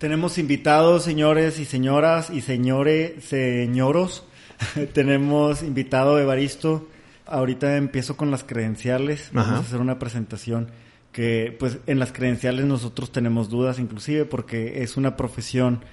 [0.00, 4.24] Tenemos invitados, señores y señoras y señores, señoros.
[4.94, 6.88] Tenemos invitado Evaristo.
[7.26, 9.28] Ahorita empiezo con las credenciales.
[9.34, 9.58] Vamos Ajá.
[9.58, 10.70] a hacer una presentación
[11.12, 15.84] que, pues, en las credenciales nosotros tenemos dudas, inclusive porque es una profesión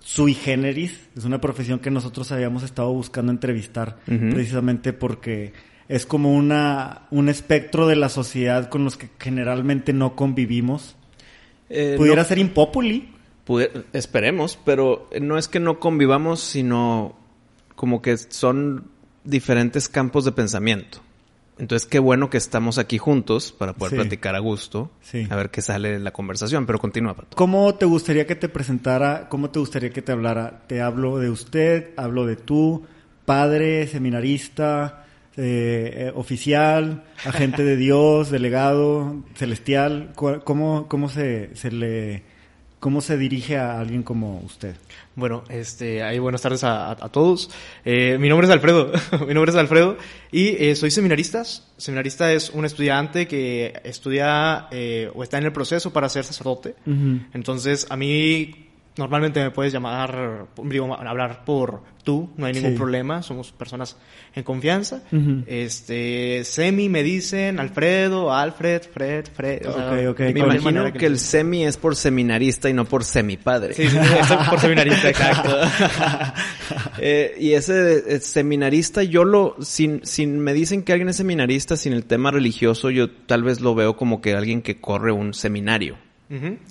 [0.00, 1.08] sui generis.
[1.16, 5.52] Es una profesión que nosotros habíamos estado buscando entrevistar, precisamente porque
[5.88, 10.96] es como una un espectro de la sociedad con los que generalmente no convivimos.
[11.70, 13.11] Eh, Pudiera no- ser impopuli.
[13.46, 17.16] Pude- esperemos, pero no es que no convivamos, sino
[17.76, 18.84] como que son
[19.24, 20.98] diferentes campos de pensamiento.
[21.58, 23.96] Entonces, qué bueno que estamos aquí juntos para poder Sí.
[23.96, 25.26] platicar a gusto, Sí.
[25.30, 27.14] a ver qué sale de la conversación, pero continúa.
[27.14, 27.36] Pato.
[27.36, 29.28] ¿Cómo te gustaría que te presentara?
[29.28, 30.62] ¿Cómo te gustaría que te hablara?
[30.66, 32.84] Te hablo de usted, hablo de tú,
[33.26, 35.04] padre, seminarista,
[35.36, 40.12] eh, eh, oficial, agente de Dios, delegado, celestial.
[40.16, 42.22] ¿Cu- ¿Cómo, cómo se, se le,
[42.82, 44.74] cómo se dirige a alguien como usted?
[45.14, 47.48] Bueno, este, ahí buenas tardes a, a- a todos.
[47.84, 48.90] Eh, mi nombre es Alfredo,
[49.26, 49.96] mi nombre es Alfredo
[50.32, 51.44] y eh, soy seminarista.
[51.76, 56.74] Seminarista es un estudiante que estudia eh, o está en el proceso para ser sacerdote.
[57.32, 58.61] Entonces, a mí
[58.96, 62.76] normalmente me puedes llamar, digo, hablar por tú, no hay ningún Sí.
[62.76, 63.96] problema, somos personas
[64.34, 65.02] en confianza.
[65.46, 69.66] Este, Semi me dicen, Alfredo, Alfred, Fred, Fred.
[69.68, 70.20] o sea, Ok, ok.
[70.34, 73.74] Me imagino que el semi es por seminarista y no por semipadre.
[73.74, 75.56] Sí, sí, sí, por seminarista, exacto.
[76.98, 81.76] Eh, y ese eh, seminarista, yo lo, sin, sin me dicen que alguien es seminarista,
[81.76, 85.34] sin el tema religioso, yo tal vez lo veo como que alguien que corre un
[85.34, 85.96] seminario.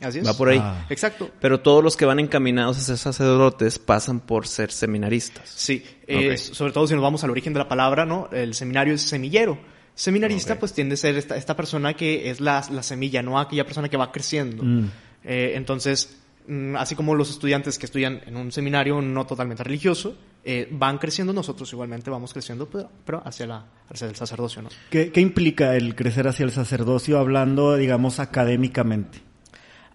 [0.02, 0.28] Así es.
[0.28, 0.60] Va por ahí.
[0.62, 0.86] Ah.
[0.90, 1.30] Exacto.
[1.40, 5.50] Pero todos los que van encaminados a ser sacerdotes pasan por ser seminaristas.
[5.50, 8.30] Sí, eh, sobre todo si nos vamos al origen de la palabra, ¿no?
[8.32, 9.60] El seminario es semillero.
[9.94, 13.66] Seminarista, pues tiende a ser esta, esta persona que es la, la semilla, no aquella
[13.66, 14.64] persona que va creciendo.
[14.64, 14.90] Mm.
[15.24, 16.18] Eh, entonces,
[16.48, 20.98] mm, así como los estudiantes que estudian en un seminario no totalmente religioso, eh, van
[20.98, 24.70] creciendo, nosotros igualmente vamos creciendo, pero, pero hacia, la, hacia el sacerdocio, ¿no?
[24.90, 29.31] ¿Qué, qué implica el crecer hacia el sacerdocio hablando, digamos, académicamente?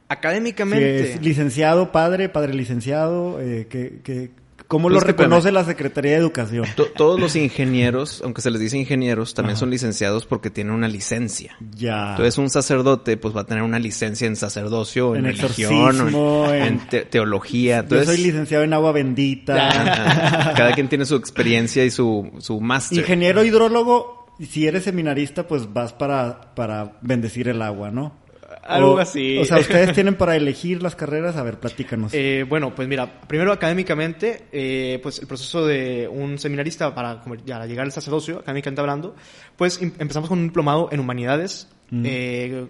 [0.09, 1.13] Si Académicamente.
[1.15, 4.31] es licenciado, padre, padre licenciado, eh, que, que-
[4.69, 6.65] ¿cómo Pues lo reconoce la Secretaría de Educación?
[6.77, 9.61] To- todos los ingenieros, aunque se les dice ingenieros, también Ajá.
[9.61, 11.57] son licenciados porque tienen una licencia.
[11.77, 12.11] Ya.
[12.11, 16.53] Entonces un sacerdote pues va a tener una licencia en sacerdocio, en, En religión, o
[16.53, 17.77] en, en- en te- teología.
[17.79, 20.53] Yo Entonces, soy licenciado en agua bendita.
[20.57, 22.99] Cada quien tiene su experiencia y su, su máster.
[22.99, 28.25] Ingeniero hidrólogo, y si eres seminarista, pues vas para, para bendecir el agua, ¿no?
[28.69, 29.39] Algo O- así.
[29.39, 31.37] O sea, ustedes tienen para elegir las carreras.
[31.37, 32.13] A ver, platícanos.
[32.15, 37.65] Eh, bueno, pues mira, primero académicamente, eh, pues el proceso de un seminarista para ya
[37.67, 39.15] llegar al sacerdocio, académicamente hablando,
[39.57, 41.69] pues em- empezamos con un diplomado en humanidades.
[41.91, 42.03] Mm.
[42.05, 42.67] eh,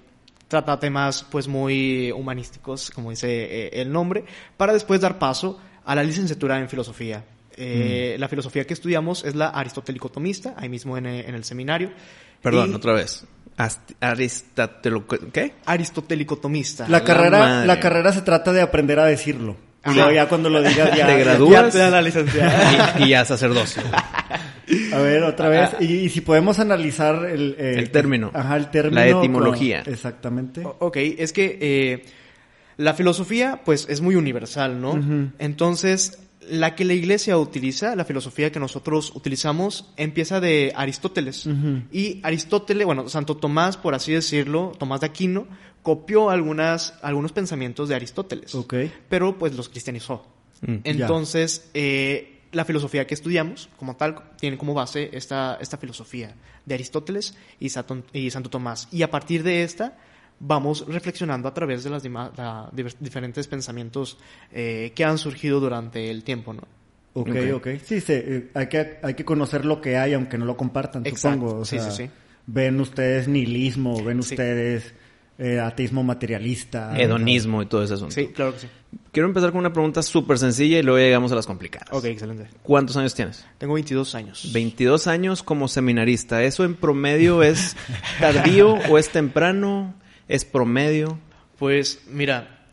[0.48, 3.28] trata temas pues muy humanísticos, como dice
[3.66, 4.24] eh, el nombre,
[4.56, 7.24] para después dar paso a la licenciatura en filosofía.
[7.56, 11.90] Eh, La filosofía que estudiamos es la aristotélico-tomista, ahí mismo en, eh, en el seminario.
[12.42, 13.24] Perdón, Y- otra vez.
[15.32, 15.54] ¿Qué?
[15.64, 16.86] Aristotélico-tomista.
[16.88, 17.66] la, carrera, madre.
[17.66, 19.56] la carrera se trata de aprender a decirlo.
[19.84, 19.94] Y Ajá.
[19.96, 21.06] luego ya cuando lo digas ya...
[21.06, 21.50] Te ya- gradúas.
[21.66, 22.94] Ya te dan la licencia.
[22.98, 23.82] y, y ya sacerdocio.
[24.92, 25.70] A ver, otra vez.
[25.78, 27.54] Y, y si podemos analizar el...
[27.56, 28.32] eh, El término.
[28.34, 28.96] Ajá, el término.
[29.00, 29.84] La etimología.
[29.84, 30.64] con- exactamente.
[30.64, 32.04] O- Ok, es que eh,
[32.76, 34.98] la filosofía, pues, es muy universal, ¿no?
[35.38, 41.46] Entonces, la que la iglesia utiliza, la filosofía que nosotros utilizamos, empieza de Aristóteles.
[41.92, 45.46] Y Aristóteles, bueno, Santo Tomás, por así decirlo, Tomás de Aquino,
[45.82, 48.54] copió algunas, algunos pensamientos de Aristóteles.
[49.08, 50.26] Pero, pues, los cristianizó.
[50.60, 50.76] Mm.
[50.84, 56.34] Entonces, eh, la filosofía que estudiamos, como tal, tiene como base esta, esta filosofía
[56.64, 58.88] de Aristóteles y, Sato- y Santo Tomás.
[58.92, 59.98] Y a partir de esta,
[60.38, 62.02] vamos reflexionando a través de los
[63.00, 64.18] diferentes pensamientos
[64.52, 66.62] eh, que han surgido durante el tiempo, ¿no?
[67.14, 67.36] Ok, Ok.
[67.54, 67.66] ok.
[67.82, 71.06] Sí, sí, eh, hay, que, hay que conocer lo que hay, aunque no lo compartan,
[71.06, 71.38] Exacto.
[71.40, 71.60] supongo.
[71.60, 72.10] O Sí, sea, sí, sí.
[72.46, 74.34] Ven ustedes nihilismo, ven Sí.
[74.34, 74.94] ustedes
[75.38, 76.98] eh, ateísmo materialista.
[76.98, 78.14] Hedonismo y todo ese asunto.
[78.14, 78.66] Sí, claro que sí.
[79.12, 81.88] Quiero empezar con una pregunta súper sencilla y luego llegamos a las complicadas.
[81.92, 82.48] Ok, excelente.
[82.62, 83.44] ¿Cuántos años tienes?
[83.58, 84.50] Tengo 22 años.
[84.52, 86.42] 22 años como seminarista.
[86.44, 87.76] ¿Eso en promedio es
[88.20, 89.94] tardío o es temprano?
[90.28, 91.18] ¿Es promedio?
[91.58, 92.64] Pues mira,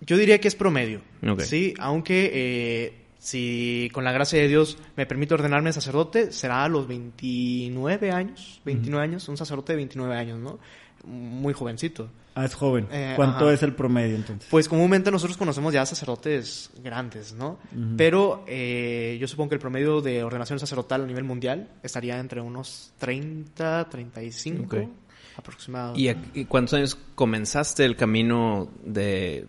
[0.00, 1.02] Yo diría que es promedio.
[1.26, 1.40] Ok.
[1.40, 6.68] Sí, aunque eh, si con la gracia de Dios me permite ordenarme sacerdote, será a
[6.68, 8.62] los 29 años.
[8.64, 10.58] 29 años, un sacerdote de 29 años, ¿no?
[11.04, 12.10] Muy jovencito.
[12.34, 12.86] Ah, es joven.
[12.90, 13.54] Eh, ¿Cuánto ajá.
[13.54, 14.48] es el promedio entonces?
[14.50, 17.58] Pues comúnmente nosotros conocemos ya sacerdotes grandes, ¿no?
[17.96, 22.40] Pero eh, yo supongo que el promedio de ordenación sacerdotal a nivel mundial estaría entre
[22.40, 24.90] unos 30, 35 Ok.
[25.40, 26.00] Aproximadamente.
[26.00, 29.46] ¿Y, a- y cuántos años comenzaste el camino de,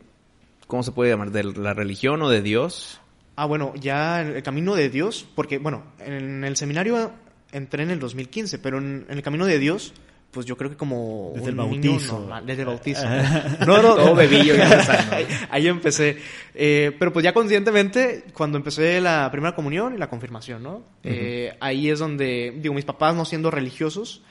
[0.68, 1.32] ¿cómo se puede llamar?
[1.32, 3.00] ¿De la religión o de Dios?
[3.36, 7.12] Ah, bueno, ya el camino de Dios, porque, bueno, en el seminario
[7.52, 9.94] entré en el 2015, pero en, en el camino de Dios,
[10.32, 12.20] pues yo creo que como Desde un el niño bautizo.
[12.20, 13.04] normal, desde el bautizo.
[13.68, 15.08] No, no, Todo bebillo ya
[15.50, 16.18] ahí empecé.
[16.54, 20.84] Eh, pero pues ya conscientemente, cuando empecé la primera comunión y la confirmación, ¿no?
[21.04, 24.22] Eh, ahí es donde, digo, mis papás no siendo religiosos,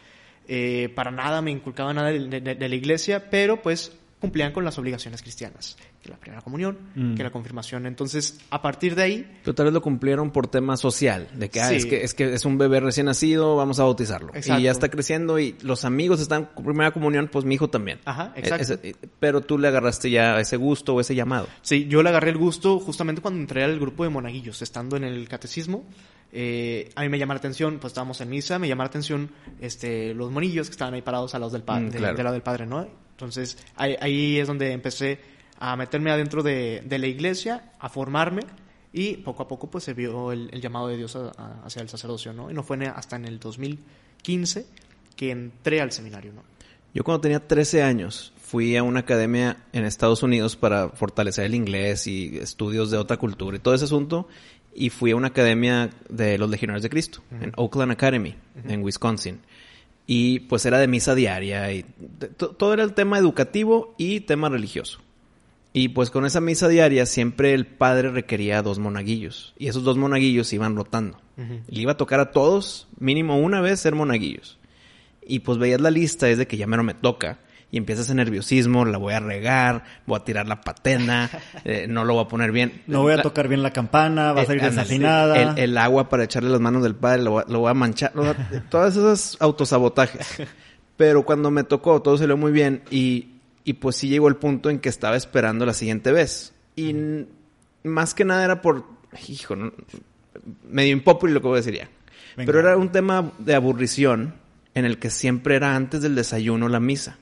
[0.52, 4.64] eh, para nada me inculcaban nada de, de- de la iglesia, pero pues cumplían con
[4.64, 7.14] las obligaciones cristianas, que la primera comunión, Mm.
[7.14, 7.84] que la confirmación.
[7.86, 11.60] Entonces, a partir de ahí, Pero tal vez lo cumplieron por tema social, de que,
[11.60, 11.74] ah, Sí.
[11.76, 14.34] es que es que es un bebé recién nacido, vamos a bautizarlo.
[14.34, 14.60] Exacto.
[14.60, 17.98] Y ya está creciendo y los amigos están con primera comunión, pues mi hijo también.
[18.06, 18.62] Ajá, Eh, exacto.
[18.74, 21.46] ese- pero tú le agarraste ya ese gusto o ese llamado.
[21.62, 25.04] Sí, yo le agarré el gusto justamente cuando entré al grupo de monaguillos, estando en
[25.04, 25.84] el catecismo.
[26.32, 29.30] Eh, a mí me llama la atención, pues estábamos en misa, me llama la atención
[29.60, 32.16] este, los monillos que estaban ahí parados al lado del, pa- Mm, de- claro.
[32.16, 32.86] del lado del padre, ¿no?
[33.10, 35.18] Entonces ahí, ahí es donde empecé
[35.60, 38.42] a meterme adentro de, de la iglesia, a formarme
[38.92, 41.80] y poco a poco pues se vio el, el llamado de Dios a- a- hacia
[41.82, 42.50] el sacerdocio, ¿no?
[42.50, 44.66] Y no fue hasta en el 2015
[45.16, 46.42] que entré al seminario, ¿no?
[46.92, 51.54] Yo cuando tenía 13 años fui a una academia en Estados Unidos para fortalecer el
[51.54, 54.26] inglés y estudios de otra cultura y todo ese asunto.
[54.74, 58.34] Y fui a una academia de los Legionarios de Cristo, en Oakland Academy,
[58.66, 59.40] en Wisconsin.
[60.06, 61.84] Y pues era de misa diaria y
[62.36, 65.00] todo era el tema educativo y tema religioso.
[65.72, 69.54] Y pues con esa misa diaria siempre el padre requería dos monaguillos.
[69.56, 71.20] Y esos dos monaguillos iban rotando.
[71.68, 74.58] Le iba a tocar a todos, mínimo una vez, ser monaguillos.
[75.26, 77.38] Y pues veías la lista, es de que ya mero me toca.
[77.72, 81.30] Y empiezas ese nerviosismo, la voy a regar, voy a tirar la patena,
[81.64, 82.82] eh, no lo voy a poner bien.
[82.88, 85.40] No voy a La- tocar bien la campana, va a salir eh, desafinada.
[85.40, 87.74] El, el agua para echarle las manos del padre, lo, voy a- lo voy a
[87.74, 88.12] manchar.
[88.68, 90.26] todas esas autosabotajes.
[90.96, 92.82] Pero cuando me tocó, todo salió muy bien.
[92.90, 93.28] Y,
[93.64, 96.52] y pues sí llegó el punto en que estaba esperando la siguiente vez.
[96.76, 96.94] Y
[97.84, 98.84] más que nada era por,
[99.28, 99.72] hijo, no-
[100.68, 101.88] medio impopuli lo que voy a decir ya.
[102.36, 102.46] Venga.
[102.46, 104.34] Pero era un tema de aburrición
[104.74, 107.18] en el que siempre era antes del desayuno la misa.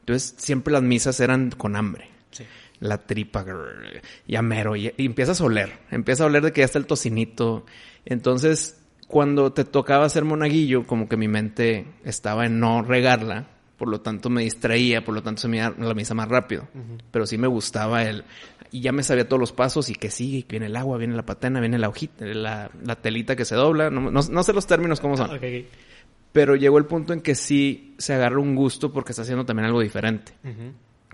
[0.00, 2.44] Entonces siempre las misas eran con hambre Sí.
[2.80, 6.60] la tripa, grrr, ya mero, y, y empiezas a oler, empieza a oler de que
[6.60, 7.66] ya está el tocinito.
[8.04, 13.48] Entonces, cuando te tocaba ser monaguillo, como que mi mente estaba en no regarla,
[13.80, 16.68] por lo tanto me distraía, por lo tanto se me iba la misa más rápido.
[17.10, 18.24] Pero sí me gustaba el...
[18.70, 21.16] Y ya me sabía todos los pasos y que sí, que viene el agua, viene
[21.16, 23.88] la patena, viene la hojita, la, la telita que se dobla.
[23.90, 25.30] No, no- no sé los términos cómo son.
[26.32, 29.64] Pero llegó el punto en que sí se agarra un gusto porque está haciendo también
[29.66, 30.32] algo diferente.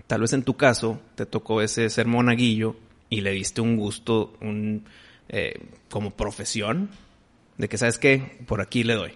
[0.05, 2.75] Tal vez en tu caso te tocó ese ser monaguillo
[3.09, 4.83] y le diste un gusto, un
[5.29, 5.53] eh,
[5.89, 6.89] como profesión,
[7.57, 9.13] de que sabes qué, por aquí le doy.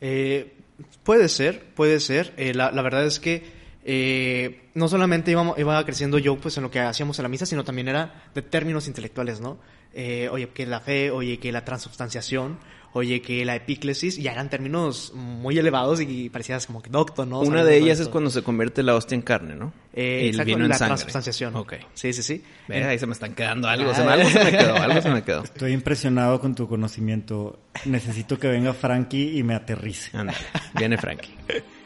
[0.00, 0.54] Eh,
[1.02, 2.34] puede ser, puede ser.
[2.36, 3.44] Eh, la, verdad es que
[3.84, 7.64] eh, no solamente iba creciendo yo pues en lo que hacíamos en la misa, sino
[7.64, 9.58] también era de términos intelectuales, ¿no?
[9.94, 12.58] Eh, oye, que la fe, oye, que la transubstanciación,
[12.98, 17.40] oye, que la epíclesis, ya eran términos muy elevados y parecías como que docto, ¿no?
[17.40, 19.72] Una de ellas es cuando se convierte la hostia en carne, ¿no?
[19.92, 21.56] Eh, Y exacto, la transubstanciación.
[21.56, 21.74] Ok.
[21.94, 22.42] Sí, sí, sí.
[22.68, 25.10] Ve, Ahí se me están quedando algo, se me, algo se me quedó, algo se
[25.10, 25.42] me quedó.
[25.44, 27.58] Estoy impresionado con tu conocimiento.
[27.84, 30.16] Necesito que venga Frankie y me aterrice.
[30.16, 30.38] Ándale,
[30.74, 31.34] viene Frankie.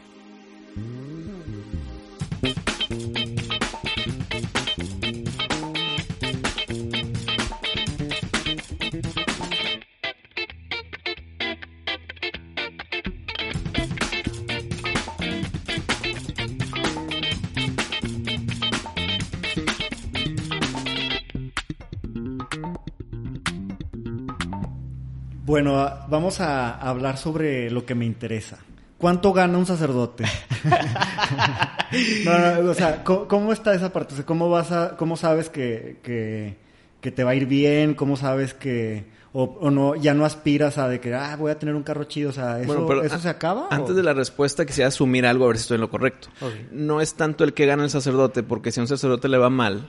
[25.53, 28.57] Bueno, a- vamos a hablar sobre lo que me interesa.
[28.97, 30.25] ¿Cuánto gana un sacerdote?
[32.25, 34.13] no, no, o sea, ¿cómo, cómo está esa parte?
[34.13, 36.57] O sea, ¿cómo vas a, cómo sabes que, que,
[37.01, 37.93] que te va a ir bien?
[37.93, 41.59] ¿Cómo sabes que, o, o no, ya no aspiras a de que, ah, voy a
[41.59, 42.31] tener un carro chido?
[42.31, 43.67] O sea, ¿eso, Bueno, pero ¿eso a- se acaba?
[43.69, 43.93] Antes o?
[43.93, 46.29] de la respuesta quisiera asumir algo a ver si estoy en lo correcto.
[46.71, 49.51] No es tanto el que gana el sacerdote, porque si a un sacerdote le va
[49.51, 49.87] mal,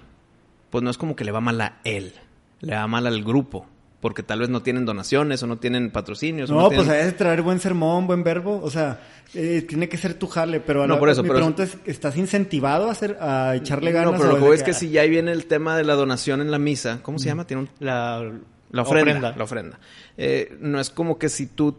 [0.68, 2.12] pues no es como que le va mal a él,
[2.60, 3.66] le va mal al grupo.
[4.04, 6.50] Porque tal vez no tienen donaciones o no tienen patrocinios.
[6.50, 8.60] o No, pues tienen- hay que traer buen sermón, buen verbo.
[8.62, 9.00] O sea,
[9.32, 10.60] eh, tiene que ser tu jale.
[10.60, 13.56] Pero a No, la- por eso, mi pero- pregunta es, ¿estás incentivado a, hacer, a
[13.56, 14.12] echarle ganas?
[14.12, 16.42] No, pero lo que es que si ya ahí viene el tema de la donación
[16.42, 17.46] en la misa, ¿cómo se llama?
[17.46, 18.30] Tiene un La,
[18.72, 19.34] La ofrenda.
[19.34, 19.78] La ofrenda.
[20.18, 21.78] Eh, no es como que si tú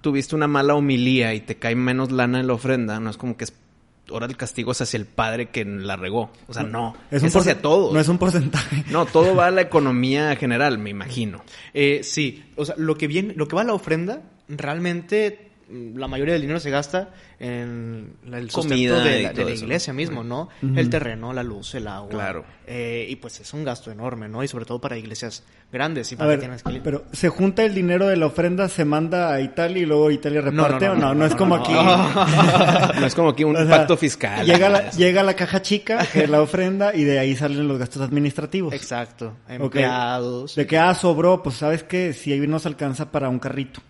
[0.00, 3.36] tuviste una mala homilía y te cae menos lana en la ofrenda, no es como
[3.36, 3.52] que es,
[4.10, 6.30] ahora el castigo es hacia el padre que la regó.
[6.48, 6.94] O sea, no.
[7.10, 7.92] Es, un hacia porce- todos.
[7.92, 8.84] No es un porcentaje.
[8.90, 11.42] No, todo va a la economía general, me imagino.
[11.74, 16.06] Eh, sí, o sea, lo que viene, lo que va a la ofrenda, realmente la
[16.06, 19.96] mayoría del dinero se gasta en el sustento Comida de la, de iglesia ¿no?
[19.96, 20.48] mismo, ¿no?
[20.62, 22.08] El terreno, la luz, el agua.
[22.08, 22.44] Claro.
[22.66, 24.42] Eh, y pues es un gasto enorme, ¿no?
[24.44, 26.80] Y sobre todo para iglesias grandes y A para ver, que tienes que...
[26.82, 30.40] pero ¿se junta el dinero de la ofrenda, se manda a Italia y luego Italia
[30.42, 31.00] No, no, reparte no, o no?
[31.08, 31.62] no, No, es no, como no.
[31.62, 31.72] aquí.
[33.00, 34.46] No es como que un O sea, pacto fiscal.
[34.46, 37.78] Llega la, llega la caja chica, que es la ofrenda, y de ahí salen los
[37.78, 38.72] gastos administrativos.
[38.72, 39.36] Exacto.
[39.48, 40.54] Empleados.
[40.54, 43.80] De que, ah, sobró, pues sabes que si ahí nos alcanza para un carrito.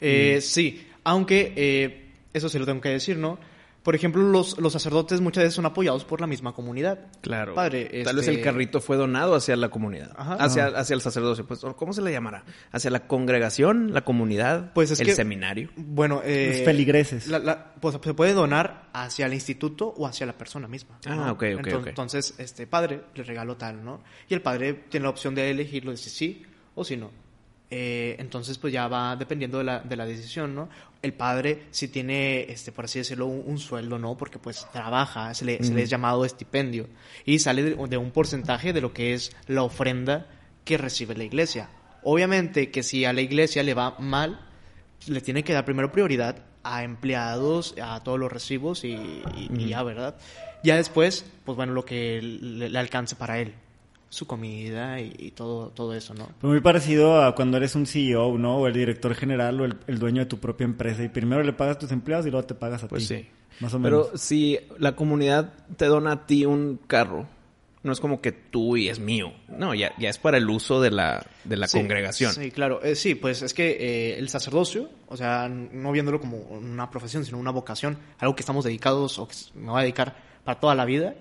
[0.00, 3.38] Eh, Sí, aunque eh, eso sí lo tengo que decir, ¿no?
[3.82, 7.00] Por ejemplo, los, los sacerdotes muchas veces son apoyados por la misma comunidad.
[7.20, 7.52] Claro.
[7.54, 10.10] Padre, Tal vez este- el carrito fue donado hacia la comunidad.
[10.16, 10.36] Ajá.
[10.36, 11.44] hacia, hacia el sacerdocio.
[11.46, 12.44] Pues, ¿cómo se le llamará?
[12.72, 15.68] ¿Hacia la congregación, la comunidad, Pues es el que- seminario?
[15.76, 17.26] Bueno, eh, Los feligreses.
[17.26, 20.98] la- la- pues se puede donar hacia el instituto o hacia la persona misma.
[21.04, 21.32] Ah, ¿no?
[21.32, 21.86] ok, ok, entonces, ok.
[21.88, 24.00] entonces, este padre le regalo tal, ¿no?
[24.30, 26.42] Y el padre tiene la opción de elegirlo de si sí
[26.74, 27.10] o si no.
[27.70, 30.68] Eh, entonces, pues ya va dependiendo de la, de la decisión, ¿no?
[31.04, 34.16] El padre si tiene, este, por así decirlo, un, un sueldo, ¿no?
[34.16, 36.88] Porque pues trabaja, se le, se le es llamado estipendio
[37.24, 40.26] y sale de, de un porcentaje de lo que es la ofrenda
[40.64, 41.68] que recibe la iglesia.
[42.02, 44.40] Obviamente que si a la iglesia le va mal,
[45.06, 49.68] le tiene que dar primero prioridad a empleados, a todos los recibos y, y- y
[49.68, 50.16] ya, ¿verdad?
[50.62, 53.54] Ya después, pues bueno, lo que le, le alcance para él,
[54.08, 56.28] su comida y, y todo, todo eso, ¿no?
[56.40, 58.58] Pues muy parecido a cuando eres un CEO, ¿no?
[58.58, 61.02] O el director general o el, el dueño de tu propia empresa.
[61.02, 63.16] Y primero le pagas a tus empleados y luego te pagas a Pues ti.
[63.16, 63.26] sí.
[63.60, 64.06] Más o menos.
[64.08, 67.26] Pero si la comunidad te dona a ti un carro,
[67.84, 69.32] no es como que tú y es mío.
[69.48, 72.32] No, ya, ya es para el uso de la, de la Sí, congregación.
[72.32, 72.82] Sí, claro.
[72.82, 77.24] Eh, sí, pues es que eh, el sacerdocio, o sea, no viéndolo como una profesión,
[77.24, 80.74] sino una vocación, algo que estamos dedicados o que me voy a dedicar para toda
[80.74, 81.14] la vida,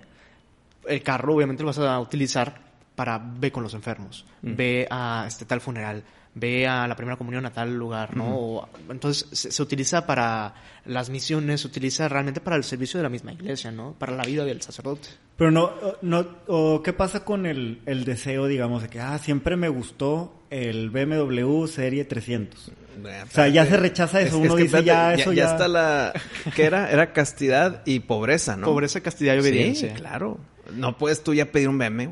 [0.88, 2.62] el carro obviamente lo vas a utilizar
[2.96, 4.56] para ve con los enfermos, Mm.
[4.56, 6.04] ve a este tal funeral,
[6.36, 8.26] ve a la primera comunión a tal lugar, ¿no?
[8.36, 10.54] O- entonces se, se utiliza para
[10.86, 13.94] las misiones, se utiliza realmente para el servicio de la misma iglesia, ¿no?
[13.98, 15.10] Para la vida del sacerdote.
[15.38, 15.72] Pero no,
[16.02, 20.34] no o ¿qué pasa con el, el deseo, digamos, de que, ah, siempre me gustó
[20.50, 22.72] el BMW Serie 300?
[23.04, 24.38] O sea, ya se rechaza eso.
[24.38, 24.86] Uno que, dice, espérate,
[25.18, 25.52] ya, eso ya ya...
[25.52, 26.14] está la...
[26.56, 26.92] ¿Qué era?
[26.92, 28.68] Era castidad y pobreza, ¿no?
[28.68, 29.90] Pobreza, castidad y obediencia.
[29.90, 30.38] Sí, claro.
[30.76, 32.12] No puedes tú ya pedir un BMW.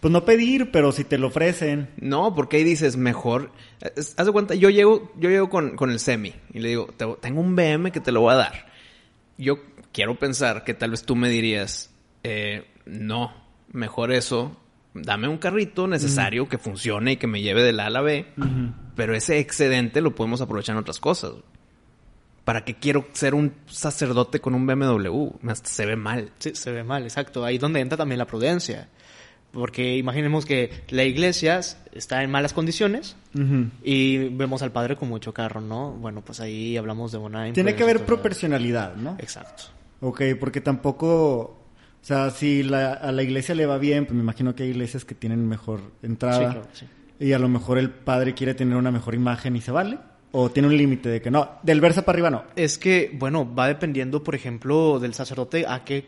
[0.00, 1.90] Pues no pedir, pero si te lo ofrecen.
[2.00, 3.50] No, porque ahí dices mejor.
[4.16, 7.16] Haz de cuenta, yo llego, yo llego con, con el semi y le digo, "Te-
[7.20, 8.66] tengo un BM que te lo voy a dar.
[9.38, 9.58] Yo
[9.92, 11.90] quiero pensar que tal vez tú me dirías,
[12.22, 13.32] eh, no,
[13.72, 14.56] mejor eso,
[14.94, 18.26] dame un carrito necesario que funcione y que me lleve del A a la B,
[18.94, 21.32] pero ese excedente lo podemos aprovechar en otras cosas.
[22.44, 25.28] ¿Para qué quiero ser un sacerdote con un BMW?
[25.64, 26.30] Se ve mal.
[26.38, 27.44] Sí, se ve mal, exacto.
[27.44, 28.88] Ahí donde entra también la prudencia.
[29.58, 31.60] Porque imaginemos que la iglesia
[31.92, 33.16] está en malas condiciones
[33.82, 35.92] y vemos al padre con mucho carro, ¿no?
[35.92, 37.52] Bueno, pues ahí hablamos de una...
[37.52, 39.16] Tiene que haber proporcionalidad, ¿no?
[39.18, 39.64] Exacto.
[40.00, 41.54] Ok, porque tampoco...
[42.00, 44.68] O sea, si la- a la iglesia le va bien, pues me imagino que hay
[44.70, 46.38] iglesias que tienen mejor entrada.
[46.38, 46.86] Sí, claro, sí.
[47.20, 49.98] Y a lo mejor el padre quiere tener una mejor imagen y se vale.
[50.30, 52.44] O tiene un límite de que no, del versa para arriba no.
[52.54, 56.06] Es que, bueno, va dependiendo, por ejemplo, del sacerdote a qué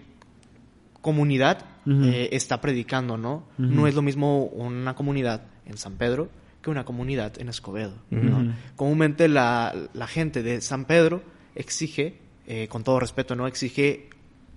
[1.00, 3.49] comunidad eh, está predicando, ¿no?
[3.59, 6.28] No es lo mismo una comunidad en San Pedro
[6.62, 7.95] que una comunidad en Escobedo.
[8.76, 11.23] Comúnmente la, la gente de San Pedro
[11.54, 13.47] exige, eh, con todo respeto, ¿no?
[13.47, 14.11] Exige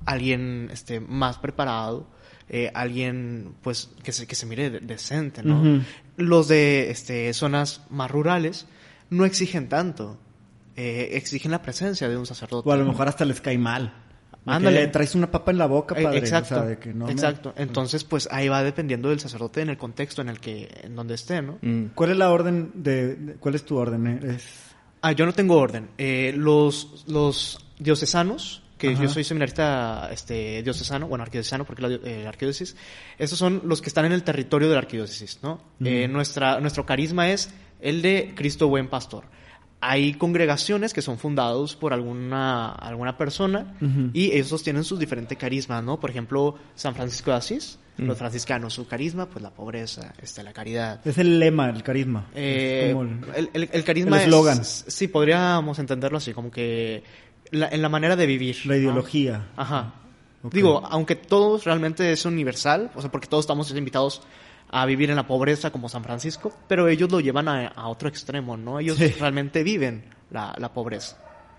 [0.05, 2.07] alguien este, más preparado,
[2.49, 5.81] eh, alguien pues que se, que se mire de- decente, ¿no?
[6.17, 8.67] Los de este, zonas más rurales
[9.09, 10.19] no exigen tanto,
[10.75, 12.67] eh, exigen la presencia de un sacerdote.
[12.67, 13.93] O a lo mejor hasta les cae mal.
[14.45, 14.87] Ándale.
[14.87, 16.17] traes una papa en la boca, Eh, padre.
[16.19, 17.53] exacto, O sea, de que no me- exacto.
[17.55, 21.15] Entonces, pues ahí va dependiendo del sacerdote en el contexto en el que, en donde
[21.15, 21.59] esté, ¿no?
[21.61, 21.87] Mm.
[21.95, 24.05] ¿Cuál es la orden de, de- cuál es tu orden?
[24.07, 24.45] Eres-
[25.01, 25.89] Ah, yo no tengo orden.
[25.97, 29.03] Eh, los, los diocesanos, que Ajá.
[29.03, 32.75] yo soy seminarista este, diocesano, bueno, arquidiocesano, porque la, eh, la arquidiócesis,
[33.17, 35.61] esos son los que están en el territorio de la arquidiócesis, ¿no?
[35.83, 37.49] Eh, nuestra, nuestro carisma es
[37.81, 39.25] el de Cristo Buen Pastor.
[39.89, 43.75] Hay congregaciones que son fundados por alguna, alguna persona
[44.13, 45.99] y esos tienen sus diferentes carismas, ¿no?
[45.99, 50.51] Por ejemplo, San Francisco de Asís, los franciscanos, su carisma, pues la pobreza, este, la
[50.53, 50.99] caridad.
[51.05, 52.25] Es el lema, el carisma.
[52.33, 54.65] Eh, Es el- el, el- el carisma el es- eslogan.
[54.65, 57.03] Sí, podríamos entenderlo así, como que
[57.51, 58.57] la- en la manera de vivir.
[58.65, 58.79] la ¿no?
[58.79, 59.47] ideología.
[59.55, 59.93] Ajá.
[60.51, 64.21] Digo, aunque todos realmente es universal, o sea, porque todos estamos invitados
[64.75, 68.09] a vivir en la pobreza como San Francisco, pero ellos lo llevan a, a otro
[68.09, 68.79] extremo, ¿no?
[68.79, 69.07] Ellos Sí.
[69.19, 71.17] realmente viven la, la pobreza.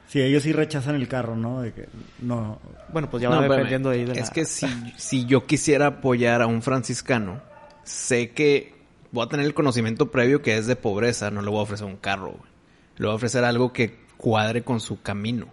[0.08, 1.62] Sí, ellos sí rechazan el carro, ¿no?
[1.62, 1.88] De que
[2.20, 2.58] no.
[2.92, 4.20] Bueno, pues ya va dependiendo ahí de la...
[4.20, 4.66] Es que si,
[4.96, 7.40] si yo quisiera apoyar a un franciscano,
[7.84, 8.74] sé que
[9.12, 11.86] voy a tener el conocimiento previo que es de pobreza, no le voy a ofrecer
[11.86, 12.50] un carro, güey.
[12.96, 15.46] Le voy a ofrecer algo que cuadre con su camino.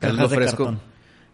[0.00, 0.80] Cajas le de ofrezco, cartón.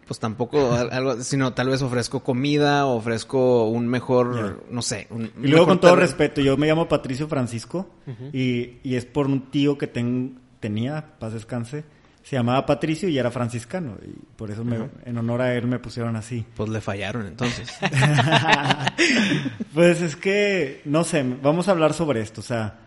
[0.07, 5.07] Pues tampoco al- algo, sino tal vez ofrezco comida, ofrezco un mejor, no sé.
[5.09, 7.89] un- Y luego, con todo respeto, yo me llamo Patricio Francisco
[8.33, 11.83] y, y es por un tío que ten- tenía, paz descanse,
[12.23, 13.97] se llamaba Patricio y era franciscano.
[14.01, 16.45] Y por eso, me- en honor a él, me pusieron así.
[16.55, 17.69] Pues le fallaron entonces.
[19.73, 22.41] Pues es que, no sé, vamos a hablar sobre esto.
[22.41, 22.79] O sea,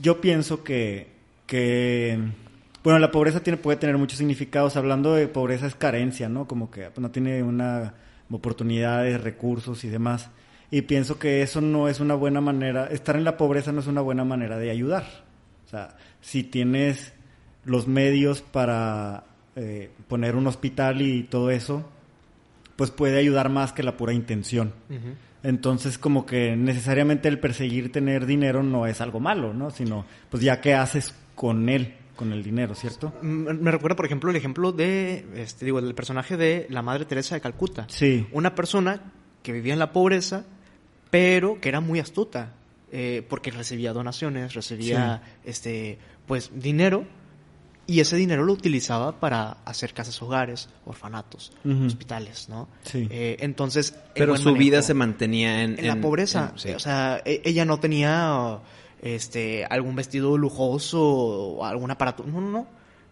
[0.00, 1.08] yo pienso que,
[1.46, 2.18] que
[2.86, 4.76] bueno, la pobreza tiene, puede tener muchos significados.
[4.76, 6.46] Hablando de pobreza es carencia, ¿no?
[6.46, 7.94] Como que no tiene una
[8.30, 10.30] oportunidades, recursos y demás.
[10.70, 13.88] Y pienso que eso no es una buena manera, estar en la pobreza no es
[13.88, 15.02] una buena manera de ayudar.
[15.66, 17.12] O sea, si tienes
[17.64, 19.24] los medios para
[19.56, 21.90] eh, poner un hospital y todo eso,
[22.76, 24.72] pues puede ayudar más que la pura intención.
[25.42, 29.72] Entonces, como que necesariamente el perseguir tener dinero no es algo malo, ¿no?
[29.72, 33.12] Sino, pues ya qué haces con él, con el dinero, ¿cierto?
[33.22, 37.04] Mm, Me recuerda, por ejemplo, el ejemplo de, este, digo, del personaje de la Madre
[37.04, 37.86] Teresa de Calcuta.
[37.88, 38.26] Sí.
[38.32, 40.44] Una persona que vivía en la pobreza,
[41.10, 42.54] pero que era muy astuta,
[42.90, 47.04] eh, porque recibía donaciones, recibía, este, pues, dinero,
[47.88, 51.52] y ese dinero lo utilizaba para hacer casas hogares, orfanatos,
[51.86, 52.68] hospitales, ¿no?
[52.82, 53.06] Sí.
[53.10, 55.78] Eh, entonces, Pero su vida se mantenía en...
[55.78, 56.50] en la pobreza.
[56.54, 56.70] en- sí.
[56.70, 58.58] O sea, e- ella no tenía
[59.02, 62.24] este algún vestido lujoso o algún aparato.
[62.26, 62.66] No, no, no.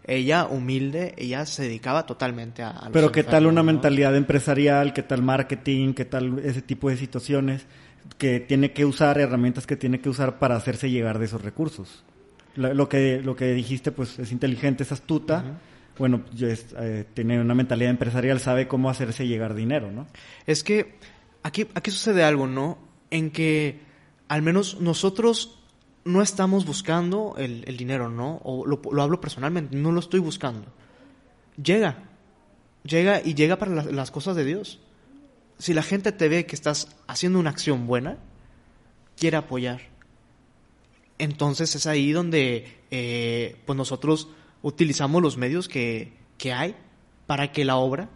[0.06, 3.64] Ella, humilde, ella se dedicaba totalmente a, a Pero qué tal una ¿no?
[3.64, 7.64] mentalidad empresarial, qué tal marketing, qué tal ese tipo de situaciones
[8.18, 12.04] que tiene que usar, herramientas que tiene que usar para hacerse llegar de esos recursos.
[12.54, 15.58] Lo, lo que, lo que dijiste, pues es inteligente, es astuta.
[15.98, 20.06] Bueno, yo es- eh, tiene una mentalidad empresarial, sabe cómo hacerse llegar dinero, ¿no?
[20.46, 20.96] Es que
[21.42, 22.76] aquí, aquí sucede algo, ¿no?
[23.10, 23.80] En que
[24.28, 25.60] al menos nosotros
[26.04, 28.40] no estamos buscando el, el dinero, ¿no?
[28.44, 30.66] O lo, lo hablo personalmente, no lo estoy buscando.
[31.62, 32.10] Llega,
[32.82, 34.80] llega y llega para las, cosas de Dios.
[35.58, 38.18] Si la gente te ve que estás haciendo una acción buena,
[39.16, 39.80] quiere apoyar.
[41.18, 44.28] Entonces es ahí donde eh, pues nosotros
[44.62, 46.74] utilizamos los medios que, que hay
[47.26, 48.10] para que la obra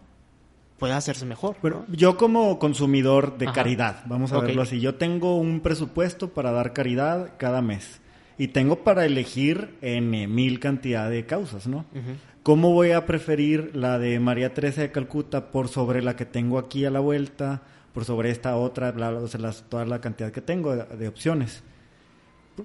[0.79, 1.57] pueda hacerse mejor.
[1.61, 3.55] Bueno, yo como consumidor de Ajá.
[3.55, 8.01] caridad, vamos a verlo así, yo tengo un presupuesto para dar caridad cada mes
[8.38, 11.85] y tengo para elegir en mil cantidad de causas, ¿no?
[12.45, 16.59] ¿Cómo voy a preferir la de María Teresa de Calcuta por sobre la que tengo
[16.59, 17.62] aquí a la vuelta,
[17.93, 20.85] por sobre esta otra, bla, bla, o sea, las- toda la cantidad que tengo de,
[20.97, 21.62] de opciones?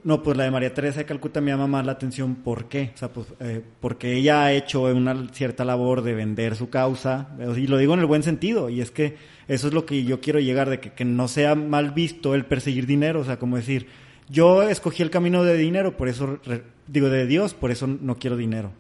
[0.03, 2.36] No, pues la de María Teresa de Calcuta me llama más la atención.
[2.36, 2.91] ¿Por qué?
[2.93, 7.29] O sea, pues eh, porque ella ha hecho una cierta labor de vender su causa.
[7.39, 8.69] eh, Y lo digo en el buen sentido.
[8.69, 9.15] Y es que
[9.47, 12.45] eso es lo que yo quiero llegar, de que, que no sea mal visto el
[12.45, 13.19] perseguir dinero.
[13.21, 13.88] O sea, como decir,
[14.29, 18.15] yo escogí el camino de dinero, por eso, re- digo, de Dios, por eso no
[18.17, 18.71] quiero dinero.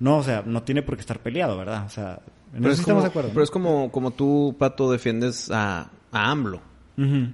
[0.00, 1.84] No, o sea, no tiene por qué estar peleado, ¿verdad?
[1.86, 2.20] O sea,
[2.54, 3.30] en Pero eso es, sí como, estamos de acuerdo.
[3.30, 6.60] pero es como, como tú, Pato, defiendes a, a AMLO.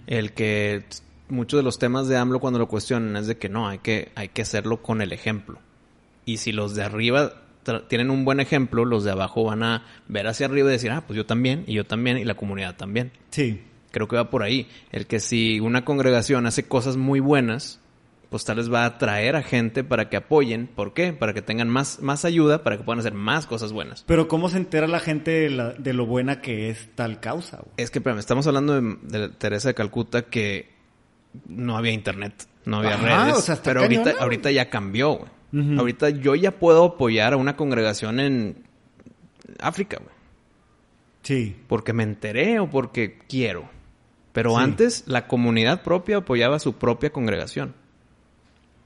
[0.07, 0.85] El que
[1.35, 4.11] muchos de los temas de AMLO cuando lo cuestionan es de que no, hay que,
[4.15, 5.59] hay que hacerlo con el ejemplo.
[6.25, 7.35] Y si los de arriba
[7.89, 11.03] tienen un buen ejemplo, los de abajo van a ver hacia arriba y decir, ah,
[11.07, 13.11] pues yo también, y yo también, y la comunidad también.
[13.31, 13.63] Sí.
[13.91, 14.69] Creo que va por ahí.
[14.93, 17.81] El que si una congregación hace cosas muy buenas,
[18.29, 20.67] pues tal vez va a atraer a gente para que apoyen.
[20.67, 21.13] ¿Por qué?
[21.13, 24.03] Para que tengan más, más ayuda, para que puedan hacer más cosas buenas.
[24.09, 27.59] Pero ¿cómo se entera la gente de, la- de lo buena que es tal causa?
[27.59, 27.71] güey?
[27.77, 30.74] Es que, espérame, estamos hablando de, de Teresa de Calcuta que
[31.49, 33.39] no había internet, no había Ajá, redes.
[33.39, 35.15] o sea, pero ahorita, ahorita ya cambió,
[35.53, 35.79] güey.
[35.79, 38.65] Ahorita yo ya puedo apoyar a una congregación en
[39.61, 40.15] África, güey.
[41.23, 41.57] Sí.
[41.69, 43.69] Porque me enteré o porque quiero.
[44.33, 44.57] Pero Sí.
[44.59, 47.75] antes la comunidad propia apoyaba a su propia congregación.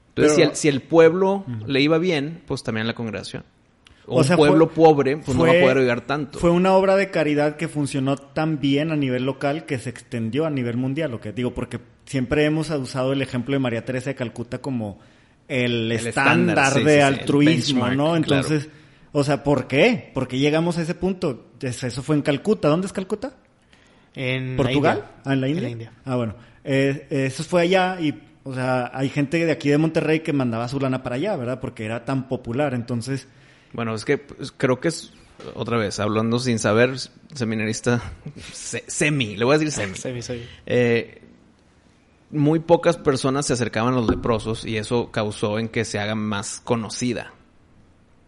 [0.09, 3.43] Entonces, Pero- si, el, si el pueblo le iba bien, pues también la congregación.
[4.05, 6.39] O, O un sea, pueblo fue- pobre, pues no va a poder ayudar tanto.
[6.39, 10.45] Fue una obra de caridad que funcionó tan bien a nivel local que se extendió
[10.45, 11.11] a nivel mundial.
[11.11, 14.99] Lo que digo, porque siempre hemos usado el ejemplo de María Teresa de Calcuta como
[15.47, 17.93] el, El estándar, estándar, sí, de sí, altruismo, ¿no?
[17.95, 18.15] claro.
[18.17, 18.69] Entonces,
[19.11, 20.09] o sea, ¿por qué?
[20.13, 21.51] ¿Por qué llegamos a ese punto?
[21.61, 22.67] Es- Eso fue en Calcuta.
[22.67, 23.33] ¿Dónde es Calcuta?
[24.15, 24.97] En la ¿Portugal?
[24.97, 25.21] India.
[25.25, 25.59] Ah, ¿en la India?
[25.59, 25.91] En la India.
[26.05, 26.35] Ah, bueno.
[26.63, 30.67] Eh, eso fue allá y, o sea, hay gente de aquí de Monterrey que mandaba
[30.67, 31.59] su lana para allá, ¿verdad?
[31.59, 32.73] Porque era tan popular.
[32.73, 33.27] Entonces,
[33.73, 35.13] Bueno, es que pues, creo que es,
[35.53, 36.91] otra vez, hablando sin saber,
[37.33, 38.01] seminarista,
[38.51, 40.21] se- semi, le voy a decir semi.
[40.21, 40.43] Sí.
[40.65, 41.21] Eh,
[42.31, 46.15] muy pocas personas se acercaban a los leprosos y eso causó en que se haga
[46.15, 47.33] más conocida.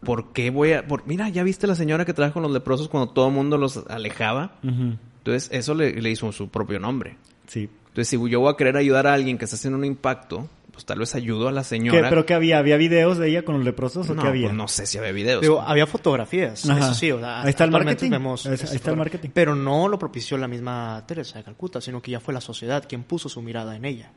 [0.03, 0.87] ¿Por qué voy a...?
[0.87, 3.57] por- mira, ¿ya viste la señora que trabaja con los leprosos cuando todo el mundo
[3.57, 4.55] los alejaba?
[4.63, 7.17] Entonces, eso le, le hizo su propio nombre.
[7.47, 7.69] sí.
[7.91, 10.85] Entonces, si yo voy a querer ayudar a alguien que está haciendo un impacto, pues
[10.85, 12.09] tal vez ayudo a la ¿Qué, señora.
[12.09, 12.57] ¿Pero qué había?
[12.57, 14.47] ¿Había videos de ella con los leprosos o no, qué había?
[14.47, 15.41] pues no sé si había videos.
[15.41, 16.79] Digo, había fotografías, Ajá.
[16.79, 17.11] eso sí.
[17.11, 18.09] o sea, Ahí está el marketing.
[18.11, 19.29] vemos Ahí- está el marketing.
[19.33, 22.85] Pero no lo propició la misma Teresa de Calcuta, sino que ya fue la sociedad
[22.87, 24.11] quien puso su mirada en ella.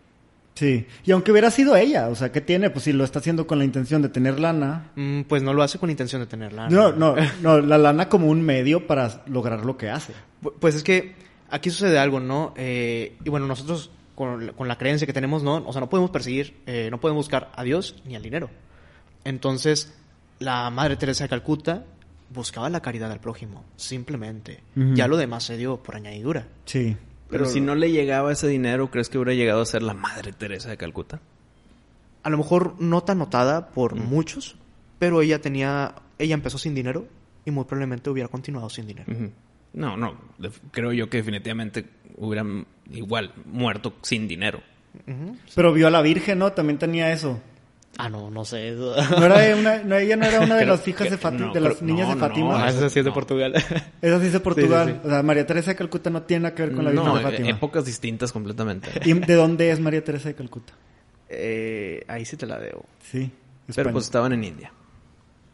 [0.54, 0.86] Sí.
[1.04, 2.70] Y aunque hubiera sido ella, o sea, ¿qué tiene?
[2.70, 4.92] Pues si lo está haciendo con la intención de tener lana.
[4.94, 6.68] Mm, pues no lo hace con intención de tenerla.
[6.70, 10.12] No, no, no, la lana como un medio para lograr lo que hace.
[10.40, 11.16] Pu- Pues es que
[11.50, 12.52] aquí sucede algo, ¿no?
[12.56, 15.56] Eh, y bueno, nosotros con, la- con la creencia que tenemos, ¿no?
[15.66, 18.50] O sea, no podemos perseguir, eh, no podemos buscar a Dios ni al dinero.
[19.24, 19.94] Entonces,
[20.38, 21.84] la Madre Teresa de Calcuta
[22.30, 24.60] buscaba la caridad al prójimo, simplemente.
[24.94, 26.48] Ya lo demás se dio por añadidura.
[26.64, 26.96] Sí.
[27.28, 30.32] Pero si no le llegaba ese dinero, ¿crees que hubiera llegado a ser la Madre
[30.32, 31.20] Teresa de Calcuta?
[32.22, 34.56] A lo mejor no tan notada por muchos,
[34.98, 37.06] pero ella tenía, ella empezó sin dinero
[37.44, 39.12] y muy probablemente hubiera continuado sin dinero.
[39.74, 40.16] No, no.
[40.70, 41.84] Creo yo que definitivamente
[42.16, 44.60] hubieran igual muerto sin dinero.
[45.54, 46.52] Pero vio a la Virgen, ¿no?
[46.52, 47.40] También tenía eso.
[47.96, 48.72] Ah, no, no sé.
[49.10, 51.52] No era una, no, ella no era una de Creo las hijas de Fátima, no,
[51.52, 52.64] de las niñas no, de no, Fátima.
[52.64, 53.14] Ah, esa sí es de No.
[53.14, 53.54] Portugal.
[54.02, 54.86] Esa sí es de Portugal.
[54.88, 55.06] Sí, sí, sí.
[55.06, 57.16] O sea, María Teresa de Calcuta no tiene nada que ver con la Virgen no,
[57.16, 57.50] de Fátima.
[57.50, 58.90] épocas distintas completamente.
[59.04, 60.72] ¿Y de dónde es María Teresa de Calcuta?
[61.28, 62.84] Eh, ahí sí te la debo.
[63.00, 63.30] Sí.
[63.74, 64.72] Pero pues estaban en India.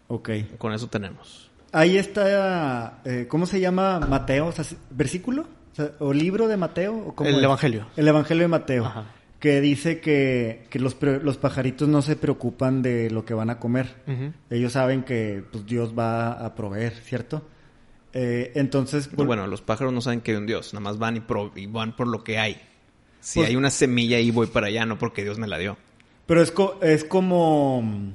[0.08, 0.30] Ok.
[0.58, 1.49] Con eso tenemos.
[1.72, 4.46] Ahí está, eh, ¿cómo se llama Mateo?
[4.46, 5.42] O sea, ¿Versículo?
[5.72, 6.96] O, sea, ¿o libro de Mateo?
[6.96, 7.42] ¿O cómo El es?
[7.42, 7.86] Evangelio.
[7.96, 8.86] El Evangelio de Mateo.
[8.86, 9.04] Ajá.
[9.38, 13.48] Que dice que, que los, pre- los pajaritos no se preocupan de lo que van
[13.50, 13.94] a comer.
[14.50, 17.42] Ellos saben que pues, Dios va a proveer, ¿cierto?
[18.12, 21.16] Eh, entonces, Pues bueno, los pájaros no saben que hay un Dios, nada más van
[21.16, 22.60] y, pro- y van por lo que hay.
[23.20, 25.76] Si Pues- hay una semilla ahí voy para allá, no porque Dios me la dio.
[26.26, 28.12] pero es, co- es como...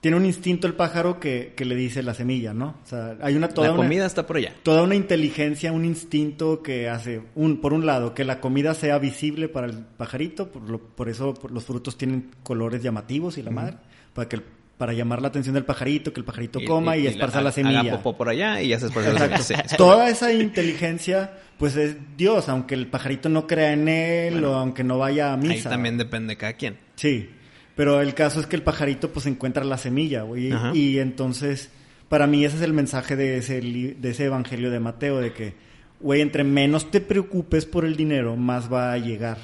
[0.00, 2.76] Tiene un instinto el pájaro que, que le dice la semilla, ¿no?
[2.82, 4.54] O sea, hay una toda la una- comida está por allá.
[4.62, 8.98] toda una inteligencia, un instinto que hace, un, por un lado, que la comida sea
[8.98, 13.42] visible para el pajarito, por, lo- por eso por- los frutos tienen colores llamativos y
[13.42, 13.76] la madre,
[14.14, 14.42] para que el-
[14.78, 17.90] para llamar la atención del pajarito, que el pajarito coma y, esparza la, haga semilla.
[17.98, 19.68] popó por allá y ya se esparce la semilla.
[19.68, 24.54] Sí, Toda esa inteligencia, pues es Dios, aunque el pajarito no crea en él o
[24.54, 25.52] aunque no vaya a misa.
[25.52, 26.78] Ahí también depende de cada quien.
[26.94, 27.28] Sí,
[27.76, 30.52] pero el caso es que el pajarito pues encuentra la semilla, güey.
[30.52, 30.72] Ajá.
[30.74, 31.70] Y entonces,
[32.08, 35.32] para mí ese es el mensaje de ese, li- de ese evangelio de Mateo, de
[35.32, 35.54] que,
[36.00, 39.38] güey, entre menos te preocupes por el dinero, más va a llegar.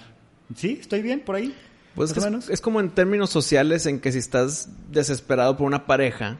[0.54, 0.78] ¿Sí?
[0.80, 1.54] ¿Estoy bien por ahí?
[1.94, 2.50] Pues es, menos.
[2.50, 6.38] es como en términos sociales en que si estás desesperado por una pareja,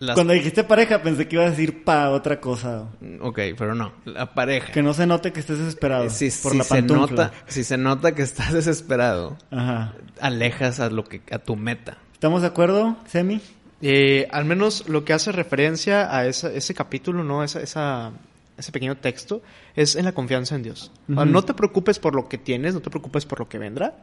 [0.00, 0.14] las...
[0.16, 2.86] Cuando dijiste pareja pensé que ibas a decir pa otra cosa.
[3.20, 4.72] Ok, pero no, la pareja.
[4.72, 7.00] Que no se note que estés desesperado Eh, si, por si la se pantufla.
[7.26, 9.94] nota, si se nota que estás desesperado, Ajá.
[10.20, 11.98] alejas a lo que a tu meta.
[12.12, 13.40] ¿Estamos de acuerdo, Semi?
[13.82, 17.42] Eh, al menos lo que hace referencia a esa- ese capítulo, ¿no?
[17.44, 18.10] Esa, esa-
[18.58, 19.40] ese pequeño texto,
[19.74, 20.90] es en la confianza en Dios.
[21.08, 21.32] O sea, Ujú.
[21.32, 23.94] no te preocupes por lo que tienes, no te preocupes por lo que vendrá,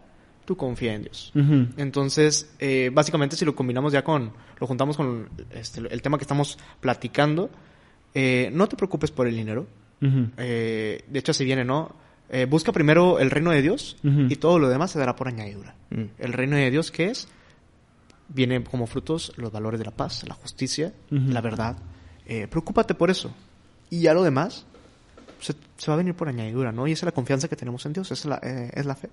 [0.48, 1.34] tú confía en Dios.
[1.76, 6.24] Entonces, eh, básicamente si lo combinamos ya con, lo juntamos con este, el tema que
[6.24, 7.50] estamos platicando,
[8.14, 9.68] eh, no te preocupes por el dinero.
[10.38, 11.94] Eh, de hecho, así viene, ¿no?
[12.50, 15.76] Busca primero el reino de Dios y todo lo demás se dará por añadidura.
[15.90, 16.04] Mm.
[16.18, 17.28] El reino de Dios, ¿qué es?
[18.30, 21.76] Viene como frutos los valores de la paz, la justicia, la verdad.
[22.50, 23.34] Preocúpate por eso.
[23.90, 24.66] Y ya lo demás
[25.42, 26.88] se, se va a venir por añadidura, ¿no?
[26.88, 28.96] Y esa es la confianza que tenemos en Dios, esa es la, eh, es la
[28.96, 29.10] fe.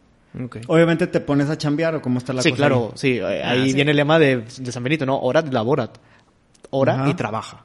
[0.67, 2.57] Obviamente te pones a chambear o cómo está la sí, cosa.
[2.61, 2.99] claro, ahí?
[2.99, 3.19] sí.
[3.19, 3.75] eh, Ah, ahí sí.
[3.75, 5.19] viene el lema de, de San Benito, ¿no?
[5.21, 5.97] Orat, laborat.
[6.71, 7.09] Ora Ajá.
[7.11, 7.65] y trabaja.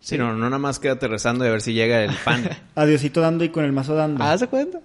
[0.00, 2.48] Sí, no, no nada más quédate rezando y a ver si llega el pan.
[2.76, 4.22] Adiosito dando y con el mazo dando.
[4.22, 4.80] ¿Haz de cuenta?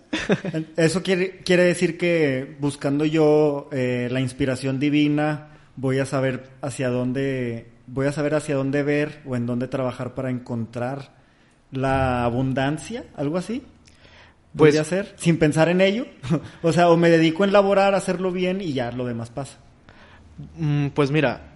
[0.75, 6.89] Eso quiere, quiere decir que buscando yo eh, la inspiración divina, voy a saber hacia
[6.89, 11.11] dónde, voy a saber hacia dónde ver o en dónde trabajar para encontrar
[11.71, 13.63] la abundancia, algo así.
[14.55, 15.13] Pues- ¿Podría ser?
[15.17, 16.05] Sin pensar en ello.
[16.61, 19.57] o sea, o me dedico en laborar, a hacerlo bien y ya lo demás pasa.
[20.57, 21.53] Mm, Pues mira,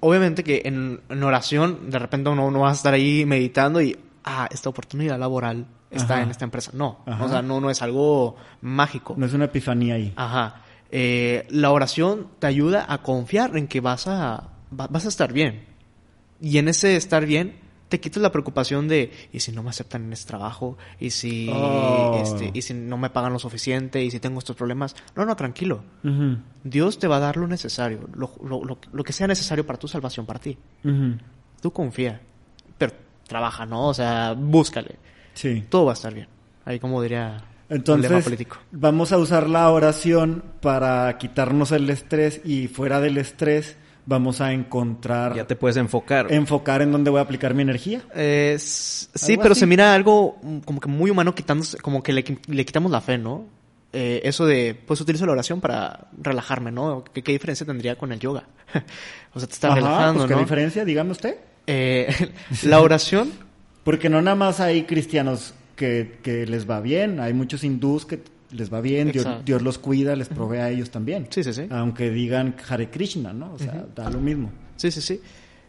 [0.00, 3.96] obviamente que en, en oración de repente uno, uno va a estar ahí meditando y,
[4.24, 6.22] ah, esta oportunidad laboral está Ajá.
[6.24, 6.70] en esta empresa.
[6.74, 7.24] No, Ajá.
[7.24, 9.14] o sea, no, no es algo mágico.
[9.16, 10.12] No es una epifanía ahí.
[10.16, 10.62] Ajá.
[10.90, 15.32] Eh, la oración te ayuda a confiar en que vas a, va- vas a estar
[15.32, 15.64] bien.
[16.40, 17.56] Y en ese estar bien,
[17.88, 20.76] te quitas la preocupación de, ¿y si no me aceptan en este trabajo?
[20.98, 22.20] ¿Y si, Oh.
[22.22, 24.02] este, ¿y si no me pagan lo suficiente?
[24.02, 24.96] ¿Y si tengo estos problemas?
[25.14, 25.82] No, no, tranquilo.
[26.64, 29.78] Dios te va a dar lo necesario, lo, lo- lo- lo que sea necesario para
[29.78, 30.58] tu salvación, para ti.
[30.84, 31.16] ujú.
[31.60, 32.20] Tú confía.
[32.78, 32.92] Pero
[33.26, 33.88] trabaja, ¿no?
[33.88, 34.96] O sea, búscale.
[35.34, 35.64] Sí.
[35.68, 36.28] Todo va a estar bien.
[36.64, 38.58] Ahí como diría Entonces, político.
[38.72, 44.52] vamos a usar la oración para quitarnos el estrés y fuera del estrés vamos a
[44.52, 46.32] encontrar, Ya te puedes enfocar.
[46.32, 48.02] enfocar en dónde voy a aplicar mi energía.
[48.14, 49.60] Eh, sí, pero así.
[49.60, 53.00] se mira algo mm, como que muy humano quitándose, como que le, le quitamos la
[53.00, 53.44] fe, ¿no?
[53.92, 57.02] Eh, eso de, pues utilizo la oración para relajarme, ¿no?
[57.12, 58.44] ¿Qué, qué diferencia tendría con el yoga?
[59.34, 60.40] o sea, te está Ajá, relajando, pues, ¿qué ¿no?
[60.40, 60.84] diferencia?
[60.84, 61.36] Dígame usted.
[61.66, 62.32] Eh,
[62.64, 63.32] la oración,
[63.84, 68.20] Porque no nada más hay cristianos que, que les va bien, hay muchos hindús que
[68.52, 69.26] les va bien, Dios.
[69.44, 71.26] Dios los cuida, les provee a ellos también.
[71.30, 71.66] Sí, sí, sí.
[71.70, 73.52] Aunque digan Hare Krishna, ¿no?
[73.54, 74.50] O sea, da lo mismo.
[74.76, 75.20] sí, sí, sí.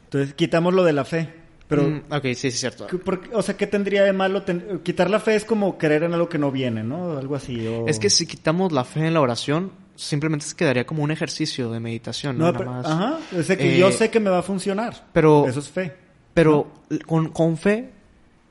[0.06, 1.30] Entonces, quitamos lo de la fe.
[1.68, 2.88] Pero, Mm, ok, sí, sí, cierto.
[2.88, 4.44] ¿qué- por qué- o sea, ¿qué tendría de malo?
[4.44, 7.18] ten- quitar la fe es como creer en algo que no viene, ¿no?
[7.18, 7.68] Algo así.
[7.68, 11.12] o- Es que si quitamos la fe en la oración, simplemente se quedaría como un
[11.12, 12.46] ejercicio de meditación, ¿no?
[12.46, 12.86] No, Nada pero- más.
[12.86, 13.20] ajá.
[13.38, 15.08] O sea, que Eh, yo sé que me va a funcionar.
[15.12, 15.94] pero- Eso es fe.
[16.34, 16.72] Pero
[17.06, 17.90] con, con fe,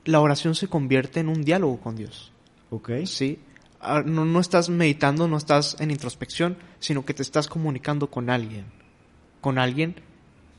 [0.05, 2.33] la oración se convierte en un diálogo con Dios.
[2.69, 2.91] Ok.
[3.07, 3.39] ¿sí?
[3.81, 8.31] Ah, No, no estás meditando, no estás en introspección, sino que te estás comunicando con
[8.31, 8.65] alguien.
[9.41, 9.95] Con alguien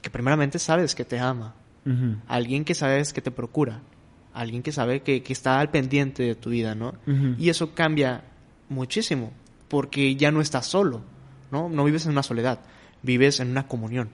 [0.02, 1.56] que primeramente sabes que te ama.
[2.28, 3.82] Alguien que sabes que te procura.
[4.34, 6.94] Alguien que sabe que, que está al pendiente de tu vida, ¿no?
[7.40, 8.24] Y eso cambia
[8.70, 9.32] muchísimo,
[9.68, 11.02] porque ya no estás solo,
[11.52, 11.70] ¿no?
[11.70, 12.60] No vives en una soledad,
[13.02, 14.10] vives en una comunión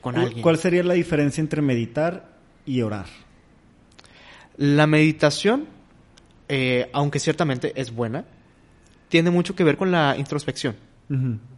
[0.00, 0.42] con ¿Cu- alguien.
[0.42, 3.06] ¿Cuál sería la diferencia entre meditar y orar?
[4.56, 5.66] La meditación,
[6.48, 8.24] eh, aunque ciertamente es buena,
[9.08, 10.76] tiene mucho que ver con la introspección,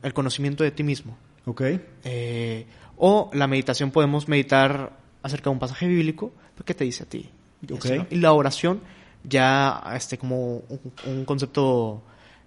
[0.02, 1.16] el conocimiento de ti mismo.
[1.46, 1.62] Ok.
[2.04, 6.32] Eh, o la meditación podemos meditar acerca de un pasaje bíblico
[6.64, 7.28] que te dice a ti.
[7.66, 7.84] Y Ok.
[7.86, 8.06] así, ¿no?
[8.10, 8.80] Y la oración
[9.24, 12.02] ya este como un, un concepto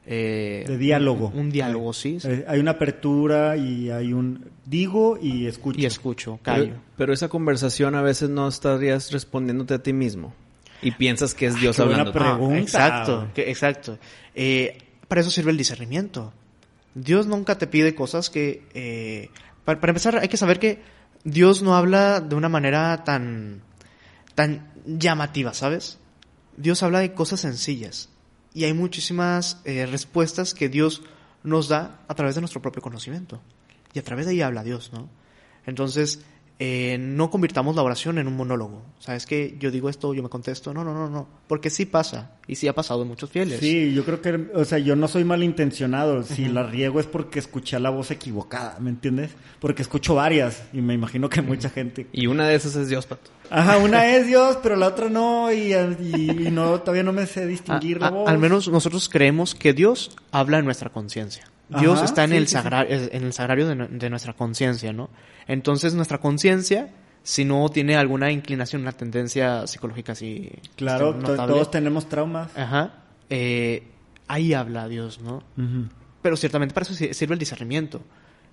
[0.05, 1.29] eh, De diálogo.
[1.33, 2.19] Un, un diálogo, sí.
[2.19, 2.27] sí.
[2.29, 5.79] Eh, hay una apertura y hay un digo y escucho.
[5.79, 6.65] Y escucho, callo.
[6.65, 10.33] Pero, pero esa conversación a veces no estarías respondiéndote a ti mismo.
[10.81, 12.19] Y piensas que es Dios qué buena hablando.
[12.19, 12.55] pregunta.
[12.55, 13.97] Ah, exacto, que- exacto.
[14.35, 14.77] Eh,
[15.13, 16.33] para eso sirve el discernimiento.
[16.95, 18.67] Dios nunca te pide cosas que...
[18.73, 19.29] eh,
[19.63, 20.81] para, empezar, hay que saber que
[21.23, 23.61] Dios no habla de una manera tan,
[24.33, 25.99] tan llamativa, ¿sabes?
[26.57, 28.09] Dios habla de cosas sencillas.
[28.55, 31.03] Y hay muchísimas eh, respuestas que Dios
[31.43, 33.39] nos da a través de nuestro propio conocimiento.
[33.93, 35.09] Y a través de ahí habla Dios, ¿no?
[35.67, 36.21] Entonces,
[36.59, 38.83] eh, no convirtamos la oración en un monólogo.
[38.99, 40.73] ¿Sabes que Yo digo esto, yo me contesto.
[40.73, 41.27] No, no, no, no.
[41.47, 42.31] Porque sí pasa.
[42.47, 43.59] Y sí ha pasado en muchos fieles.
[43.59, 46.23] Sí, yo creo que, o sea, yo no soy malintencionado.
[46.23, 49.31] Si la riego es porque escuché la voz equivocada, ¿me entiendes?
[49.59, 52.07] Porque escucho varias y me imagino que mucha gente.
[52.13, 53.29] Y una de esas es Dios, Pato.
[53.49, 57.25] Ajá, una es Dios, pero la otra no y, y- y no todavía no me
[57.27, 58.29] sé distinguir a- la voz.
[58.29, 61.45] al menos nosotros creemos que Dios habla en nuestra conciencia.
[61.69, 62.61] Dios Ajá, está en, sí, el sí, sí.
[62.61, 65.09] sagra- en el sagrario de, nu- de nuestra conciencia, ¿no?
[65.47, 66.89] Entonces nuestra conciencia,
[67.23, 70.51] si no tiene alguna inclinación, una tendencia psicológica así...
[70.75, 72.55] Claro, este, todos tenemos traumas.
[72.57, 72.93] Ajá.
[73.29, 73.83] eh,
[74.27, 75.43] ahí habla Dios, ¿no?
[76.21, 78.01] Pero ciertamente para eso si- sirve el discernimiento.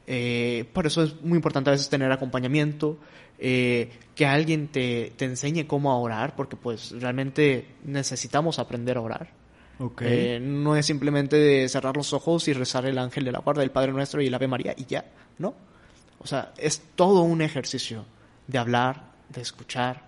[0.07, 2.99] Eh, por eso es muy importante a veces tener acompañamiento,
[3.39, 9.03] eh, que alguien te, te enseñe cómo a orar, porque pues realmente necesitamos aprender a
[9.03, 9.31] orar.
[10.01, 13.63] Eh, no es simplemente de cerrar los ojos y rezar el ángel de la guarda,
[13.63, 15.07] el Padre Nuestro y el Ave María y ya,
[15.39, 15.55] ¿no?
[16.19, 18.05] O sea, es todo un ejercicio
[18.47, 20.03] de hablar, de escuchar,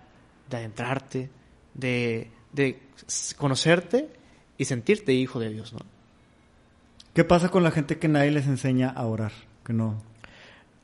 [0.49, 1.29] de adentrarte,
[1.73, 2.81] de, de
[3.37, 4.09] conocerte
[4.57, 5.79] y sentirte hijo de Dios, ¿no?
[7.13, 9.31] ¿Qué pasa con la gente que nadie les enseña a orar?
[9.63, 10.01] Que no.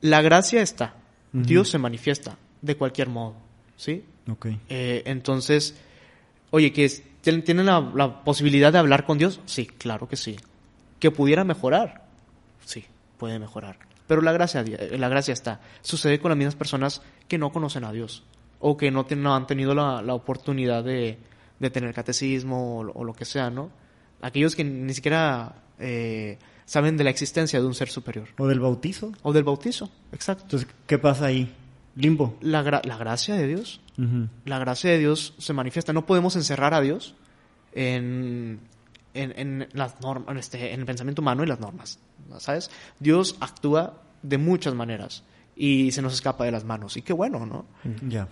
[0.00, 0.94] La gracia está.
[1.32, 3.36] Dios se manifiesta de cualquier modo,
[3.76, 4.04] ¿sí?
[4.28, 4.46] Ok.
[4.68, 5.76] Eh, entonces,
[6.50, 6.88] oye, que
[7.22, 9.40] ¿tienen la, la posibilidad de hablar con Dios?
[9.46, 10.36] Sí, claro que sí.
[10.98, 12.04] ¿Que pudiera mejorar?
[12.64, 12.84] Sí,
[13.18, 13.78] puede mejorar.
[14.06, 15.60] Pero la gracia, la gracia está.
[15.82, 18.24] Sucede con las mismas personas que no conocen a Dios
[18.58, 21.18] o que no, tienen- no han tenido la, la oportunidad de,
[21.58, 23.70] de tener catecismo o, lo- o lo que sea, ¿no?
[24.20, 28.28] Aquellos que ni siquiera eh, saben de la existencia de un ser superior.
[28.36, 29.12] O del bautizo.
[29.22, 30.42] O del bautizo, exacto.
[30.44, 31.54] Entonces, ¿qué pasa ahí?
[31.96, 32.36] Limbo.
[32.40, 33.80] La, gra- la gracia de Dios
[34.46, 35.92] la gracia de Dios se manifiesta.
[35.92, 37.14] No podemos encerrar a Dios
[37.74, 38.60] en,
[39.12, 41.98] en, en las normas, en, este, en el pensamiento humano y las normas.
[42.38, 42.70] ¿Sabes?
[42.98, 45.22] Dios actúa de muchas maneras
[45.54, 46.96] y se nos escapa de las manos.
[46.96, 47.66] Y qué bueno, ¿no?
[48.08, 48.28] Ya.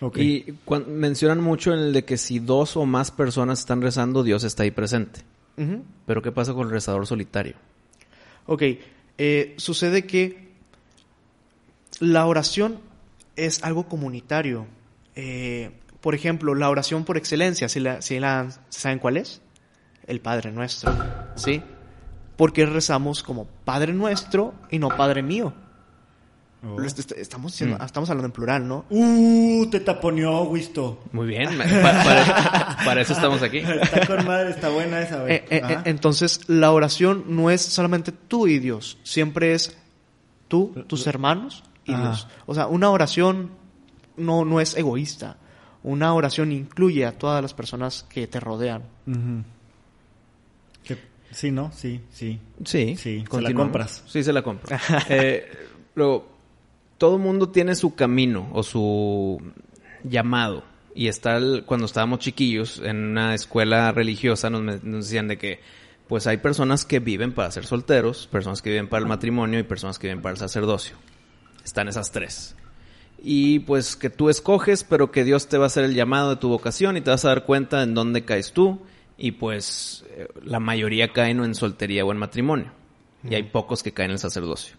[0.00, 0.18] Ok.
[0.18, 0.54] Y
[0.88, 4.64] mencionan mucho en el de que si dos o más personas están rezando, Dios está
[4.64, 5.20] ahí presente.
[6.06, 7.54] Pero ¿qué pasa con el rezador solitario?
[8.46, 8.62] Ok,
[9.16, 10.41] eh, sucede que
[12.00, 12.78] la oración
[13.36, 14.66] es algo comunitario.
[15.14, 19.40] Eh, por ejemplo, la oración por excelencia, si la, si la, ¿saben cuál es?
[20.06, 20.92] El Padre Nuestro,
[21.36, 21.62] ¿sí?
[22.36, 25.52] Porque rezamos como Padre Nuestro y no Padre Mío.
[26.64, 26.80] Oh.
[26.80, 28.84] Estamos, diciendo- estamos hablando en plural, ¿no?
[28.88, 31.02] Uh, te taponeó, Wisto.
[31.12, 33.58] Muy bien, para, para eso estamos aquí.
[33.82, 35.34] Está con madre, está buena esa, güey.
[35.34, 39.76] Eh, eh, eh, entonces, la oración no es solamente tú y Dios, siempre es
[40.46, 42.02] tú, tus hermanos y Ajá.
[42.02, 42.28] Dios.
[42.46, 43.50] O sea, una oración
[44.16, 45.36] no, no es egoísta.
[45.82, 48.82] Una oración incluye a todas las personas que te rodean.
[50.84, 50.98] Que-
[51.32, 51.72] Sí, ¿no?
[51.72, 52.38] Sí, sí.
[52.64, 54.02] Sí, Sí, se la compras.
[54.06, 54.76] Sí, se la compro.
[55.08, 55.50] Eh,
[55.94, 56.30] luego,
[56.98, 59.40] todo mundo tiene su camino o su
[60.04, 60.62] llamado.
[60.94, 65.60] Y está el- cuando estábamos chiquillos en una escuela religiosa nos, nos decían de que
[66.06, 69.62] pues hay personas que viven para ser solteros, personas que viven para el matrimonio y
[69.62, 70.96] personas que viven para el sacerdocio.
[71.64, 72.56] Están esas tres.
[73.22, 76.36] Y pues que tú escoges, pero que Dios te va a hacer el llamado de
[76.36, 78.80] tu vocación y te vas a dar cuenta en dónde caes tú.
[79.16, 82.72] Y pues eh, la mayoría caen en soltería o en matrimonio.
[83.28, 84.76] Y hay pocos que caen en el sacerdocio.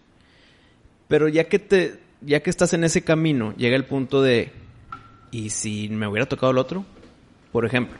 [1.08, 4.52] Pero ya que te, ya que estás en ese camino, llega el punto de,
[5.30, 6.84] ¿y si me hubiera tocado el otro?
[7.52, 7.96] Por ejemplo,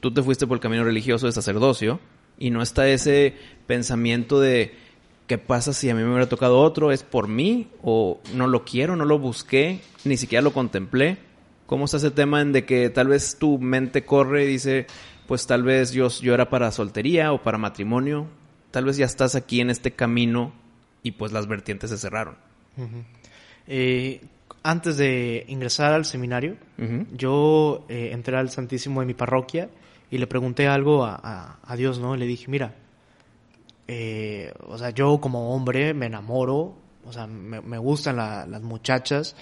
[0.00, 2.00] tú te fuiste por el camino religioso de sacerdocio
[2.38, 3.34] y no está ese
[3.66, 4.74] pensamiento de,
[5.26, 6.92] ¿qué pasa si a mí me hubiera tocado otro?
[6.92, 7.68] ¿Es por mí?
[7.82, 11.18] ¿O no lo quiero, no lo busqué, ni siquiera lo contemplé?
[11.66, 14.86] ¿Cómo está ese tema en de que tal vez tu mente corre y dice,
[15.26, 18.26] pues tal vez yo, yo era para soltería o para matrimonio?
[18.70, 20.52] Tal vez ya estás aquí en este camino
[21.02, 22.36] y pues las vertientes se cerraron.
[23.66, 24.20] Eh,
[24.62, 26.56] antes de ingresar al seminario,
[27.12, 29.68] yo eh, entré al Santísimo de mi parroquia
[30.10, 32.16] y le pregunté algo a, a- a Dios, ¿no?
[32.16, 32.74] Le dije, mira,
[33.88, 38.62] eh, o sea, yo como hombre me enamoro, o sea, me, me gustan la- las
[38.62, 39.36] muchachas,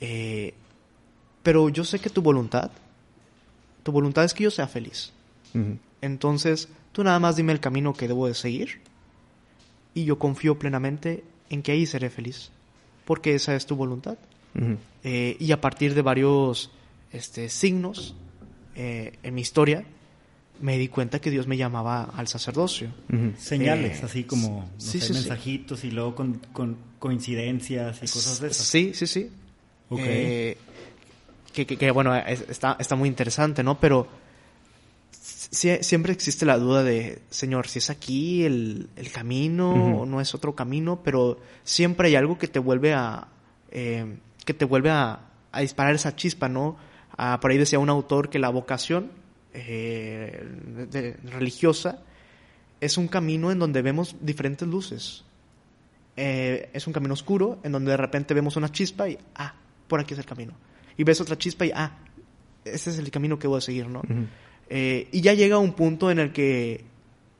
[0.00, 0.54] eh,
[1.42, 2.70] pero yo sé que tu voluntad,
[3.82, 5.12] tu voluntad es que yo sea feliz.
[6.00, 8.80] Entonces, tú nada más dime el camino que debo de seguir
[9.94, 12.50] y yo confío plenamente en que ahí seré feliz,
[13.04, 14.18] porque esa es tu voluntad.
[15.04, 16.70] Eh, y a partir de varios
[17.12, 18.14] este, signos
[18.74, 19.84] eh, en mi historia,
[20.60, 22.88] me di cuenta que Dios me llamaba al sacerdocio.
[23.38, 25.12] Señales, Eh, así como no sí, sé, sí, sí.
[25.14, 28.66] mensajitos y luego con, con coincidencias y cosas de esas.
[28.66, 29.30] Sí, sí, sí.
[29.88, 30.00] Ok.
[30.02, 30.56] Eh,
[31.52, 33.78] que, que- que, bueno, es- está, está muy interesante, ¿no?
[33.80, 34.06] Pero
[35.12, 40.20] sie- siempre existe la duda de, Señor, si es aquí el, el camino o no
[40.20, 43.28] es otro camino, pero siempre hay algo que te vuelve a,
[43.70, 45.20] eh, que te vuelve a,
[45.52, 46.76] a disparar esa chispa, ¿no?
[47.16, 49.10] Ah, por ahí decía un autor que la vocación
[49.66, 50.44] eh,
[50.90, 52.02] de- religiosa
[52.80, 55.24] es un camino en donde vemos diferentes luces.
[56.16, 59.54] Eh, es un camino oscuro en donde de repente vemos una chispa y, ah,
[59.86, 60.54] por aquí es el camino.
[60.96, 61.96] Y ves otra chispa y, ah,
[62.64, 64.02] ese es el camino que voy a seguir, ¿no?
[64.68, 66.84] Eh, y ya llega un punto en el que,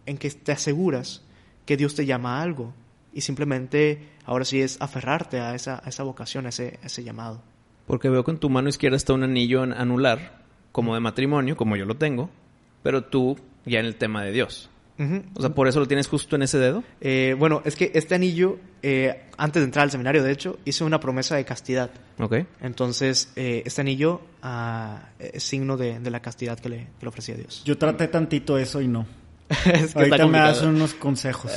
[0.07, 1.23] en que te aseguras
[1.67, 2.73] que Dios te llama a algo.
[3.13, 7.03] Y simplemente ahora sí es aferrarte a esa, a esa vocación, a ese, a ese
[7.03, 7.43] llamado.
[7.87, 11.57] Porque veo que en tu mano izquierda está un anillo en- anular, como de matrimonio,
[11.57, 12.31] como yo lo tengo,
[12.83, 14.71] pero tú ya en el tema de Dios.
[15.37, 16.83] O sea, ¿por eso lo tienes justo en ese dedo?
[17.01, 20.83] Eh, bueno, es que este anillo, eh, antes de entrar al seminario, de hecho, hice
[20.83, 21.91] una promesa de castidad.
[22.19, 22.39] Ok.
[22.61, 27.09] Entonces, eh, este anillo ah, es signo de, de la castidad que le, que le
[27.09, 27.63] ofrecía Dios.
[27.65, 29.07] Yo traté tantito eso y no.
[29.73, 31.53] es que Ahorita me das unos consejos.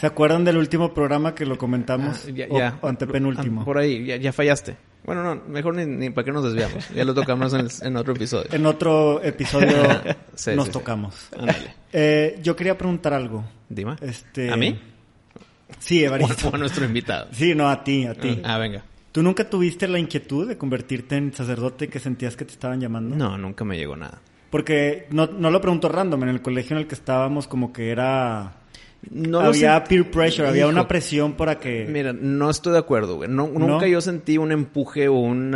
[0.00, 2.24] ¿Se acuerdan del último programa que lo comentamos?
[2.28, 2.78] Ah, Ya, O- ya.
[2.82, 3.64] o antepenúltimo.
[3.64, 4.76] Por ahí, ya, ya fallaste.
[5.10, 6.88] Bueno, no, mejor ni, ni para qué nos desviamos.
[6.90, 8.46] Ya lo tocamos en, el- en otro episodio.
[8.52, 9.76] En otro episodio
[10.36, 10.78] Sí, nos sí, sí.
[10.78, 11.14] tocamos.
[11.36, 11.74] Ándale.
[11.92, 13.44] Eh, yo quería preguntar algo.
[13.68, 13.96] Dime.
[14.00, 14.52] Este...
[14.52, 14.78] ¿A mí?
[15.80, 16.50] Sí, O Evaristo.
[16.54, 17.26] a nuestro invitado.
[17.32, 18.40] Sí, no, a ti, a ti.
[18.44, 18.84] Ah, venga.
[19.10, 23.16] ¿Tú nunca tuviste la inquietud de convertirte en sacerdote que sentías que te estaban llamando?
[23.16, 24.20] No, nunca me llegó nada.
[24.50, 27.90] Porque no, no lo pregunto random, en el colegio en el que estábamos como que
[27.90, 28.52] era...
[29.10, 31.86] No había peer pressure, había una presión para que...
[31.88, 33.30] Mira, no estoy de acuerdo, güey.
[33.30, 33.86] No- nunca ¿No?
[33.86, 35.54] yo sentí un empuje o un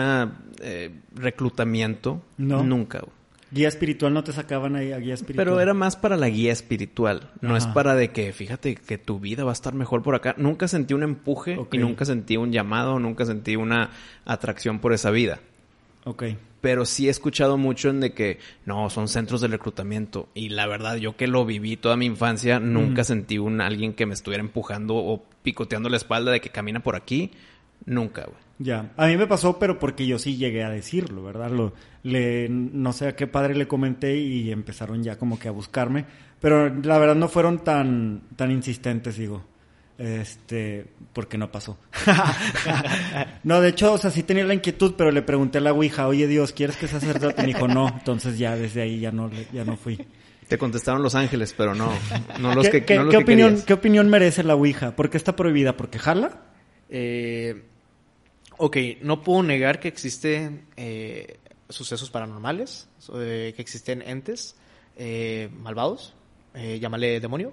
[1.14, 2.22] reclutamiento.
[2.38, 2.62] No.
[2.62, 3.12] Nunca, güey.
[3.50, 5.46] Guía espiritual no te sacaban ahí a guía espiritual.
[5.46, 7.30] Pero era más para la guía espiritual.
[7.40, 10.34] No es para de que, fíjate, que tu vida va a estar mejor por acá.
[10.38, 13.90] Nunca sentí un empuje y nunca sentí un llamado, nunca sentí una
[14.24, 15.38] atracción por esa vida.
[16.04, 16.24] Ok.
[16.64, 20.30] Pero sí he escuchado mucho en de que, no, son centros de reclutamiento.
[20.32, 24.06] Y la verdad, yo que lo viví toda mi infancia, nunca sentí un alguien que
[24.06, 27.32] me estuviera empujando o picoteando la espalda de que camina por aquí.
[27.84, 28.38] Nunca, güey.
[28.58, 28.92] Ya.
[28.96, 31.50] A mí me pasó, pero porque yo sí llegué a decirlo, ¿verdad?
[31.50, 35.50] Lo, le, no sé a qué padre le comenté y empezaron ya como que a
[35.50, 36.06] buscarme.
[36.40, 39.44] Pero la verdad no fueron tan, tan insistentes, digo.
[39.96, 41.78] Este, porque no pasó.
[43.44, 46.06] no, de hecho, o sea, sí tenía la inquietud, pero le pregunté a la Ouija,
[46.08, 47.42] oye Dios, ¿quieres que sea sacerdote?
[47.42, 47.88] Me dijo, no.
[47.88, 49.98] Entonces ya desde ahí ya no, le- ya no fui.
[50.48, 51.90] Te contestaron los ángeles, pero no,
[52.40, 53.64] no los ¿Qué, que, qué- no los qué que opinión, querías.
[53.66, 54.94] ¿Qué opinión merece la Ouija?
[54.96, 55.76] ¿Por qué está prohibida?
[55.76, 56.42] ¿Porque jala?
[56.90, 57.62] Eh,
[58.58, 61.38] ok, no puedo negar que existen eh,
[61.68, 64.56] sucesos paranormales, eh, que existen entes
[64.96, 66.14] eh, malvados,
[66.54, 67.52] eh, llámale demonio.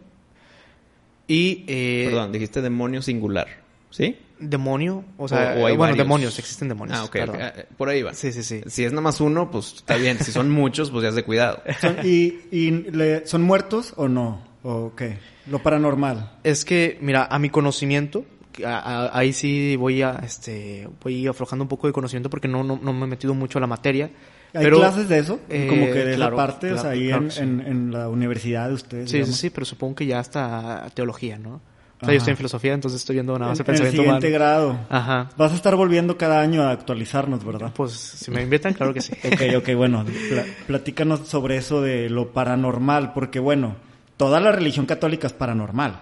[1.31, 3.47] Y eh, Perdón, dijiste demonio singular,
[3.89, 4.17] ¿sí?
[4.39, 5.97] demonio, o sea, O- o hay bueno, varios.
[5.99, 6.97] demonios, existen demonios.
[6.97, 8.13] Ah, ok, eh, por ahí va.
[8.15, 8.61] Sí, sí, sí.
[8.65, 10.17] Si es nada más uno, pues está bien.
[10.19, 11.61] Si son muchos, pues ya es de cuidado.
[11.79, 14.41] Son- ¿Y, y le- son muertos o no?
[14.63, 15.19] ¿O qué?
[15.47, 16.39] Lo paranormal.
[16.43, 21.27] Es que, mira, a mi conocimiento, que a- a- ahí sí voy a, este, voy
[21.27, 23.67] aflojando un poco de conocimiento porque no, no, no me he metido mucho a la
[23.67, 24.09] materia.
[24.53, 25.39] ¿Hay pero, clases de eso?
[25.49, 27.39] eh, Como que de claro, esa parte, o sea, ahí claro en, sí.
[27.41, 29.05] en- en la universidad de ustedes.
[29.05, 29.37] Sí, sí, digamos.
[29.37, 31.55] sí, pero supongo que ya hasta teología, ¿no?
[31.55, 32.11] O sea, Ajá.
[32.13, 34.27] yo estoy en filosofía, entonces estoy viendo nada más el En, en el pensamiento siguiente
[34.27, 34.73] humano.
[34.73, 34.79] grado.
[34.89, 35.29] Ajá.
[35.37, 37.71] Vas a estar volviendo cada año a actualizarnos, ¿verdad?
[37.75, 39.13] Pues si me invitan, claro que sí.
[39.23, 43.75] Ok, ok, bueno, pla- platícanos sobre eso de lo paranormal, porque bueno,
[44.17, 45.99] toda la religión católica es paranormal.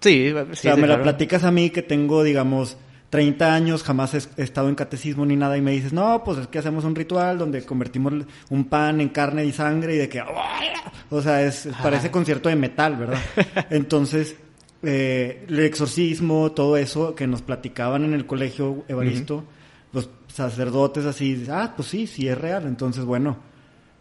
[0.00, 2.76] Sí, sí, o sea, sí, me la platicas a mí que tengo, digamos,
[3.10, 6.46] 30 años, jamás he estado en catecismo ni nada, y me dices, no, pues es
[6.48, 8.12] que hacemos un ritual donde convertimos
[8.50, 10.22] un pan en carne y sangre y de que...
[11.10, 13.20] O sea, es, parece concierto de metal, ¿verdad?
[13.70, 14.36] Entonces,
[14.82, 19.44] eh, el exorcismo, todo eso que nos platicaban en el colegio Evaristo,
[19.92, 22.66] los sacerdotes así, ah, pues sí, sí es real.
[22.66, 23.38] Entonces, bueno,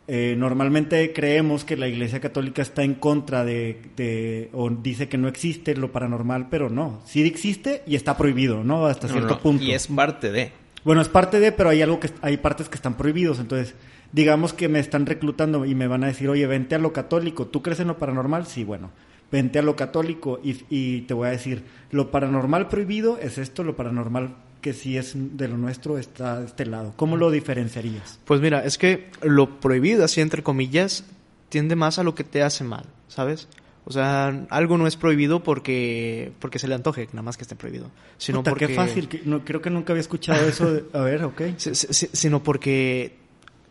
[0.07, 5.17] eh, normalmente creemos que la Iglesia Católica está en contra de, de- o dice que
[5.17, 8.85] no existe lo paranormal, pero no, sí existe y está prohibido, ¿no?
[8.85, 9.63] Hasta No, cierto no, punto.
[9.63, 10.51] Y es parte de.
[10.85, 13.75] Bueno, es parte de, pero hay algo que hay partes que están prohibidos, entonces
[14.13, 17.47] digamos que me están reclutando y me van a decir, oye, vente a lo católico,
[17.47, 18.45] ¿tú crees en lo paranormal?
[18.45, 18.91] Sí, bueno,
[19.29, 23.63] vente a lo católico y, y te voy a decir, lo paranormal prohibido es esto,
[23.65, 26.93] lo paranormal que sí es de lo nuestro está de este lado.
[26.95, 28.19] ¿Cómo lo diferenciarías?
[28.25, 31.03] Pues mira, es que lo prohibido, así entre comillas,
[31.49, 33.47] tiende más a lo que te hace mal, ¿sabes?
[33.85, 37.55] O sea, algo no es prohibido porque porque se le antoje, nada más que esté
[37.55, 37.89] prohibido.
[38.17, 40.73] Sino Puta, porque, qué fácil, que- no, creo que nunca había escuchado eso.
[40.73, 41.41] de- a ver, ok.
[41.57, 43.15] si- si- si- sino porque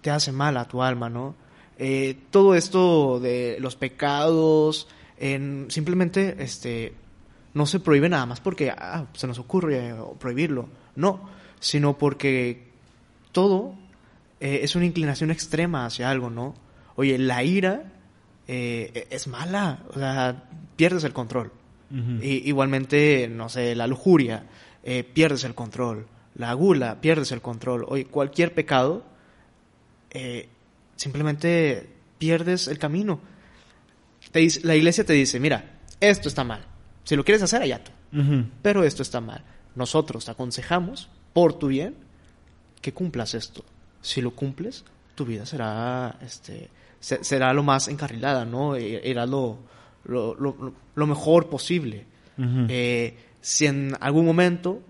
[0.01, 1.35] te hace mal a tu alma, ¿no?
[1.79, 6.95] Eh, todo esto de los pecados, en, simplemente este,
[7.57, 10.69] no se prohíbe nada más porque ah, se nos ocurre eh, prohibirlo.
[10.95, 11.27] No,
[11.59, 12.69] sino porque
[13.33, 13.75] todo
[14.41, 16.55] eh, es una inclinación extrema hacia algo, ¿no?
[16.97, 17.93] Oye, la ira
[18.47, 20.45] eh, es mala, o sea,
[20.77, 21.51] pierdes el control.
[22.21, 24.45] Y, igualmente, no sé, la lujuria,
[24.83, 26.07] eh, pierdes el control.
[26.35, 27.87] La gula, pierdes el control.
[27.89, 29.03] Oye, cualquier pecado,
[30.97, 31.89] simplemente
[32.19, 33.21] pierdes el camino.
[34.33, 36.67] Te dice- la iglesia te dice, mira, esto está mal.
[37.07, 37.91] Si lo quieres hacer, allá tú.
[38.63, 39.43] Pero esto está mal.
[39.75, 41.95] Nosotros te aconsejamos, por tu bien,
[42.83, 43.65] que cumplas esto.
[44.03, 44.85] Si lo cumples,
[45.15, 46.69] tu vida será, este,
[47.01, 48.77] se- será lo más encarrilada, ¿no?
[48.77, 49.59] E- Irá lo,
[50.05, 52.05] lo, lo- lo mejor posible.
[52.69, 54.83] Eh, si en algún momento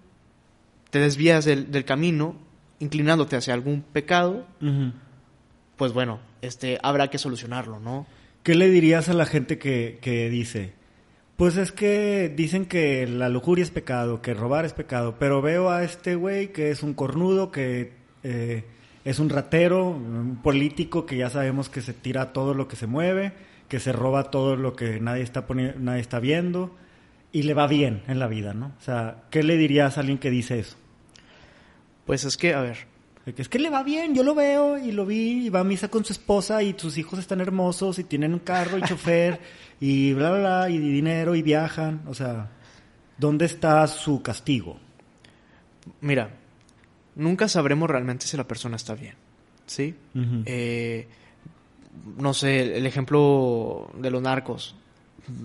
[0.90, 2.34] te desvías del, del camino,
[2.80, 4.46] inclinándote hacia algún pecado,
[5.76, 8.06] pues bueno, este, habrá que solucionarlo, ¿no?
[8.42, 10.72] ¿Qué le dirías a la gente que, que dice?
[11.36, 15.70] Pues es que dicen que la lujuria es pecado, que robar es pecado, pero veo
[15.70, 18.64] a este güey que es un cornudo, que eh,
[19.04, 22.86] es un ratero, un político que ya sabemos que se tira todo lo que se
[22.86, 23.32] mueve,
[23.68, 25.44] que se roba todo lo que nadie está
[25.78, 26.74] nadie está viendo
[27.32, 28.72] y le va bien en la vida, ¿no?
[28.78, 30.78] O sea, ¿qué le dirías a alguien que dice eso?
[32.06, 32.78] Pues es que, a ver,
[33.34, 35.64] que Es que le va bien, yo lo veo y lo vi y va a
[35.64, 39.40] misa con su esposa y sus hijos están hermosos y tienen un carro y chofer
[39.80, 42.02] y bla, bla, bla, y dinero y viajan.
[42.06, 42.50] O sea,
[43.18, 44.78] ¿dónde está su castigo?
[46.00, 46.30] Mira,
[47.16, 49.14] nunca sabremos realmente si la persona está bien,
[49.66, 49.94] ¿sí?
[50.44, 51.08] Eh,
[52.16, 54.76] no sé, el ejemplo de los narcos.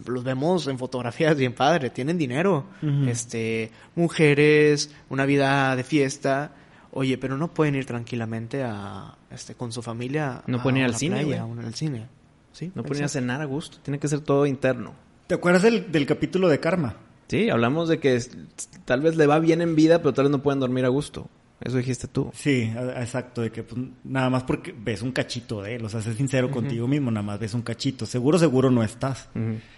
[0.06, 2.66] Los vemos en fotografías bien padre, tienen dinero,
[3.08, 6.52] este, mujeres, una vida de fiesta.
[6.94, 10.44] Oye, pero no pueden ir tranquilamente a, este, con su familia.
[10.48, 11.38] No a pueden ir al cine, playa, güey.
[11.40, 12.08] a un- al cine.
[12.52, 12.72] ¿Sí?
[12.76, 13.78] No pueden ir a cenar a gusto.
[13.82, 14.94] Tiene que ser todo interno.
[15.28, 16.96] ¿Te acuerdas del, del capítulo de Karma?
[17.30, 18.38] Sí, hablamos de que es-
[18.84, 21.30] tal vez le va bien en vida, pero tal vez no pueden dormir a gusto.
[21.62, 22.32] Eso dijiste tú.
[22.34, 25.90] Sí, a- exacto, de que pues, nada más porque ves un cachito de él, o
[25.90, 28.06] sea, sé sincero contigo mismo, nada más ves un cachito.
[28.06, 29.30] Seguro, seguro no estás.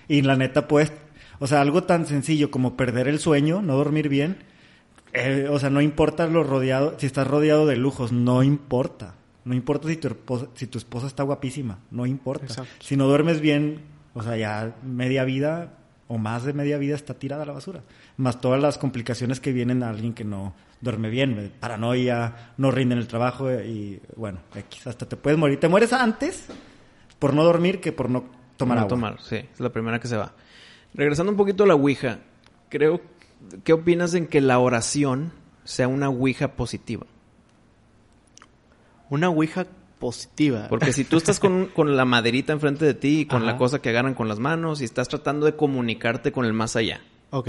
[0.08, 0.92] Y la neta, pues,
[1.40, 4.38] o sea, algo tan sencillo como perder el sueño, no dormir bien,
[5.14, 9.16] eh, o sea, no importa lo rodeado, si estás rodeado de lujos, no importa.
[9.46, 12.46] No importa si tu esposa, si tu esposa está guapísima, no importa.
[12.46, 12.72] Exacto.
[12.80, 13.82] Si no duermes bien,
[14.14, 15.74] o sea, ya media vida,
[16.08, 17.82] o más de media vida está tirada a la basura.
[18.18, 22.72] Más todas las complicaciones que vienen a alguien que no duerme bien, eh, paranoia, no
[22.72, 25.60] rinde en el trabajo eh, y bueno, X, hasta te puedes morir.
[25.60, 26.48] Te mueres antes
[27.20, 28.24] por no dormir que por no
[28.58, 28.90] tomar No agua.
[28.90, 30.34] tomar, sí, es la primera que se va.
[30.94, 32.20] Regresando un poquito a la Ouija,
[32.70, 33.02] creo,
[33.64, 35.32] ¿qué opinas en que la oración
[35.64, 37.06] sea una Ouija positiva?
[39.10, 39.68] Una ouija
[40.00, 40.68] positiva.
[40.70, 43.80] Porque si tú estás con, con la maderita enfrente de ti y con la cosa
[43.80, 47.48] que agarran con las manos y estás tratando de comunicarte con el más allá, Ok.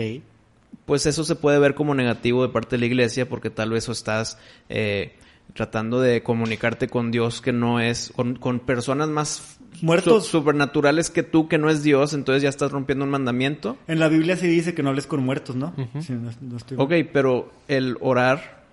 [0.84, 3.88] pues eso se puede ver como negativo de parte de la iglesia porque tal vez
[3.88, 4.38] o estás
[4.68, 5.16] eh,
[5.54, 10.24] tratando de comunicarte con Dios que no es, con, con personas más Muertos.
[10.26, 13.76] su- supernaturales que tú, que no es Dios, entonces ya estás rompiendo un mandamiento.
[13.86, 15.74] En la Biblia sí dice que no hables con muertos, ¿no?
[16.00, 18.64] Sí, no- no estoy- Ok, pero el orar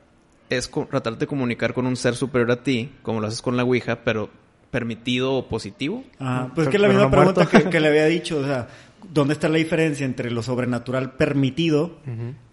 [0.49, 3.55] es co- tratar de comunicar con un ser superior a ti, como lo haces con
[3.57, 4.30] la Ouija, pero
[4.70, 6.03] permitido o positivo.
[6.20, 8.39] Ah, Pero- pues es que la pero misma no pregunta que, que le había dicho,
[8.39, 8.70] o sea,
[9.14, 11.97] ¿dónde está la diferencia entre lo sobrenatural permitido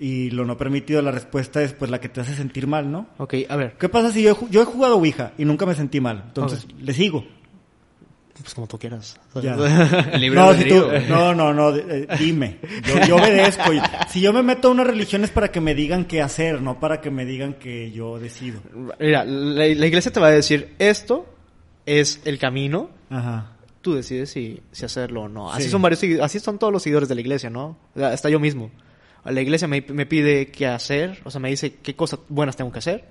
[0.00, 1.00] y lo no permitido?
[1.02, 3.06] La respuesta es pues la que te hace sentir mal, ¿no?
[3.18, 3.74] Ok, a ver.
[3.78, 6.24] ¿Qué pasa si yo, he ju- yo he jugado Ouija y nunca me sentí mal?
[6.28, 7.24] Entonces, le sigo.
[8.40, 9.18] Pues como tú quieras.
[9.42, 9.56] Ya.
[10.32, 11.08] No, si tú- albedrío.
[11.08, 12.58] no, no, no, eh, dime.
[12.86, 13.72] Yo, yo obedezco.
[13.72, 16.62] Y si yo me meto a una religión es para que me digan qué hacer,
[16.62, 18.60] no para que me digan que yo decido.
[19.00, 21.26] Mira, la, la iglesia te va a decir, esto
[21.86, 23.52] es el camino, Ajá.
[23.82, 25.50] tú decides si, si hacerlo o no.
[25.52, 25.70] Así Sí.
[25.70, 27.76] son varios, así son todos los seguidores de la iglesia, ¿no?
[27.94, 28.70] O sea, hasta yo mismo.
[29.24, 32.70] La iglesia me, me pide qué hacer, o sea, me dice qué cosas buenas tengo
[32.72, 33.04] que hacer,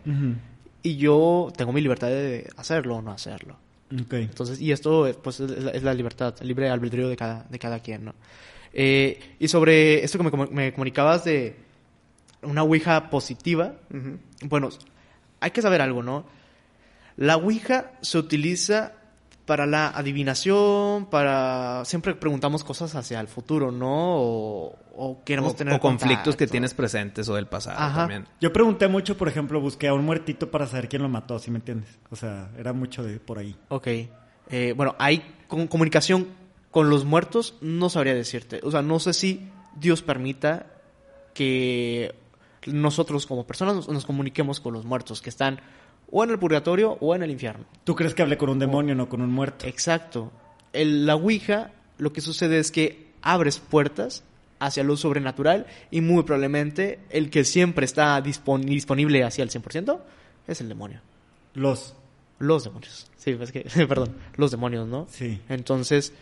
[0.82, 3.58] y yo tengo mi libertad de hacerlo o no hacerlo.
[3.94, 4.14] Ok.
[4.14, 7.46] Entonces, y esto eh, pues, es, la, es la libertad, el libre albedrío de cada,
[7.50, 8.16] de cada quien, ¿no?
[8.74, 11.56] Eh, y sobre esto que me, me comunicabas de
[12.42, 13.76] una Ouija positiva,
[14.44, 14.70] bueno,
[15.40, 16.26] hay que saber algo, ¿no?
[17.16, 18.94] La Ouija se utiliza
[19.48, 21.84] para la adivinación, para...
[21.86, 24.18] Siempre preguntamos cosas hacia el futuro, ¿no?
[24.18, 28.02] O, o queremos O, tener o conflictos que tienes presentes o del pasado Ajá.
[28.02, 28.28] también.
[28.41, 31.50] Yo pregunté mucho, por ejemplo, busqué a un muertito para saber quién lo mató, ¿sí
[31.50, 31.98] me entiendes?
[32.12, 33.56] O sea, era mucho de por ahí.
[33.70, 33.88] Ok.
[34.50, 36.28] Eh, bueno, hay con- comunicación
[36.70, 38.60] con los muertos, no sabría decirte.
[38.64, 40.68] O sea, no sé si Dios permita
[41.34, 42.14] que
[42.66, 45.60] nosotros como personas nos, nos comuniquemos con los muertos que están
[46.12, 47.66] o en el purgatorio o en el infierno.
[47.84, 49.66] ¿Tú crees que hablé con un demonio, no con un muerto?
[49.68, 50.32] Exacto.
[50.74, 54.24] El, la Ouija, lo que sucede es que abres puertas
[54.60, 59.99] hacia lo sobrenatural y muy probablemente el que siempre está dispon- disponible hacia el 100%
[60.47, 61.01] es el demonio.
[61.53, 61.95] Los.
[62.39, 63.10] Los demonios.
[63.18, 65.08] Sí, es que, perdón, los demonios, ¿no?
[65.10, 65.41] Sí.
[65.49, 66.14] Entonces,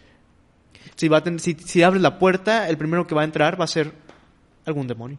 [0.95, 3.65] si, va a si, si abres la puerta, el primero que va a entrar va
[3.65, 3.91] a ser
[4.65, 5.17] algún demonio.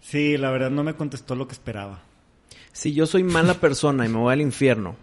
[0.00, 2.02] Sí, la verdad no me contestó lo que esperaba.
[2.76, 4.96] Si yo soy mala persona y me voy al infierno,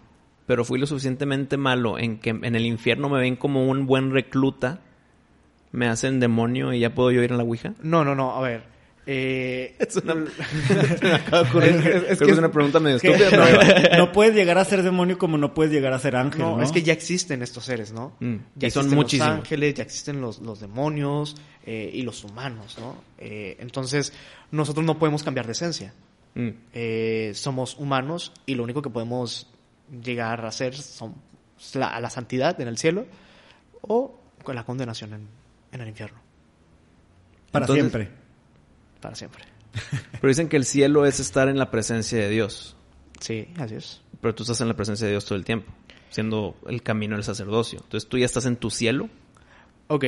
[0.46, 4.12] pero fui lo suficientemente malo en que en el infierno me ven como un buen
[4.12, 4.80] recluta,
[5.72, 7.74] me hacen demonio y ya puedo yo ir a la Ouija.
[7.82, 8.62] No, no, no, a ver.
[9.06, 10.14] eh, Es una,
[11.02, 11.70] me acaba de ocurrir.
[11.74, 13.96] Es- es- es Creo que que es es- una pregunta medio Que estúpida, no, pero-
[13.98, 16.56] no puedes llegar a ser demonio como no puedes llegar a ser ángel, ¿no?
[16.58, 18.12] no, es que ya existen estos seres, ¿no?
[18.20, 19.28] Mm, Ya y son existen muchísimos.
[19.30, 22.96] los ángeles, ya existen los, los demonios eh, y los humanos, ¿no?
[23.18, 24.12] Eh, entonces,
[24.52, 25.92] nosotros no podemos cambiar de esencia.
[26.34, 26.48] Mm.
[26.72, 29.46] Eh, somos humanos y lo único que podemos
[30.02, 31.14] llegar a ser son
[31.74, 33.06] la, a la santidad en el cielo
[33.82, 35.28] o con la condenación en,
[35.72, 36.18] en el infierno,
[37.50, 38.10] Para Entonces- siempre.
[39.00, 39.44] para siempre.
[40.12, 42.76] Pero dicen que el cielo es estar en la presencia de Dios.
[43.20, 44.00] Sí, así es.
[44.20, 45.72] Pero tú estás en la presencia de Dios todo el tiempo,
[46.10, 47.80] siendo el camino del sacerdocio.
[47.82, 49.08] Entonces tú ya estás en tu cielo.
[49.88, 50.04] Ok,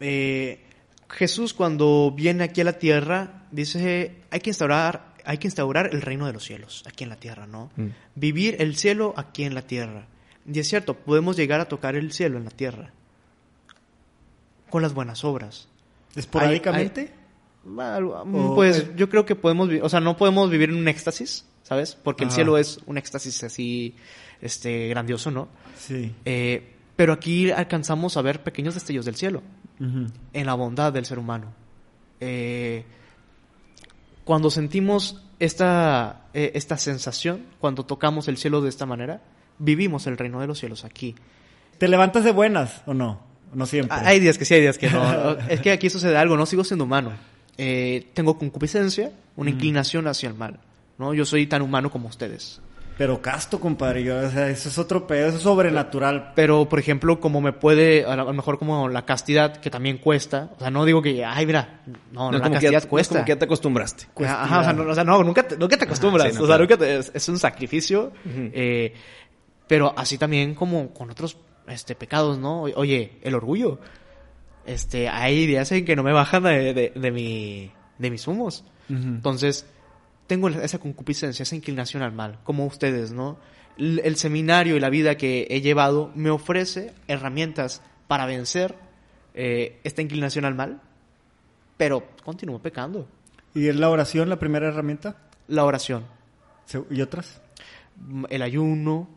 [0.00, 0.64] eh,
[1.08, 6.02] Jesús cuando viene aquí a la tierra dice hay que instaurar hay que instaurar el
[6.02, 7.70] reino de los cielos aquí en la tierra, ¿no?
[7.76, 7.86] Mm.
[8.14, 10.06] Vivir el cielo aquí en la tierra.
[10.52, 12.92] Y es cierto, podemos llegar a tocar el cielo en la tierra
[14.70, 15.68] con las buenas obras.
[16.16, 17.12] ¿Esporádicamente?
[17.66, 18.92] O- Pues eh.
[18.96, 21.94] yo creo que podemos, o sea, no podemos vivir en un éxtasis, ¿sabes?
[21.94, 23.94] Porque el cielo es un éxtasis así,
[24.40, 25.48] este, grandioso, ¿no?
[25.76, 26.14] Sí.
[26.24, 29.42] Eh, pero aquí alcanzamos a ver pequeños destellos del cielo,
[29.78, 31.52] en la bondad del ser humano.
[32.20, 32.84] Eh,
[34.30, 39.20] cuando sentimos esta, eh, esta sensación, cuando tocamos el cielo de esta manera,
[39.58, 41.16] vivimos el reino de los cielos aquí.
[41.78, 43.20] ¿Te levantas de buenas o no?
[43.52, 43.98] No siempre.
[43.98, 45.32] Ah, Hay días que sí, hay días que no.
[45.48, 47.10] es que aquí sucede algo, no sigo siendo humano.
[47.58, 50.60] Eh, tengo concupiscencia, una inclinación hacia el mal.
[50.96, 51.12] ¿no?
[51.12, 52.60] Yo soy tan humano como ustedes.
[53.00, 54.04] Pero casto, compadre.
[54.04, 56.32] Yo, o sea, eso es otro pedo, eso es sobrenatural.
[56.36, 60.50] Pero, por ejemplo, como me puede, a lo mejor como la castidad, que también cuesta.
[60.56, 61.80] O sea, no digo que, ay, mira,
[62.12, 63.14] no, no, la que castidad no es cuesta.
[63.14, 64.04] como que ya te acostumbraste.
[64.22, 66.28] Ajá, o sea, no, o sea, no, nunca te, nunca te acostumbras.
[66.28, 66.64] sí, no, o sea, claro.
[66.64, 68.12] nunca te- es, es un sacrificio.
[68.26, 68.92] Eh,
[69.66, 71.38] pero así también como con otros
[71.68, 72.64] este, pecados, ¿no?
[72.64, 73.78] Oye, el orgullo.
[74.66, 78.62] este, hay días en que no me bajan de, de, de mi, de mis humos.
[78.90, 79.64] Entonces,
[80.30, 83.36] tengo esa concupiscencia, esa inclinación al mal, como ustedes, ¿no?
[83.76, 88.76] El, el seminario y la vida que he llevado me ofrece herramientas para vencer
[89.34, 90.80] eh, esta inclinación al mal,
[91.76, 93.08] pero continúo pecando.
[93.56, 95.16] ¿Y es la oración la primera herramienta?
[95.48, 96.04] La oración,
[96.90, 97.40] ¿Y otras?
[97.96, 99.08] mm, el ayuno,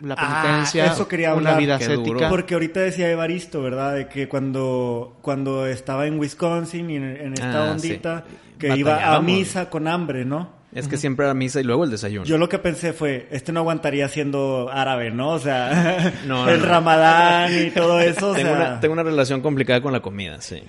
[0.00, 1.58] la Ah, penitencia, eso quería una hablar.
[1.60, 2.06] vida Qué ascética.
[2.14, 2.28] duro.
[2.28, 3.94] Porque ahorita decía Evaristo, ¿verdad?
[3.94, 8.36] De que cuando, cuando estaba en Wisconsin y en, en esta Ah, ondita, sí.
[8.58, 10.60] que iba a misa con hambre, ¿no?
[10.74, 12.24] Es que siempre era misa y luego el desayuno.
[12.24, 15.28] Yo lo que pensé fue, este no aguantaría siendo árabe, ¿no?
[15.32, 16.66] O sea, No, el no.
[16.66, 20.62] ramadán y todo eso, o tengo, una, tengo una relación complicada con la comida, sí.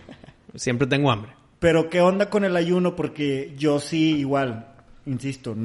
[0.55, 1.31] Siempre tengo hambre.
[1.59, 2.97] Pero ¿qué onda con el ayuno?
[2.97, 4.67] Porque yo sí, igual,
[5.05, 5.55] insisto,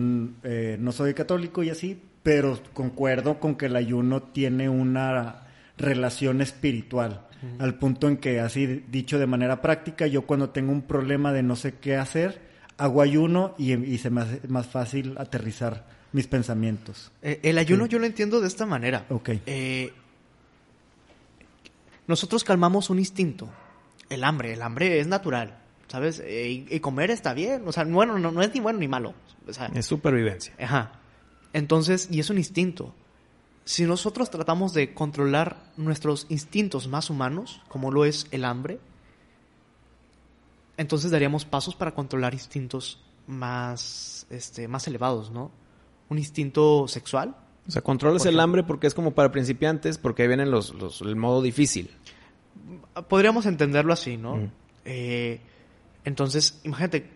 [0.45, 5.47] eh, no soy católico y así, pero concuerdo con que el ayuno tiene una
[5.77, 7.25] relación espiritual.
[7.61, 11.45] Al punto en que, así dicho de manera práctica, yo cuando tengo un problema de
[11.45, 12.41] no sé qué hacer,
[12.79, 17.13] hago ayuno y, y se me hace más fácil aterrizar mis pensamientos.
[17.23, 19.07] Eh, el ayuno yo lo entiendo de esta manera.
[19.09, 19.31] Ok.
[19.47, 19.93] Eh,
[22.09, 23.49] nosotros calmamos un instinto.
[24.11, 26.21] El hambre, el hambre es natural, ¿sabes?
[26.21, 27.63] Eh, y, y comer está bien.
[27.67, 29.15] O sea, bueno, no, no es ni bueno ni malo.
[29.47, 30.55] O sea, Es supervivencia.
[30.59, 30.98] Ajá.
[31.53, 32.95] Entonces, y es un instinto.
[33.65, 38.81] Si nosotros tratamos de controlar nuestros instintos más humanos, como lo es el hambre,
[40.77, 45.51] entonces daríamos pasos para controlar instintos más, este, más elevados, ¿no?
[46.09, 47.37] Un instinto sexual.
[47.67, 51.03] O sea, controlas el hambre porque es como para principiantes, porque ahí vienen los, los,
[51.03, 51.91] el modo difícil.
[53.09, 54.37] Podríamos entenderlo así, ¿no?
[54.37, 54.51] Mm.
[54.87, 55.41] Eh,
[56.05, 57.11] entonces, imagínate,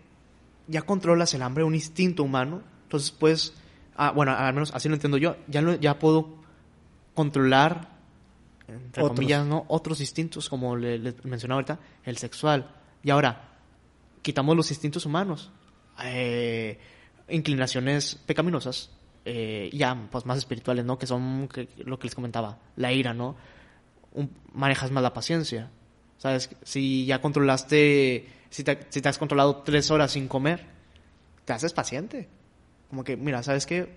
[0.68, 3.54] ya controlas el hambre, un instinto humano, entonces pues,
[3.96, 6.36] ah, bueno, al menos así lo entiendo yo, ya, lo- ya puedo
[7.14, 7.88] controlar,
[8.68, 9.16] entre Otros.
[9.16, 9.64] comillas, ¿no?
[9.68, 12.70] Otros instintos, como le, le mencionaba ahorita, el sexual.
[13.02, 13.48] Y ahora,
[14.22, 15.50] quitamos los instintos humanos,
[16.04, 16.78] eh,
[17.28, 18.90] inclinaciones pecaminosas,
[19.24, 20.98] eh, ya pues más espirituales, ¿no?
[20.98, 23.36] Que son que- lo que les comentaba, la ira, ¿no?
[24.12, 25.70] Un- manejas más la paciencia.
[26.18, 26.50] ¿Sabes?
[26.62, 30.66] Si ya controlaste, si te, si te has controlado tres horas sin comer,
[31.44, 32.28] te haces paciente.
[32.92, 33.88] Como que, mira, ¿sabes qué?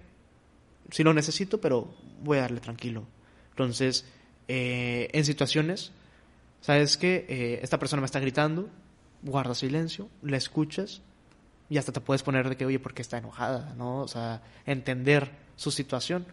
[0.89, 1.93] Sí lo necesito, pero
[2.23, 3.05] voy a darle tranquilo.
[3.49, 4.05] Entonces,
[4.47, 5.91] eh, en situaciones,
[6.61, 7.25] ¿sabes qué?
[7.27, 8.69] Eh, esta persona me está gritando,
[9.21, 11.01] guarda silencio, la escuchas
[11.69, 13.73] y hasta te puedes poner de que, oye, ¿por qué está enojada?
[13.77, 13.97] ¿No?
[13.97, 16.25] O sea, entender su situación.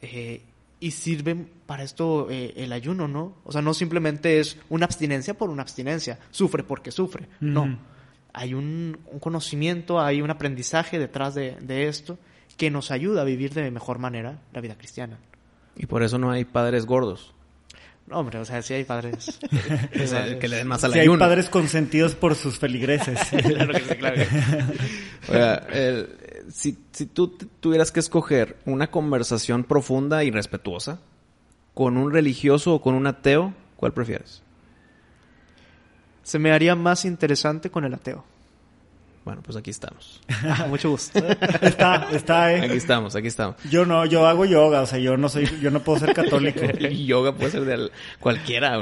[0.00, 0.40] Eh,
[0.80, 3.36] y sirve para esto eh, el ayuno, ¿no?
[3.44, 7.78] O sea, no simplemente es una abstinencia por una abstinencia, sufre porque sufre, no.
[8.34, 12.18] Hay un, un conocimiento, hay un aprendizaje detrás de, de esto
[12.56, 15.18] que nos ayuda a vivir de mejor manera la vida cristiana.
[15.76, 17.34] Y por eso no hay padres gordos.
[18.06, 19.38] No, hombre, o sea, sí hay padres.
[20.02, 21.18] O sea, que le den más al Si hay ayuno.
[21.20, 23.18] padres consentidos por sus feligreses.
[23.30, 24.36] claro que sí, claro que sí.
[25.28, 26.08] Oiga, el-
[26.52, 31.00] si, si tú tuvieras que escoger una conversación profunda y respetuosa
[31.74, 34.42] con un religioso o con un ateo, ¿cuál prefieres?
[36.22, 38.24] Se me haría más interesante con el ateo.
[39.24, 40.20] Bueno, pues aquí estamos.
[40.44, 41.18] Ah, mucho gusto.
[41.62, 42.76] está, está, Aquí eh.
[42.76, 43.54] estamos, aquí estamos.
[43.70, 46.60] Yo no, yo hago yoga, o sea, yo no soy, yo no puedo ser católico.
[46.90, 48.76] Yoga puede ser de al- cualquiera.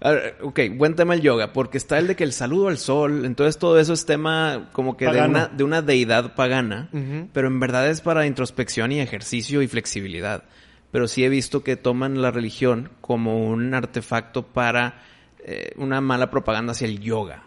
[0.00, 3.24] ver, ok, buen tema el yoga, porque está el de que el saludo al sol,
[3.24, 6.88] entonces todo eso es tema como que de una, de una deidad pagana,
[7.32, 10.42] pero en verdad es para introspección y ejercicio y flexibilidad.
[10.90, 15.02] Pero sí he visto que toman la religión como un artefacto para
[15.46, 17.44] eh, una mala propaganda hacia el yoga.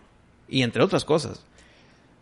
[0.48, 1.46] Y entre otras cosas.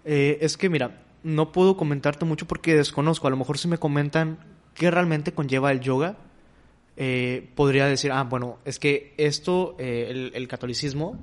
[0.03, 3.28] Eh, es que, mira, no puedo comentarte mucho porque desconozco.
[3.28, 4.39] A lo mejor si me comentan
[4.73, 6.17] qué realmente conlleva el yoga,
[6.97, 11.17] eh, podría decir, ah, bueno, es que esto, eh, el, el catolicismo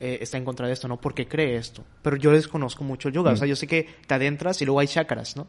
[0.00, 1.00] eh, está en contra de esto, ¿no?
[1.00, 1.84] Porque cree esto.
[2.02, 3.32] Pero yo desconozco mucho el yoga.
[3.32, 5.46] O sea, yo sé que te adentras y luego hay chakras, ¿no?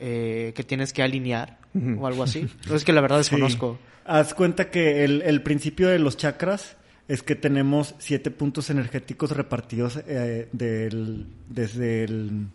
[0.00, 1.58] Eh, que tienes que alinear
[1.98, 2.48] o algo así.
[2.68, 3.30] No es que la verdad Sí.
[3.30, 3.78] desconozco.
[4.04, 6.76] Haz cuenta que el, el principio de los chakras
[7.08, 12.46] es que tenemos siete puntos energéticos repartidos eh, del, desde el,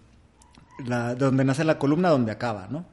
[1.18, 2.86] donde nace la columna, donde acaba, ¿no?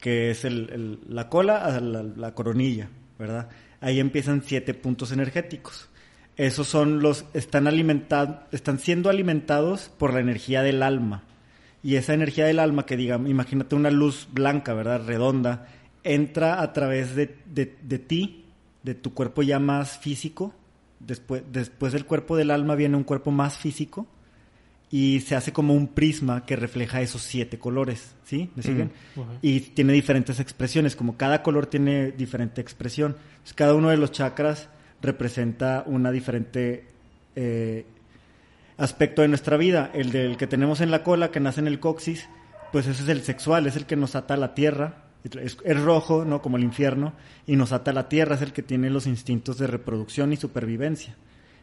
[0.00, 3.48] Que es el, la cola a la, la coronilla, ¿verdad?
[3.80, 5.88] Ahí empiezan siete puntos energéticos.
[6.36, 11.22] Esos son los, están alimentados, están siendo alimentados por la energía del alma.
[11.82, 15.02] Y esa energía del alma, que digamos, imagínate una luz blanca, ¿verdad?
[15.06, 15.68] Redonda,
[16.02, 18.46] entra a través de- de ti,
[18.82, 20.54] de tu cuerpo ya más físico.
[21.06, 24.06] Después, después del cuerpo del alma viene un cuerpo más físico
[24.90, 28.50] y se hace como un prisma que refleja esos siete colores, ¿sí?
[28.54, 28.92] ¿Me siguen?
[29.16, 29.26] Ujú.
[29.42, 33.16] Y tiene diferentes expresiones, como cada color tiene diferente expresión.
[33.32, 34.68] Entonces, cada uno de los chakras
[35.02, 36.86] representa una diferente
[37.34, 37.86] eh,
[38.76, 39.90] aspecto de nuestra vida.
[39.94, 42.28] El del que tenemos en la cola, que nace en el coxis,
[42.72, 45.03] pues ese es el sexual, es el que nos ata a la tierra.
[45.24, 46.42] Es, rojo, ¿no?
[46.42, 47.14] Como el infierno,
[47.46, 50.36] y nos ata a la tierra, es el que tiene los instintos de reproducción y
[50.36, 51.16] supervivencia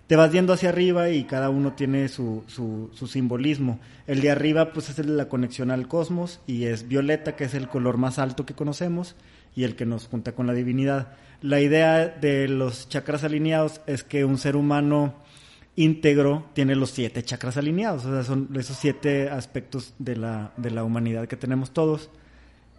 [0.08, 3.80] te vas yendo hacia arriba y cada uno tiene su, su, su, simbolismo.
[4.08, 7.46] El de arriba pues es el de la conexión al cosmos y es violeta, que
[7.46, 9.16] es el color más alto que conocemos
[9.56, 11.14] y el que nos junta con la divinidad.
[11.42, 15.16] La idea de los chakras alineados es que un ser humano
[15.78, 20.72] íntegro tiene los siete chakras alineados, o sea, son esos siete aspectos de la, de
[20.72, 22.10] la humanidad que tenemos todos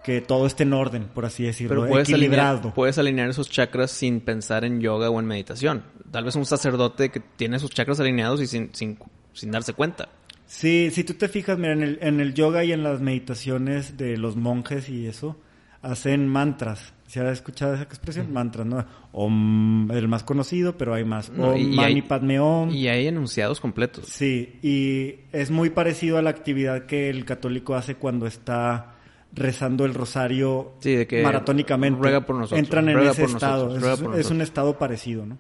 [0.02, 2.50] que todo esté en orden, por así decirlo, Pero puedes equilibrado.
[2.58, 5.84] Alinear, puedes alinear esos chakras sin pensar en yoga o en meditación.
[6.10, 8.98] Tal vez un sacerdote que tiene sus chakras alineados y sin, sin,
[9.32, 10.08] sin darse cuenta.
[10.46, 13.96] Sí, si tú te fijas, mira, en el, en el yoga y en las meditaciones
[13.96, 15.38] de los monjes y eso,
[15.80, 16.92] hacen mantras.
[17.06, 18.26] ¿Se ha escuchado esa expresión?
[18.26, 18.32] Uh -huh.
[18.32, 18.86] Mantras, ¿no?
[19.12, 21.30] Om, el más conocido, pero hay más.
[21.30, 22.70] No, Om, y, Mani, hay, Padme Om.
[22.70, 24.06] Y hay enunciados completos.
[24.06, 28.94] Sí, y es muy parecido a la actividad que el católico hace cuando está
[29.32, 32.00] rezando el rosario sí, de que maratónicamente.
[32.00, 32.58] Ruega por nosotros.
[32.58, 33.78] Entran en ese estado.
[33.78, 35.38] Nosotros, es, es, un estado parecido, ¿no?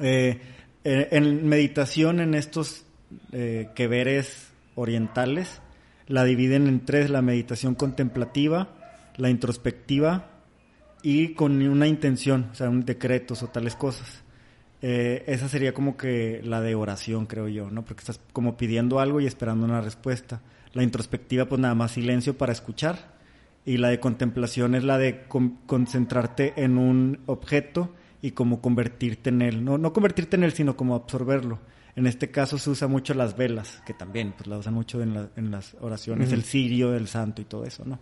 [0.00, 0.40] Eh,
[0.84, 2.84] eh, en meditación, en estos
[3.32, 5.60] eh, que veres orientales,
[6.06, 8.68] la dividen en tres, la meditación contemplativa,
[9.16, 10.30] la introspectiva
[11.02, 14.22] y con una intención, o sea, un decretos o tales cosas.
[14.82, 17.84] Eh, esa sería como que la de oración, creo yo, ¿no?
[17.84, 20.40] Porque estás como pidiendo algo y esperando una respuesta.
[20.72, 23.18] La introspectiva, pues nada más silencio para escuchar.
[23.64, 29.30] Y la de contemplación es la de con concentrarte en un objeto y como convertirte
[29.30, 29.64] en él.
[29.64, 31.58] No, no convertirte en él, sino como absorberlo.
[31.96, 35.14] En este caso se usa mucho las velas, que también pues la usan mucho en,
[35.14, 36.34] la, en las oraciones, uh -huh.
[36.34, 37.98] el cirio, el santo y todo eso, ¿no?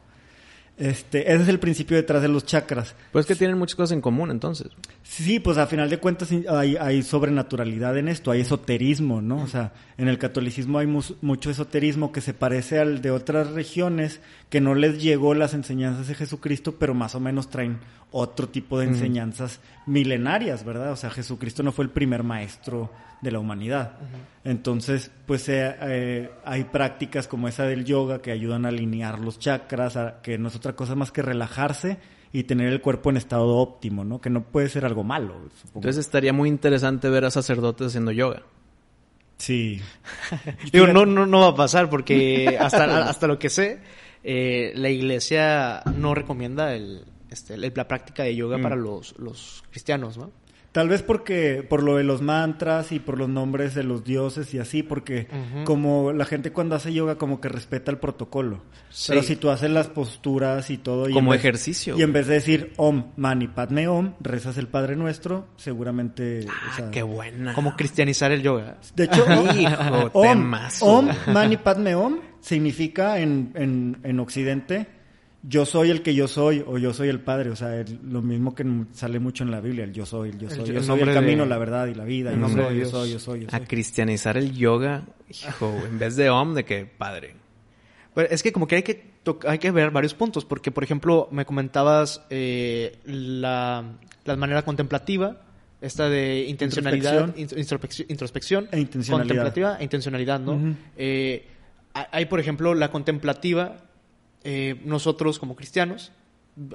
[0.78, 2.94] Este, ese es el principio detrás de los chakras.
[3.10, 4.68] Pues que tienen muchas cosas en común, entonces.
[5.02, 9.42] Sí, pues a final de cuentas hay, hay sobrenaturalidad en esto, hay esoterismo, ¿no?
[9.42, 13.50] O sea, en el catolicismo hay mu mucho esoterismo que se parece al de otras
[13.50, 14.20] regiones
[14.50, 17.78] que no les llegó las enseñanzas de Jesucristo, pero más o menos traen
[18.10, 19.92] otro tipo de enseñanzas uh -huh.
[19.92, 20.92] milenarias, ¿verdad?
[20.92, 22.90] O sea, Jesucristo no fue el primer maestro
[23.20, 23.98] de la humanidad.
[24.00, 24.50] Uh -huh.
[24.50, 29.38] Entonces, pues eh, eh, hay prácticas como esa del yoga que ayudan a alinear los
[29.38, 31.98] chakras, a, que no es otra cosa más que relajarse
[32.32, 34.20] y tener el cuerpo en estado óptimo, ¿no?
[34.20, 35.34] Que no puede ser algo malo.
[35.56, 35.78] Supongo.
[35.80, 38.42] Entonces estaría muy interesante ver a sacerdotes haciendo yoga.
[39.38, 39.80] Sí.
[40.72, 43.80] Digo, no, no, no va a pasar porque hasta, hasta lo que sé,
[44.24, 48.62] eh, la iglesia no recomienda el, este, la práctica de yoga mm.
[48.62, 50.32] para los, los cristianos, ¿no?
[50.78, 54.54] Tal vez porque por lo de los mantras y por los nombres de los dioses
[54.54, 55.64] y así, porque uh -huh.
[55.64, 58.62] como la gente cuando hace yoga como que respeta el protocolo.
[58.88, 59.06] Sí.
[59.08, 61.08] Pero si tú haces las posturas y todo...
[61.08, 61.98] Y como vez, ejercicio.
[61.98, 66.46] Y en vez de decir Om, Mani, Padme Om, rezas el Padre Nuestro, seguramente...
[66.48, 67.54] Ah, o sea, qué buena.
[67.54, 68.78] Como cristianizar el yoga.
[68.94, 69.26] De hecho,
[69.58, 70.54] Hijo, Om.
[70.80, 74.86] Om, Mani, Padme Om significa en, en, en Occidente
[75.42, 78.22] yo soy el que yo soy o yo soy el Padre, o sea, el, lo
[78.22, 80.82] mismo que sale mucho en la Biblia, el yo soy, el yo soy, el, yo
[80.82, 81.48] soy el camino, de...
[81.48, 83.60] la verdad y la vida, yo soy, yo soy, yo soy, yo soy.
[83.60, 87.34] A cristianizar el yoga, hijo, en vez de om, de que Padre.
[88.14, 91.28] Bueno, es que como que hay que hay que ver varios puntos, porque por ejemplo
[91.30, 93.84] me comentabas eh, la,
[94.24, 95.42] la manera contemplativa,
[95.80, 99.28] esta de intencionalidad, introspección, introspección e intencionalidad.
[99.28, 100.52] contemplativa e intencionalidad, ¿no?
[100.52, 100.74] Uh -huh.
[100.96, 101.46] eh,
[101.92, 103.87] hay por ejemplo la contemplativa
[104.44, 106.12] eh, nosotros como cristianos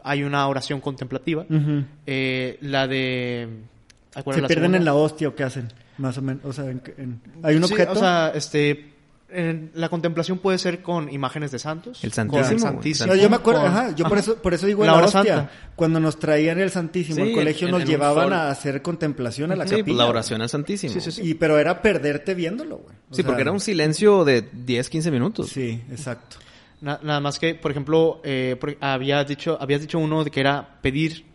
[0.04, 1.86] hay una oración contemplativa, uh -huh.
[2.06, 3.48] eh, la de...
[4.14, 4.78] ¿Se pierden segunda?
[4.78, 5.68] en la hostia o qué hacen?
[5.98, 7.92] Más o menos, o sea, en, en, ¿hay un sí, objeto?
[7.92, 8.92] o sea, este...
[9.74, 12.04] la contemplación puede ser con imágenes de santos.
[12.04, 12.52] El Santísimo.
[12.52, 13.08] El Santísimo.
[13.14, 15.24] No, yo me acuerdo, ajá, yo por eso, por eso digo la en hora hostia.
[15.38, 15.52] santa.
[15.76, 19.52] Cuando nos traían el Santísimo Sí, al colegio, en- nos en llevaban a hacer contemplación
[19.52, 19.86] a la Sí, capilla.
[19.86, 20.94] pues la oración al Santísimo.
[20.94, 21.22] Sí, sí, sí.
[21.28, 22.96] Y, pero era perderte viéndolo, güey.
[23.10, 25.50] O Sí, sea, porque era un silencio de 10, 15 minutos.
[25.50, 26.38] Sí, exacto.
[26.84, 30.40] Na- nada más que, por ejemplo, eh, por- habías dicho, habías dicho uno de que
[30.42, 31.26] era pedir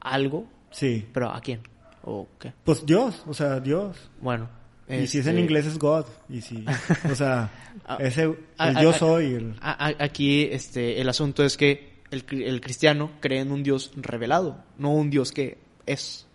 [0.00, 1.06] algo, Sí.
[1.12, 1.60] pero ¿a quién?
[2.02, 2.52] ¿O qué?
[2.64, 4.10] Pues Dios, o sea, Dios.
[4.20, 4.48] Bueno.
[4.88, 6.06] Y si es en este, inglés es God.
[6.28, 6.64] Y si,
[7.10, 7.50] o sea,
[7.86, 9.34] Ah, ese, el ah, yo ah, soy.
[9.34, 13.92] El, a- Aquí este, el asunto es que el, el cristiano cree en un Dios
[13.96, 16.26] revelado, no un Dios que es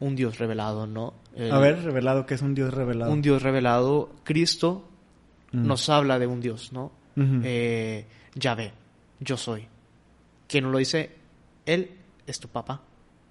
[0.00, 1.14] un Dios revelado, ¿no?
[1.34, 3.12] El- a ver, revelado, que es un Dios revelado.
[3.12, 4.10] un Dios revelado.
[4.24, 4.88] Cristo
[5.52, 5.66] Mm.
[5.66, 6.92] nos habla de un Dios, ¿no?
[7.18, 7.40] Ujú.
[7.44, 8.72] Eh, Yahvé,
[9.20, 9.66] yo soy.
[10.46, 11.10] Quien nos lo dice,
[11.66, 11.90] Él
[12.26, 12.80] es tu papá,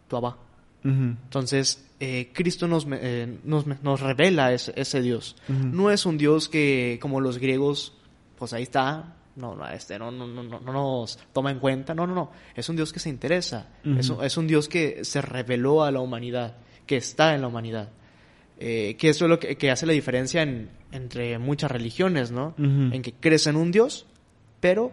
[0.07, 0.17] tu.
[0.17, 0.35] Ujú.
[0.83, 5.35] Entonces, eh, Cristo nos, eh, nos, nos revela ese, ese Dios.
[5.47, 7.93] No es un Dios que, como los griegos,
[8.37, 11.93] pues ahí está, no, no, este, no, no, no, no, no nos toma en cuenta.
[11.93, 12.31] No, no, no.
[12.55, 13.67] Es un Dios que se interesa.
[14.21, 17.89] Es un Dios que se reveló a la humanidad, que está en la humanidad.
[18.59, 22.55] Eh, que eso es lo que, que hace la diferencia en- entre muchas religiones, ¿no?
[22.57, 22.93] Ujú.
[22.93, 24.05] En que crees en un Dios,
[24.59, 24.91] pero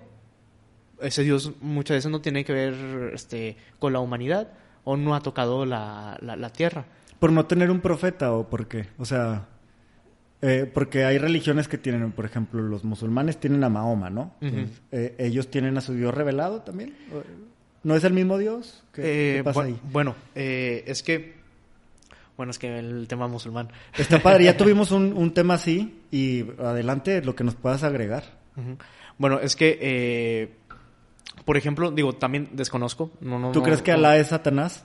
[1.01, 2.75] ese Dios muchas veces no tiene que ver
[3.15, 4.49] este, con la humanidad
[4.85, 6.85] o no ha tocado la, la, la tierra.
[7.19, 8.87] ¿Por no tener un profeta o por qué?
[8.99, 9.49] O sea,
[10.43, 14.35] eh, porque hay religiones que tienen, por ejemplo, los musulmanes tienen a Mahoma, ¿no?
[14.43, 14.47] Ujú.
[14.47, 16.95] Entonces, eh, ¿Ellos tienen a su Dios revelado también?
[17.15, 17.23] ¿O-
[17.83, 18.83] ¿No es el mismo Dios?
[18.93, 19.81] ¿Qué, qué Eh, pasa bu- ahí?
[19.91, 21.44] Bueno, eh, es que...
[22.37, 23.69] Bueno, es que el tema musulmán.
[23.97, 28.25] Está padre, ya tuvimos un, un tema así y adelante lo que nos puedas agregar.
[29.19, 30.57] Bueno, es que, eh,
[31.45, 33.11] por ejemplo, digo, también desconozco.
[33.21, 34.85] No, no, ¿Tú no- crees que no- Alá es Satanás?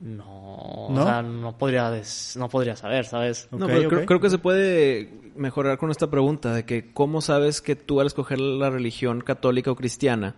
[0.00, 1.02] No, ¿No?
[1.02, 3.46] o sea, no podría, des- no podría saber, ¿sabes?
[3.52, 7.60] No, pero creo, creo que se puede mejorar con esta pregunta de que cómo sabes
[7.62, 10.34] que tú al escoger la religión católica o cristiana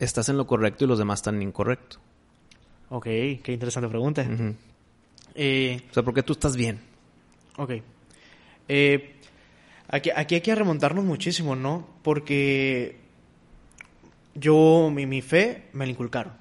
[0.00, 1.98] estás en lo correcto y los demás están en incorrecto.
[2.88, 4.22] Ok, qué interesante pregunta.
[4.22, 4.54] Ujú.
[5.40, 6.80] Eh, O sea, ¿por qué tú estás bien?
[7.56, 7.70] ok.
[8.70, 9.14] Eh,
[9.88, 11.88] aquí, aquí hay que remontarnos muchísimo, ¿no?
[12.02, 12.96] Porque
[14.34, 16.32] yo, mi, mi fe, me la inculcaron.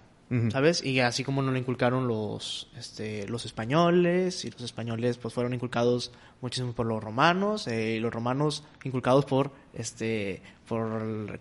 [0.52, 0.84] ¿sabes?
[0.84, 5.54] Y así como nos la inculcaron los, este, los españoles, y los españoles pues fueron
[5.54, 11.38] inculcados muchísimo por los romanos, eh, y los romanos inculcados por, este, por, no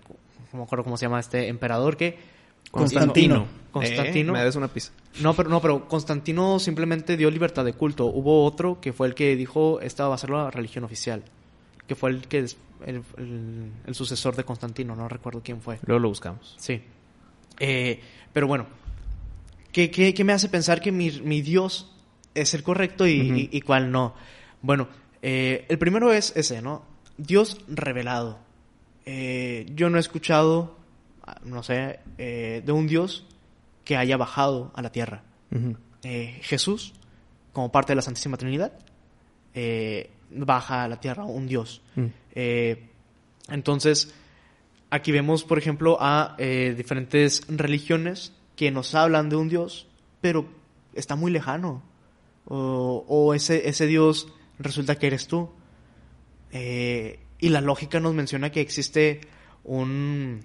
[0.52, 2.35] me acuerdo cómo se llama este emperador que...
[2.70, 3.46] Constantino.
[3.72, 4.36] Constantino.
[4.36, 4.92] Eh, me una pizza.
[5.20, 8.06] No, pero no, pero Constantino simplemente dio libertad de culto.
[8.06, 11.22] Hubo otro que fue el que dijo esta va a ser la religión oficial,
[11.86, 12.56] que fue el que es
[12.86, 15.78] el, el- el sucesor de Constantino, no recuerdo quién fue.
[15.86, 16.54] Luego lo buscamos.
[16.58, 16.80] Sí.
[17.58, 18.00] Eh,
[18.32, 18.66] pero bueno,
[19.72, 21.92] ¿qué, qué, qué me hace pensar que mi, mi Dios
[22.34, 23.38] es el correcto y, Ujú.
[23.38, 24.14] y- y cuál no?
[24.62, 24.88] Bueno,
[25.22, 26.82] eh, el primero es ese, ¿no?
[27.18, 28.38] Dios revelado.
[29.06, 30.75] Eh, yo no he escuchado,
[31.44, 33.24] no sé, eh, de un Dios
[33.84, 35.22] que haya bajado a la tierra.
[36.02, 36.92] Eh, Jesús,
[37.52, 38.72] como parte de la Santísima Trinidad,
[39.54, 41.82] eh, baja a la tierra, un Dios.
[41.94, 42.06] Mm.
[43.48, 44.14] Entonces,
[44.90, 49.86] aquí vemos, por ejemplo, a diferentes religiones que nos hablan de un Dios,
[50.20, 50.48] pero
[50.94, 51.82] está muy lejano.
[52.48, 55.50] O, o ese, ese Dios resulta que eres tú.
[56.52, 59.20] Y la lógica nos menciona que existe
[59.64, 60.42] un,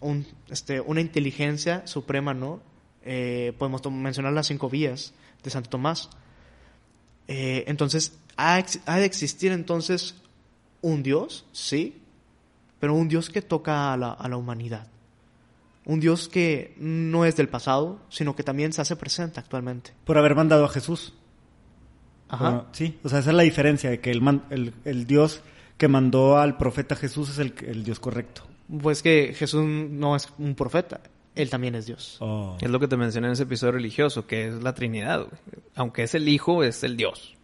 [0.00, 2.60] un, este, una inteligencia suprema, ¿no?
[3.04, 6.10] Eh, podemos mencionar las cinco vías de Santo Tomás.
[7.26, 10.14] Eh, entonces, ¿ha, de existir entonces
[10.82, 11.46] un Dios?
[11.52, 12.00] Sí,
[12.80, 14.86] pero un Dios que toca a la, a la humanidad.
[15.84, 19.92] Un Dios que no es del pasado, sino que también se hace presente actualmente.
[20.04, 21.14] Por haber mandado a Jesús.
[22.28, 22.44] Ajá.
[22.44, 25.40] Bueno, sí, o sea, esa es la diferencia, de que el, man- el, el Dios
[25.78, 28.42] que mandó al profeta Jesús es el, el Dios correcto.
[28.80, 31.00] Pues que Jesús no es un profeta,
[31.34, 32.18] él también es Dios.
[32.60, 35.20] Es lo que te mencioné en ese episodio religioso, que es la Trinidad.
[35.20, 35.40] güey.
[35.76, 37.36] Aunque es el Hijo, es el Dios.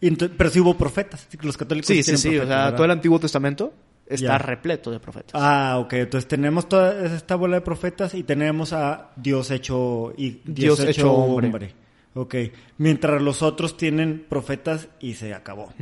[0.00, 2.76] Pero sí hubo profetas, los católicos Sí, sí, tienen sí, o profetas, sea, ¿verdad?
[2.76, 3.72] todo el Antiguo Testamento
[4.06, 5.32] está repleto de profetas.
[5.34, 10.40] Ah, ok, entonces tenemos toda esta bola de profetas y tenemos a Dios hecho y
[10.44, 11.46] Dios, Dios hecho, hecho hombre.
[11.46, 11.74] hombre.
[12.14, 12.34] Ok,
[12.78, 15.72] mientras los otros tienen profetas y se acabó.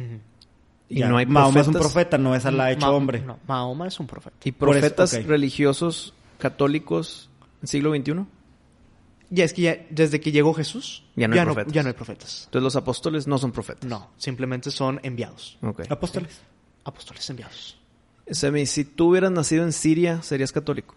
[0.89, 3.21] Y Ya, no hay Mahoma es un profeta, no es Alá hecho Ma- hombre.
[3.21, 4.37] no, Mahoma es un profeta.
[4.45, 7.31] ¿Y eso, profetas religiosos católicos
[7.63, 8.25] en siglo XXI?
[9.31, 11.73] Ya es que ya, desde que llegó Jesús, Ya no hay profetas.
[11.73, 12.43] ya no hay profetas.
[12.47, 13.89] Entonces los apóstoles no son profetas.
[13.89, 15.59] No, simplemente son enviados.
[15.63, 15.83] Ok.
[15.91, 16.41] Apóstoles.
[16.85, 17.79] Apóstoles enviados.
[18.31, 20.95] Semi, si tú hubieras nacido en Siria, serías católico.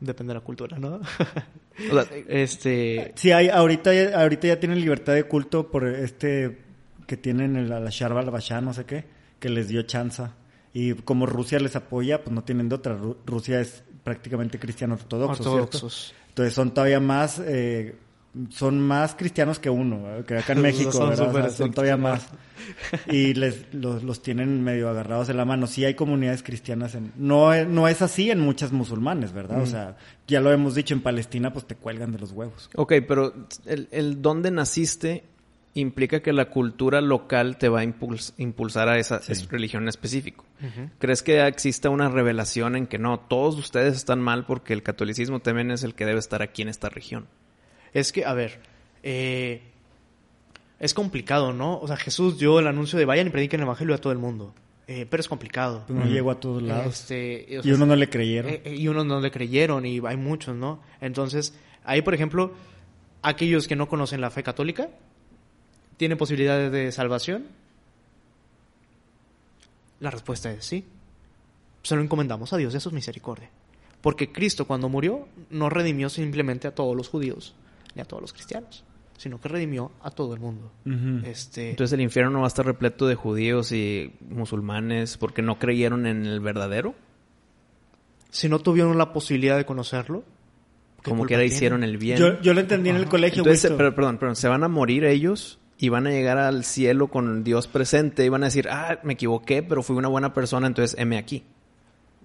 [0.00, 1.00] Depende de la cultura, ¿no?
[1.90, 3.12] O sea, este.
[3.14, 6.58] Sí, hay, ahorita, ahorita ya tienen libertad de culto por este
[7.10, 9.04] que tienen el Al-Ashar al-Bashar, no sé qué,
[9.40, 10.34] que les dio chanza.
[10.72, 12.96] Y como Rusia les apoya, pues no tienen de otra.
[12.96, 15.52] Ru- Rusia es prácticamente cristiano ortodoxo, ¿cierto?
[15.62, 16.14] Ortodoxos.
[16.28, 17.96] Entonces son todavía más, eh,
[18.50, 20.24] son más cristianos que uno, ¿eh?
[20.24, 21.26] que acá en México, Son ¿verdad?
[21.26, 22.28] O súper sea, son todavía más.
[23.08, 25.66] Y les, los, los tienen medio agarrados de la mano.
[25.66, 29.60] Sí hay comunidades cristianas, en, no, no es así en muchas musulmanes, ¿verdad?
[29.62, 29.96] O sea,
[30.28, 32.70] ya lo hemos dicho, en Palestina pues te cuelgan de los huevos.
[32.76, 33.34] ok, pero
[33.66, 35.24] el, el dónde naciste
[35.74, 39.46] implica que la cultura local te va a impuls- impulsar a esa Sí.
[39.48, 40.44] religión en específico.
[40.98, 45.40] ¿Crees que exista una revelación en que no, todos ustedes están mal porque el catolicismo
[45.40, 47.26] también es el que debe estar aquí en esta región?
[47.94, 48.58] Es que, a ver,
[49.02, 49.62] eh,
[50.80, 51.78] es complicado, ¿no?
[51.78, 54.18] O sea, Jesús dio el anuncio de vayan y prediquen el evangelio a todo el
[54.18, 54.54] mundo.
[54.88, 55.84] Eh, pero es complicado.
[55.86, 57.00] Pues no llegó a todos lados.
[57.00, 58.50] Este, o y uno no le creyeron.
[58.50, 60.82] Eh, eh, y unos no le creyeron y hay muchos, ¿no?
[61.00, 61.54] Entonces,
[61.84, 62.54] ahí, por ejemplo,
[63.22, 64.88] aquellos que no conocen la fe católica,
[66.00, 67.44] ¿tienen posibilidades de salvación?
[70.00, 70.82] La respuesta es sí.
[71.82, 73.50] Se lo encomendamos a Dios y a su misericordia.
[74.00, 77.54] Porque Cristo cuando murió no redimió simplemente a todos los judíos
[77.94, 78.82] ni a todos los cristianos,
[79.18, 80.72] sino que redimió a todo el mundo.
[81.26, 85.58] Este, Entonces el infierno no va a estar repleto de judíos y musulmanes porque no
[85.58, 86.94] creyeron en el verdadero.
[88.30, 90.24] si no tuvieron la posibilidad de conocerlo,
[91.02, 91.56] ¿qué Como que ahora tienen?
[91.56, 92.16] hicieron el bien.
[92.18, 95.04] Yo, yo lo entendí en el colegio, Entonces, pero, perdón, perdón, se van a morir
[95.04, 98.98] ellos y van a llegar al cielo con Dios presente y van a decir, ah,
[99.02, 101.42] me equivoqué, pero fui una buena persona, entonces heme aquí.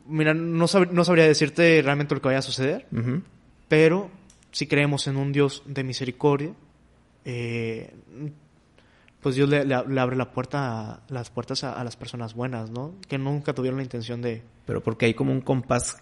[0.07, 2.85] Mira, no, sab- no sabría decirte realmente lo que vaya a suceder,
[3.69, 4.09] pero
[4.51, 6.51] si creemos en un Dios de misericordia,
[7.23, 7.93] eh,
[9.21, 12.35] pues Dios le, le- le abre la puerta a- las puertas a, a las personas
[12.35, 12.93] buenas, ¿no?
[13.07, 14.43] Que nunca tuvieron la intención de...
[14.65, 15.97] Pero porque hay como un compás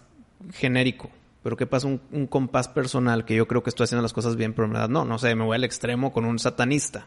[0.52, 1.10] genérico.
[1.42, 1.86] Pero ¿qué pasa?
[1.86, 4.72] Un, un compás personal que yo creo que estoy haciendo las cosas bien, pero en
[4.72, 5.04] verdad no.
[5.04, 7.06] No sé, me voy al extremo con un satanista.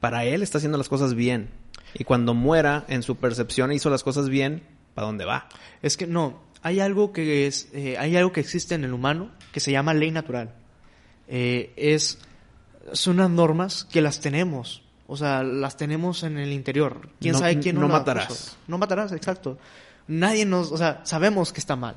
[0.00, 1.50] Para él está haciendo las cosas bien.
[1.94, 4.62] Y cuando muera, en su percepción hizo las cosas bien,
[4.94, 5.48] ¿para dónde va?
[5.82, 9.30] Es que no, hay algo que es, eh, hay algo que existe en el humano
[9.52, 10.54] que se llama ley natural.
[11.28, 12.18] Eh, es,
[12.92, 17.08] son unas normas que las tenemos, o sea, las tenemos en el interior.
[17.20, 18.26] ¿Quién No- sabe quién no matarás.
[18.26, 18.56] puso?
[18.68, 19.58] No matarás, exacto.
[20.08, 21.96] Nadie nos, o sea, sabemos que está mal.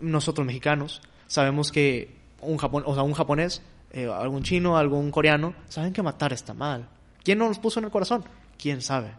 [0.00, 3.62] Nosotros mexicanos sabemos que un japón, o sea, un japonés,
[3.92, 6.88] eh, algún chino, algún coreano, saben que matar está mal.
[7.22, 8.24] ¿Quién nos los puso en el corazón?
[8.58, 9.12] ¿Quién sabe?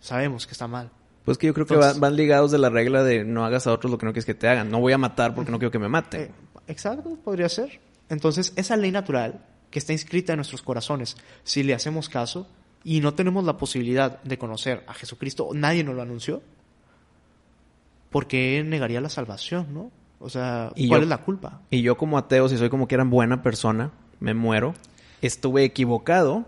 [0.00, 0.90] Sabemos que está mal.
[1.24, 3.66] Pues que yo creo que Entonces- va- van ligados de la regla de no hagas
[3.66, 4.70] a otros lo que no quieres que te hagan.
[4.70, 6.20] No voy a matar porque no quiero que me maten.
[6.22, 6.30] Eh,
[6.66, 7.80] exacto, podría ser.
[8.08, 12.48] Entonces, esa ley natural que está inscrita en nuestros corazones, si le hacemos caso
[12.82, 16.42] y no tenemos la posibilidad de conocer a Jesucristo, nadie nos lo anunció,
[18.10, 19.90] ¿por qué negaría la salvación, no?
[20.18, 21.60] O sea, Y ¿cuál yo- es la culpa?
[21.70, 24.74] Y yo como ateo, si soy como que eran buena persona, me muero,
[25.22, 26.46] estuve equivocado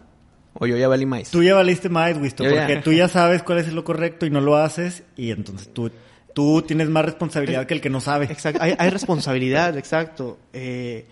[0.55, 1.31] o yo ya valí más.
[1.31, 2.51] Tú ya valiste más, Wisto, ya.
[2.51, 5.91] porque tú ya sabes cuál es lo correcto y no lo haces, y entonces tú,
[6.35, 8.27] tú tienes más responsabilidad que el que no sabe.
[8.27, 10.39] Exacto, hay, hay responsabilidad, exacto.
[10.53, 11.07] Eh,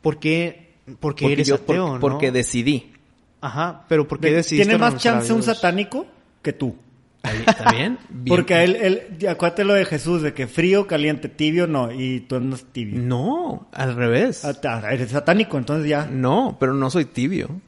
[0.00, 2.00] ¿Por qué, por qué porque eres yo por- ateo, no?
[2.00, 2.92] porque decidí.
[3.40, 6.06] Ajá, pero ¿por qué De- decidiste Tiene más chance un satánico
[6.42, 6.76] que tú.
[7.72, 7.98] Bien.
[8.26, 8.76] Porque a él,
[9.20, 13.00] él, acuérdate lo de Jesús, de que frío, caliente, tibio, no, y tú andas tibio.
[13.00, 14.44] No, al revés.
[14.44, 16.06] Ah, ta- Eres satánico, entonces ya.
[16.06, 17.60] No, pero no soy tibio.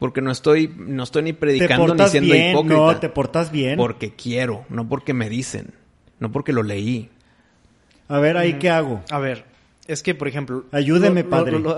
[0.00, 2.74] Porque no estoy, no estoy ni predicando ni siendo bien, hipócrita.
[2.74, 3.76] no, te portas bien.
[3.76, 5.74] Porque quiero, no porque me dicen.
[6.18, 7.10] No porque lo leí.
[8.08, 9.02] A ver, ahí qué hago.
[9.10, 9.44] A ver,
[9.92, 10.64] es que, por ejemplo...
[10.72, 11.52] Ayúdeme, lo- padre.
[11.52, 11.76] lo- lo-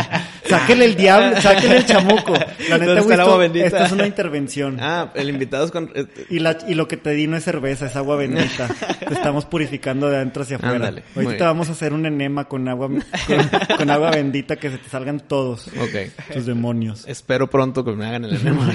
[0.48, 2.32] Sáquele el diablo, sáquele el chamuco.
[2.34, 3.66] La ¿Dónde neta, Wisto, bendita?
[3.66, 4.76] esta es una intervención.
[4.80, 5.90] Ah, el invitado es con...
[5.94, 8.68] eh, Y, la, y lo que te di no es cerveza, es agua bendita.
[9.08, 10.74] te estamos purificando de adentro hacia afuera.
[10.74, 11.46] Ándale, Ahorita te bien.
[11.46, 15.20] vamos a hacer un enema con agua, con, con agua bendita que se te salgan
[15.20, 16.32] todos Ok.
[16.34, 17.04] tus demonios.
[17.08, 18.70] Espero pronto que me hagan el enema.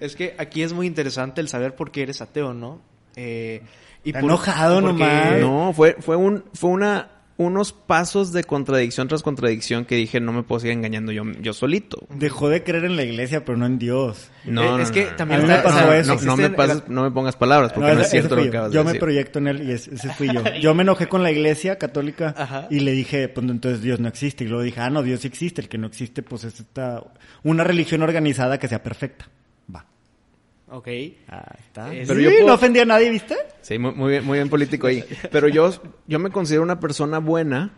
[0.00, 2.80] Es que aquí es muy interesante el saber por qué eres ateo, ¿no?
[3.16, 3.62] Eh,
[4.04, 5.40] y Está enojado porque- nomás.
[5.40, 10.32] No, fue, fue un, fue una, unos pasos de contradicción tras contradicción que dije no
[10.32, 12.06] me puedo seguir engañando yo, yo solito.
[12.14, 14.30] Dejó de creer en la iglesia, pero no en Dios.
[14.44, 16.14] No, Eh, no, es no, que no, también me pasó o sea, eso.
[16.14, 18.50] No, no me pases- no me pongas palabras porque no, es cierto lo que yo.
[18.52, 19.00] acabas Yo de me decir.
[19.00, 20.42] proyecto en él y ese, ese fui yo.
[20.60, 22.68] Yo me enojé con la iglesia católica Ajá.
[22.70, 24.44] y le dije, pues entonces Dios no existe.
[24.44, 25.60] Y luego dije, ah, no, Dios existe.
[25.60, 27.02] El que no existe, pues es esta,
[27.42, 29.28] una religión organizada que sea perfecta.
[30.68, 30.86] Ok.
[30.88, 31.14] Ahí
[31.60, 31.94] está.
[31.94, 33.36] Eh, Pero sí, yo no no ofendí a nadie, ¿viste?
[33.60, 35.04] Sí, muy, muy bien, muy bien político ahí.
[35.30, 35.70] Pero yo,
[36.06, 37.70] yo me considero una persona buena,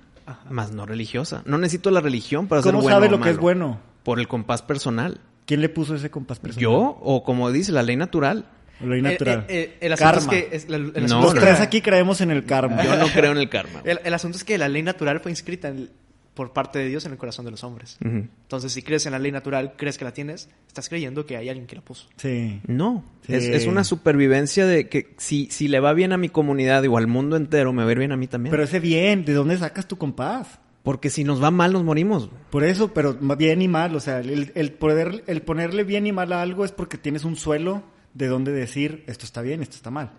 [0.50, 1.42] más no religiosa.
[1.46, 3.80] No necesito la religión para ser ¿Cómo bueno sabe o lo que es bueno?
[4.02, 5.20] Por el compás personal.
[5.46, 6.62] ¿Quién le puso ese compás personal?
[6.62, 6.98] ¿Yo?
[7.02, 8.46] O como dice la ley natural.
[8.80, 9.46] Ley natural.
[9.48, 10.32] Eh, eh, eh, el asunto Karma.
[10.34, 10.56] es que...
[10.56, 12.84] es la- el No, Los tres la- aquí creemos en el karma.
[12.84, 13.80] Yo no creo en el karma.
[13.84, 15.90] El, el asunto es que la ley natural fue inscrita en-
[16.38, 17.98] por parte de Dios en el corazón de los hombres.
[18.00, 21.48] Entonces, si crees en la ley natural, crees que la tienes, estás creyendo que hay
[21.48, 22.06] alguien que la puso.
[22.16, 22.60] Sí.
[22.68, 23.34] No, Sí.
[23.34, 26.96] es, es una supervivencia de que si, si le va bien a mi comunidad o
[26.96, 28.52] al mundo entero, me va a ir bien a mí también.
[28.52, 30.60] Pero ese bien, ¿de dónde sacas tu compás?
[30.84, 32.30] Porque si nos va mal, nos morimos.
[32.50, 36.12] Por eso, pero bien y mal, o sea, el, el poder, el ponerle bien y
[36.12, 37.82] mal a algo es porque tienes un suelo
[38.14, 40.12] de donde decir esto está bien, esto está mal.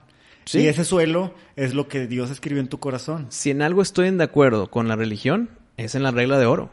[0.45, 0.61] Sí.
[0.61, 3.27] Y ese suelo es lo que Dios escribió en tu corazón.
[3.29, 5.49] Si en algo estoy en de acuerdo con la religión,
[5.83, 6.69] es en la regla de oro.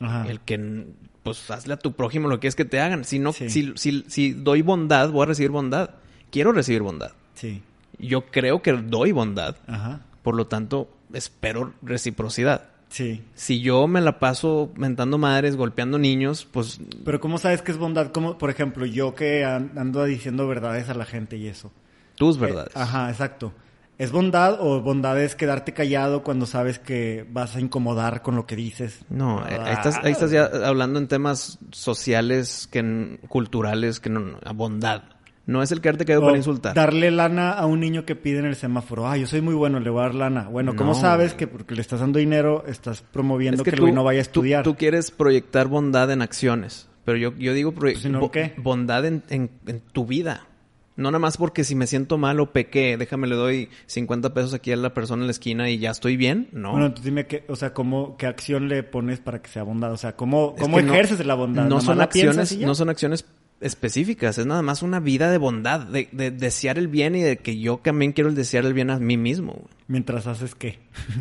[0.00, 0.26] Ajá.
[0.28, 0.86] El que,
[1.22, 3.04] pues, hazle a tu prójimo lo que es que te hagan.
[3.04, 3.50] Si no, Sí.
[3.50, 5.90] si, si, si doy bondad, voy a recibir bondad.
[6.30, 7.12] Quiero recibir bondad.
[7.34, 7.62] Sí.
[7.98, 9.56] Yo creo que doy bondad.
[9.66, 10.00] Ajá.
[10.22, 12.68] Por lo tanto, espero reciprocidad.
[12.88, 13.22] Sí.
[13.34, 17.78] Si yo me la paso mentando madres, golpeando niños, pues Pero ¿cómo sabes que es
[17.78, 18.12] bondad?
[18.12, 21.72] Como, por ejemplo, yo que an- ando diciendo verdades a la gente y eso.
[22.16, 22.70] tus verdades.
[22.76, 23.52] Eh, ajá, exacto.
[23.98, 28.46] ¿Es bondad o bondad es quedarte callado cuando sabes que vas a incomodar con lo
[28.46, 29.00] que dices?
[29.08, 34.38] No, eh, ahí estás, ahí estás ya hablando en temas sociales, que culturales, que no,
[34.54, 35.02] bondad.
[35.46, 36.74] No es el quedarte callado O para insultar.
[36.74, 39.06] Darle lana a un niño que pide en el semáforo.
[39.08, 40.48] Ah, yo soy muy bueno, le voy a dar lana.
[40.48, 43.80] Bueno, ¿cómo No, sabes que porque le estás dando dinero estás promoviendo Es que, el
[43.80, 44.64] güey no vaya a estudiar?
[44.64, 46.88] Tú, quieres proyectar bondad en acciones.
[47.04, 48.54] Pero yo, yo digo Pues, no, bo- ¿qué?
[48.56, 50.48] bondad en, en- en tu vida.
[50.96, 54.54] No nada más porque si me siento mal o pequé, déjame le doy 50 pesos
[54.54, 56.48] aquí a la persona en la esquina y ya estoy bien.
[56.52, 56.70] No.
[56.70, 59.92] Bueno, entonces dime qué, o sea, cómo, qué acción le pones para que sea bondad.
[59.92, 61.64] O sea, cómo, cómo que no- ejerces la bondad.
[61.64, 63.24] No ¿Nada son acciones, no son acciones
[63.60, 67.38] específicas, es nada más una vida de bondad, de, de desear el bien y de
[67.38, 69.52] que yo también quiero el desear el bien a mí mismo.
[69.52, 69.66] güey.
[69.88, 70.78] Mientras haces qué.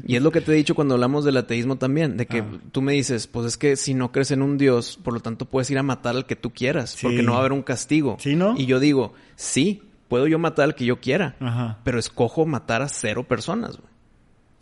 [0.08, 2.52] Y es lo que te he dicho cuando hablamos del ateísmo también, de que Ah.
[2.72, 5.46] tú me dices, pues es que si no crees en un Dios, por lo tanto
[5.46, 7.06] puedes ir a matar al que tú quieras, Sí.
[7.06, 8.18] porque no va a haber un castigo.
[8.20, 8.56] ¿Sí, no?
[8.58, 11.80] Y yo digo, sí, puedo yo matar al que yo quiera, Ajá.
[11.84, 13.78] pero escojo matar a cero personas.
[13.78, 13.95] güey.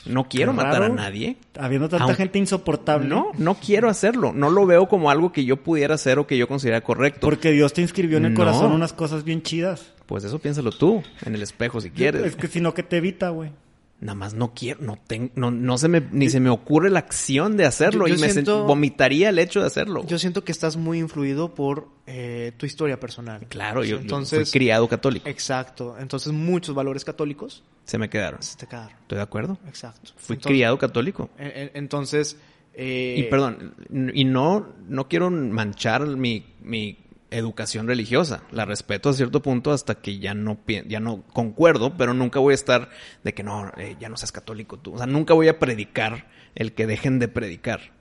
[0.06, 1.38] No quiero Qué matar a nadie.
[1.58, 3.08] Habiendo tanta Aunque- gente insoportable.
[3.08, 4.34] No, no quiero hacerlo.
[4.34, 7.22] No lo veo como algo que yo pudiera hacer o que yo considera correcto.
[7.22, 8.40] Porque Dios te inscribió en el No.
[8.40, 9.94] corazón unas cosas bien chidas.
[10.06, 12.24] Pues eso piénsalo tú, en el espejo si quieres.
[12.26, 13.52] Es que si no, que te evita, güey.
[14.00, 17.00] Nada más no quiero, no tengo, no, no se me, ni se me ocurre la
[17.00, 20.06] acción de hacerlo Yo- y me siento- vomitaría el hecho de hacerlo.
[20.06, 23.46] Yo siento que estás muy influido por eh, tu historia personal.
[23.48, 25.30] claro, yo, yo Entonces, fui criado católico.
[25.30, 25.96] Exacto.
[25.98, 28.42] Entonces, muchos valores católicos Se me quedaron.
[28.44, 28.92] se te quedaron.
[29.04, 29.58] ¿Estoy de acuerdo?
[29.68, 30.12] Exacto.
[30.18, 31.30] Fui Entonces- criado católico.
[31.38, 32.36] en- en- Entonces.
[32.74, 33.74] eh, Y perdón,
[34.14, 36.98] y no, no quiero manchar mi, mi
[37.34, 38.44] educación religiosa.
[38.52, 42.54] La respeto a cierto punto hasta que ya no, ya no concuerdo, pero nunca voy
[42.54, 42.90] a estar
[43.24, 44.94] de que no, eh, ya no seas católico tú.
[44.94, 47.92] O sea, nunca voy a predicar el que dejen de predicar.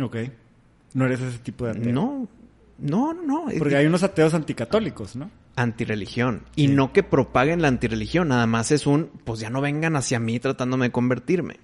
[0.00, 0.16] Ok.
[0.94, 1.92] No eres ese tipo de ateo.
[1.92, 2.28] No,
[2.78, 5.30] no, no, Porque hay unos ateos anticatólicos, ¿no?
[5.56, 6.42] antirreligión.
[6.56, 10.18] Y no que propaguen la antirreligión, nada más es un, pues ya no vengan hacia
[10.18, 11.60] mí tratándome de convertirme.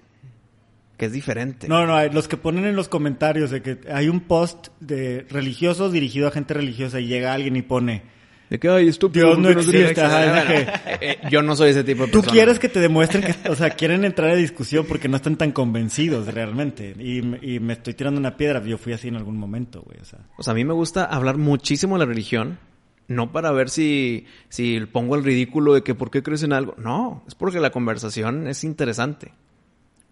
[0.99, 1.67] Que es diferente.
[1.67, 5.91] No, no, los que ponen en los comentarios de que hay un post de religiosos
[5.93, 8.03] dirigido a gente religiosa y llega alguien y pone,
[8.49, 9.27] De que, ay, estúpido.
[9.27, 10.67] Dios no ¿por qué existe, ajá, eh,
[11.01, 12.33] eh, yo no soy ese tipo de tú persona.
[12.33, 15.51] quieres que te demuestren que, o sea, quieren entrar a discusión porque no están tan
[15.53, 16.93] convencidos realmente.
[16.99, 19.99] Y, me- y me estoy tirando una piedra, yo fui así en algún momento, güey,
[20.01, 20.19] o sea.
[20.37, 22.59] O sea, a mí me gusta hablar muchísimo de la religión.
[23.07, 26.75] No para ver si, si pongo el ridículo de que por qué crees en algo.
[26.77, 29.31] No, es porque la conversación es interesante.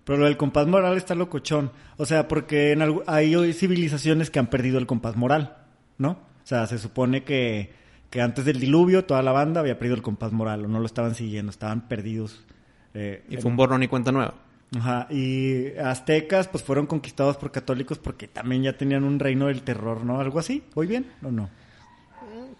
[0.07, 1.69] Pero lo del compás moral está locochón.
[1.97, 5.57] O sea, porque en algu- hay hoy civilizaciones que han perdido el compás moral,
[5.99, 6.11] ¿no?
[6.11, 7.71] O sea, se supone que,
[8.09, 10.85] que antes del diluvio toda la banda había perdido el compás moral o no lo
[10.85, 12.45] estaban siguiendo, estaban perdidos.
[12.93, 14.33] eh, Y fue un borrón y cuenta nueva.
[14.77, 19.61] Ajá, y aztecas pues fueron conquistados por católicos porque también ya tenían un reino del
[19.61, 20.19] terror, ¿no?
[20.21, 20.63] ¿Algo así?
[20.73, 21.49] ¿Voy bien o no?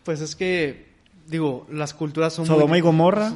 [0.04, 0.88] Pues es que,
[1.28, 3.32] digo, las culturas son muy- Sodoma y Gomorra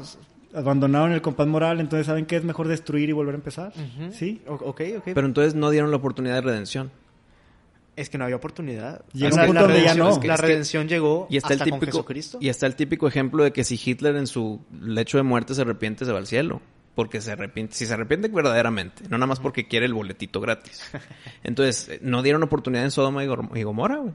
[0.54, 3.74] abandonaron el compás moral, entonces ¿saben qué es mejor destruir y volver a empezar?
[4.12, 4.42] ¿Sí?
[4.48, 5.04] O- Ok, ok.
[5.14, 6.92] Pero entonces no dieron la oportunidad de redención.
[7.96, 9.04] es que no había oportunidad.
[9.14, 10.14] Llega O un sea, punto la donde ya redención- no.
[10.14, 12.38] es que La Es que- redención llegó Y está, hasta el con típico, Jesucristo.
[12.42, 15.62] y está el típico ejemplo de que si Hitler en su lecho de muerte se
[15.62, 16.62] arrepiente, se va al cielo.
[16.96, 20.82] Porque se arrepiente, si se arrepiente verdaderamente, no nada más porque quiere el boletito gratis.
[21.44, 24.14] Entonces, eh, no dieron oportunidad en Sodoma y y Gomorra, güey.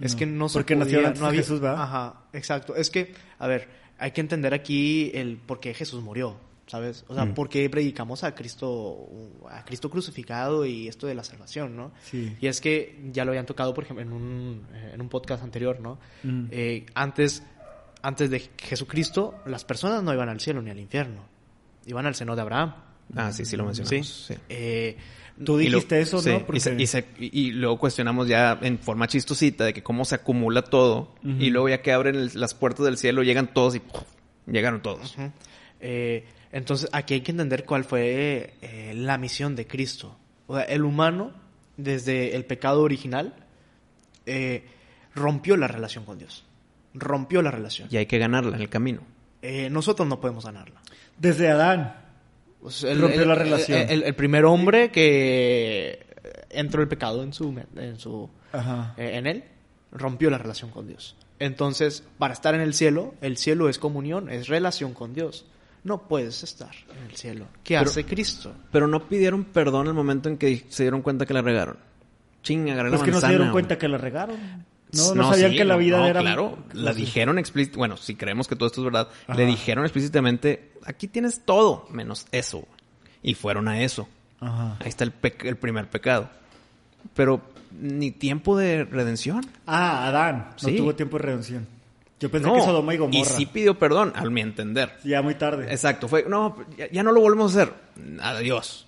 [0.00, 1.82] Es que no se Porque nació podía, no de había- Jesús, ¿verdad?
[1.82, 2.76] Ajá, exacto.
[2.76, 3.68] Es que, a ver,
[3.98, 6.36] hay que entender aquí el por qué Jesús murió,
[6.66, 7.04] ¿sabes?
[7.08, 7.34] O sea, Mm.
[7.34, 9.08] por qué predicamos a Cristo,
[9.50, 11.92] a Cristo crucificado y esto de la salvación, ¿no?
[12.04, 12.36] Sí.
[12.40, 15.42] Y es que ya lo habían tocado, por ejemplo, en un, eh, en un podcast
[15.42, 15.98] anterior, ¿no?
[16.22, 16.46] Mm.
[16.50, 17.42] Eh, antes,
[18.02, 21.22] antes de Jesucristo, las personas no iban al cielo ni al infierno,
[21.86, 22.74] iban al seno de Abraham.
[23.16, 24.06] Ah, sí, sí lo mencionamos.
[24.06, 24.34] Sí.
[24.34, 24.40] sí.
[24.50, 24.96] Eh,
[25.44, 26.36] Tú Y lo- dijiste eso, sí, ¿no?
[26.36, 29.82] y Porque- se- Y, se- y- y luego cuestionamos ya en forma chistosita de que
[29.82, 31.14] cómo se acumula todo.
[31.22, 34.02] Y luego ya que abren el- las puertas del cielo, llegan todos y ¡puf!
[34.46, 35.16] llegaron todos.
[35.80, 40.16] Eh, entonces, aquí hay que entender cuál fue eh, la misión de Cristo.
[40.46, 41.32] O sea, el humano,
[41.76, 43.34] desde el pecado original,
[44.26, 44.64] eh,
[45.14, 46.44] rompió la relación con Dios.
[46.94, 47.88] Rompió la relación.
[47.90, 49.02] Y hay que ganarla en el camino.
[49.42, 50.80] Eh, nosotros no podemos ganarla.
[51.16, 51.94] Desde Adán.
[52.62, 53.78] O sea, Rompió la relación.
[53.88, 56.06] El, el primer hombre que
[56.50, 58.94] entró el pecado en su, en su Ajá.
[58.96, 59.44] eh, en él,
[59.92, 61.16] rompió la relación con Dios.
[61.38, 65.46] Entonces, para estar en el cielo, el cielo es comunión, es relación con Dios.
[65.84, 67.46] No puedes estar en el cielo.
[67.62, 68.52] ¿Qué Pero- hace Cristo?
[68.72, 71.76] Pero no pidieron perdón el momento en que se dieron cuenta que la regaron.
[72.42, 74.66] Chinga, agarré Pues la que no se dieron cuenta que la regaron.
[74.92, 76.20] No, no, sabían sí, que la vida no, era...
[76.20, 77.78] Claro, la dijeron explícitamente.
[77.78, 79.38] Bueno, si creemos que todo esto es verdad, Ajá.
[79.38, 82.66] le dijeron explícitamente: aquí tienes todo menos eso.
[83.22, 84.08] Y fueron a eso.
[84.40, 84.76] Ajá.
[84.80, 86.30] Ahí está el, pec- el primer pecado.
[87.14, 87.42] Pero
[87.78, 89.44] ni tiempo de redención.
[89.66, 90.50] Ah, Adán.
[90.62, 90.76] No Sí.
[90.76, 91.66] tuvo tiempo de redención.
[92.20, 92.54] Yo pensé no.
[92.54, 93.24] que Sodoma y Gomorra.
[93.30, 94.96] sí pidió perdón, al mi entender.
[95.04, 95.70] Ya muy tarde.
[95.70, 97.74] Exacto, fue, no, ya, ya no lo volvemos a hacer.
[98.20, 98.86] Adiós.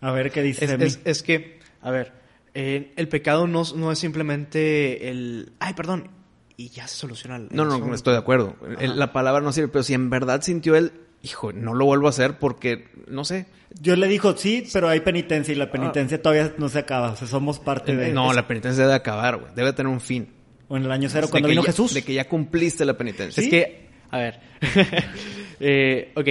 [0.00, 0.84] A ver qué dice Es, de mí.
[0.84, 2.12] es- es que, a ver,
[2.54, 5.52] eh, el pecado no, no es simplemente el...
[5.58, 6.08] Ay, perdón,
[6.56, 8.56] y ya se soluciona el No, no, no estoy de acuerdo.
[8.80, 12.06] El- La palabra no sirve, pero si en verdad sintió él, hijo, no lo vuelvo
[12.06, 13.46] a hacer porque, no sé.
[13.80, 17.10] Yo le dijo, sí, pero hay penitencia y la penitencia todavía no se acaba.
[17.12, 18.10] O sea, somos parte de...
[18.10, 18.12] Ah.
[18.14, 19.52] No, la penitencia debe acabar, güey.
[19.56, 20.28] Debe tener un fin.
[20.68, 21.92] O en el año cero, De cuando vino ya- Jesús.
[21.92, 23.42] De que ya cumpliste la penitencia.
[23.42, 24.40] Es que, a ver,
[25.60, 26.28] eh, ok,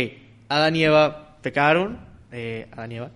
[0.50, 2.00] Adán y Eva pecaron,
[2.32, 3.12] eh, Adán y Eva.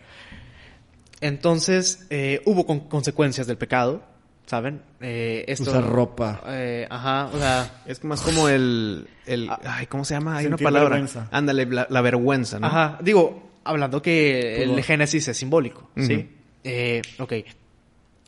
[1.22, 4.04] Entonces, eh, hubo con- consecuencias del pecado,
[4.46, 4.82] ¿saben?
[5.02, 6.42] Eh, esto, Usar ropa.
[6.48, 10.38] eh, ajá, o sea, Es más como el, el ay, ¿cómo se llama?
[10.38, 10.90] Hay una palabra.
[10.90, 11.28] vergüenza.
[11.32, 12.68] Ándale, la, la vergüenza, ¿no?
[12.68, 14.84] Ajá, digo, hablando que el Pudor.
[14.84, 16.30] Génesis es simbólico, ¿sí?
[16.64, 17.34] Eh, ok.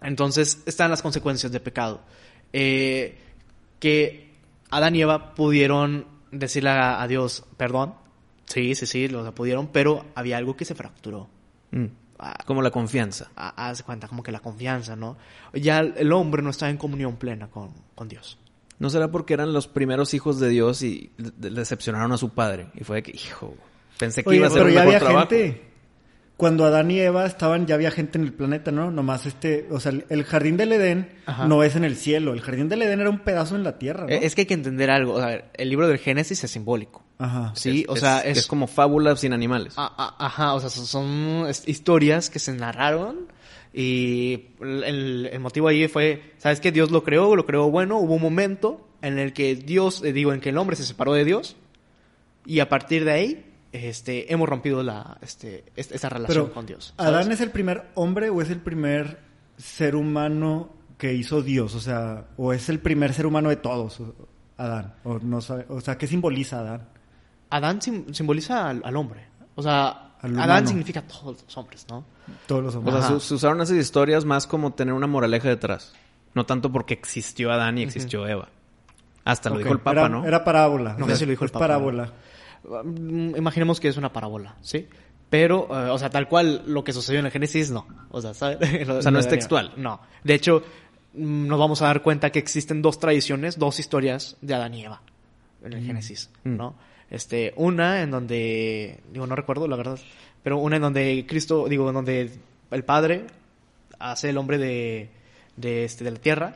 [0.01, 2.01] Entonces están las consecuencias del pecado.
[2.53, 3.17] Eh,
[3.79, 4.33] que
[4.71, 7.93] Adán y Eva pudieron decirle a, a Dios perdón.
[8.45, 11.29] Sí, sí, sí, lo pudieron, pero había algo que se fracturó.
[11.71, 11.85] Mm.
[12.45, 13.29] Como la confianza.
[13.35, 15.17] haz cuenta, como que la confianza, ¿no?
[15.53, 18.37] Ya el el hombre no estaba en comunión plena con, con Dios.
[18.77, 22.67] ¿No será porque eran los primeros hijos de Dios y de- decepcionaron a su padre?
[22.75, 23.53] Y fue de que, hijo,
[23.97, 25.29] pensé que Oye, iba a ser pero un ya mejor había trabajo.
[25.29, 25.68] gente.
[26.39, 28.91] Cuando Adán y Eva estaban, ya había gente en el planeta, ¿no?
[28.91, 31.45] Nomás este, o sea, el- jardín del Edén Ajá.
[31.49, 32.31] no es en el cielo.
[32.33, 34.09] El jardín del Edén era un pedazo en la tierra, ¿no?
[34.09, 35.19] Eh, Es que hay que entender algo.
[35.19, 37.03] A ver, el libro del Génesis es simbólico.
[37.17, 37.51] Ajá.
[37.57, 39.73] Sí, Es- o sea, es, es, es como fábula sin animales.
[39.75, 43.27] Ah, ah, Ajá, o sea, son, historias que se narraron
[43.73, 46.71] y el, el motivo ahí fue, ¿sabes qué?
[46.71, 50.31] Dios lo creó, lo creó bueno, hubo un momento en el que Dios, eh, digo,
[50.33, 51.57] en que el hombre se separó de Dios
[52.45, 56.65] y a partir de ahí este, hemos rompido la, este, est- esa relación Pero, con
[56.65, 56.93] Dios.
[56.97, 57.13] ¿sabes?
[57.13, 59.19] ¿Adán es el primer hombre o es el primer
[59.57, 61.75] ser humano que hizo Dios?
[61.75, 64.15] O sea, ¿o es el primer ser humano de todos, o-
[64.57, 64.93] Adán?
[65.03, 66.87] O, no sabe- o sea, ¿qué simboliza Adán?
[67.51, 69.25] Adán sim- simboliza al, al hombre.
[69.55, 72.03] O sea, Al Adán significa todos los hombres, ¿no?
[72.45, 72.95] Todos los O hombres.
[72.97, 73.19] sea, Ajá.
[73.21, 75.93] se, se usaron esas historias más como tener una moraleja detrás.
[76.33, 78.49] No tanto porque existió Adán y existió Eva.
[79.25, 80.25] Hasta lo dijo el Papa, era, ¿no?
[80.25, 80.93] Era parábola.
[80.97, 82.11] No O sé sea, si lo dijo el Papa, parábola.
[83.37, 84.87] Imaginemos que es una parábola, ¿sí?
[85.29, 87.87] Pero, eh, o sea, tal cual lo que sucedió en el Génesis, no.
[88.09, 88.57] O sea, ¿sabes?
[88.89, 89.73] O sea, no es textual.
[89.77, 90.01] No.
[90.23, 90.63] De hecho,
[91.13, 94.85] mm, nos vamos a dar cuenta que existen dos tradiciones, dos historias de Adán y
[94.85, 95.01] Eva
[95.63, 96.55] en el Génesis, Mm.
[96.55, 96.75] ¿no?
[97.09, 99.99] Este, una en donde, digo, no recuerdo la verdad,
[100.43, 102.31] pero una en donde Cristo, digo, en donde
[102.71, 103.25] el Padre
[103.97, 105.09] hace el hombre de,
[105.57, 106.55] de, este, de la tierra.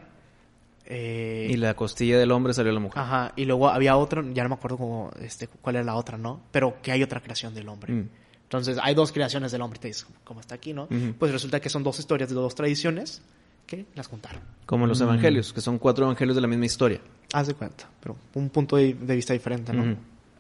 [0.96, 3.00] Eh, Y la costilla del hombre salió la mujer.
[3.02, 6.18] Ajá, y luego había otro, ya no me acuerdo cómo, este, cuál era la otra,
[6.18, 6.42] ¿no?
[6.52, 7.94] Pero que hay otra creación del hombre.
[7.94, 8.10] Mm.
[8.44, 10.88] Entonces, hay dos creaciones del hombre, te dices, como está aquí, ¿no?
[11.18, 13.22] Pues resulta que son dos historias de dos tradiciones
[13.66, 14.42] que las juntaron.
[14.68, 17.02] Como los evangelios, que son cuatro evangelios de la misma historia.
[17.34, 19.96] Haz de cuenta, pero un punto de, de vista diferente, ¿no?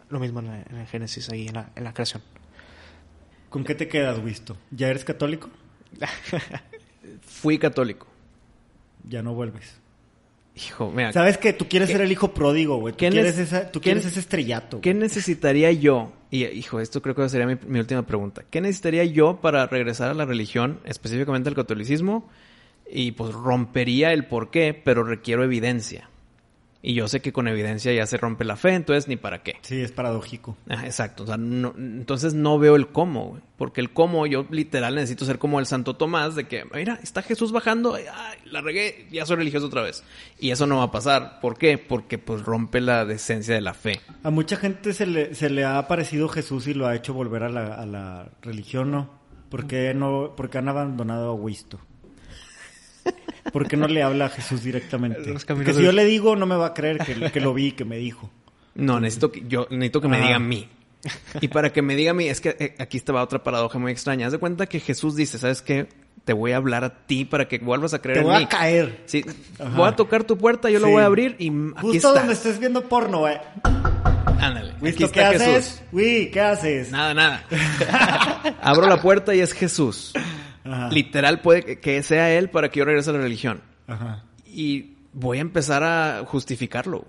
[0.10, 2.22] Lo mismo en, la- en el Génesis, ahí en la, en la creación.
[3.50, 4.58] ¿Con qué te quedas, Wisto?
[4.70, 5.50] ¿Ya eres católico?
[7.22, 8.08] Fui católico.
[9.08, 9.80] Ya no vuelves.
[10.56, 12.94] Hijo, mira, ¿Sabes que tú quieres ser el hijo pródigo, güey?
[12.94, 14.82] Tú ¿Qué quieres, esa, tú quieres ese estrellato.
[14.82, 16.14] ¿qué necesitaría yo?
[16.30, 18.44] Y, hijo, esto creo que sería mi, mi última pregunta.
[18.50, 22.30] ¿Qué necesitaría yo para regresar a la religión, específicamente al catolicismo?
[22.88, 26.10] Y pues rompería el por qué, pero requiero evidencia.
[26.86, 29.56] Y yo sé que con evidencia ya se rompe la fe, entonces ni para qué.
[29.62, 30.58] Sí, es paradójico.
[30.70, 31.24] Ah, exacto.
[31.24, 33.42] O sea, no- entonces no veo el cómo, güey.
[33.58, 37.22] Porque el cómo yo literal necesito ser como el Santo Tomás de que, mira, está
[37.22, 38.04] Jesús bajando, ay,
[38.44, 40.04] la regué, ya soy religioso otra vez.
[40.40, 41.40] Y eso no va a pasar.
[41.40, 41.78] ¿Por qué?
[41.78, 44.02] Porque pues rompe la decencia de la fe.
[44.22, 47.44] A mucha gente se le, se le ha aparecido Jesús y lo ha hecho volver
[47.44, 49.10] a la, a la religión, ¿no?
[49.50, 50.34] ¿Por qué, no?
[50.36, 51.80] ¿Por qué han abandonado a Wisto?
[53.52, 55.34] ¿Por qué no le habla a Jesús directamente?
[55.48, 57.74] Porque si de- yo le digo, no me va a creer que, que lo vi,
[57.74, 58.30] que me dijo.
[58.76, 60.68] No, necesito que yo necesito que me diga a mí.
[61.42, 63.92] Y para que me diga a mí, es que eh, aquí estaba otra paradoja muy
[63.92, 64.26] extraña.
[64.28, 65.88] Haz de cuenta que Jesús dice, ¿sabes qué?
[66.24, 68.44] Te voy a hablar a ti para que vuelvas a creer Te en voy mí.
[68.46, 69.02] a caer.
[69.06, 69.26] Sí,
[69.60, 69.70] Ajá.
[69.76, 72.20] voy a tocar tu puerta, yo lo voy a abrir y aquí Justo está.
[72.20, 73.36] donde estés viendo porno, güey.
[74.40, 74.72] Ándale.
[74.82, 75.48] Aquí ¿qué está Jesús.
[75.48, 75.84] haces?
[75.92, 76.92] Uy, ¿qué haces?
[76.92, 77.44] Nada, nada.
[78.62, 80.14] Abro la puerta y es Jesús.
[80.66, 80.90] Ajá.
[80.90, 83.62] Literal puede que- sea él para que yo regrese a la religión.
[83.88, 84.24] Ajá.
[84.46, 87.06] Y voy a empezar a justificarlo.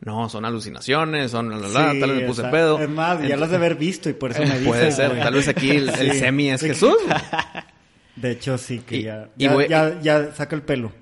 [0.00, 2.78] No, son alucinaciones, son la, la, tal vez me puse o sea, pedo.
[2.80, 4.66] Es más, ya Entonces- lo has de haber visto y por eso me dices.
[4.66, 5.22] Puede ser, güey.
[5.22, 6.18] tal vez aquí el, el Sí.
[6.18, 6.96] semi es Jesús.
[8.16, 10.92] De hecho, sí, que Y- ya, y ya, voy- ya, ya saca el pelo.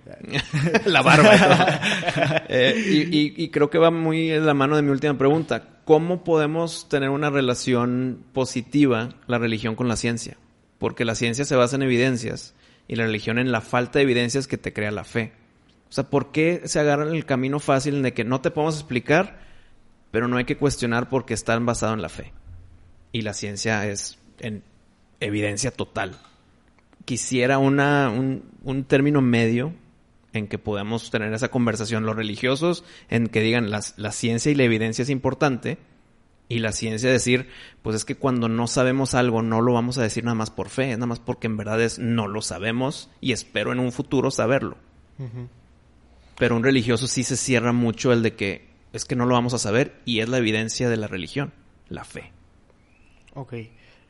[0.85, 1.81] la barba.
[2.49, 5.65] Eh, y creo que va muy en la mano de mi última pregunta.
[5.85, 10.37] ¿Cómo podemos tener una relación positiva la religión con la ciencia?
[10.81, 12.55] Porque la ciencia se basa en evidencias
[12.89, 15.33] y la religión en la falta de evidencias que te crea la fe.
[15.89, 19.41] O sea, ¿por qué se agarran el camino fácil de que no te podemos explicar,
[20.11, 22.33] pero no hay que cuestionar porque están basados en la fe?
[23.13, 24.65] Y la ciencia es en
[25.21, 26.19] evidencia total.
[27.05, 29.75] Quisiera un, un término medio
[30.33, 34.55] en que podamos tener esa conversación los religiosos, en que digan la, la ciencia y
[34.55, 35.77] la evidencia es importante,
[36.51, 37.49] y la ciencia decir,
[37.81, 40.69] pues es que cuando no sabemos algo no lo vamos a decir nada más por
[40.69, 44.33] fe, nada más porque en verdad es no lo sabemos y espero en un futuro
[44.33, 44.77] saberlo.
[46.37, 49.55] Pero un religioso sí se cierra mucho el de que es que no lo vamos
[49.55, 51.53] a saber y es la evidencia de la religión,
[51.89, 52.33] la fe.
[53.35, 53.55] Ok.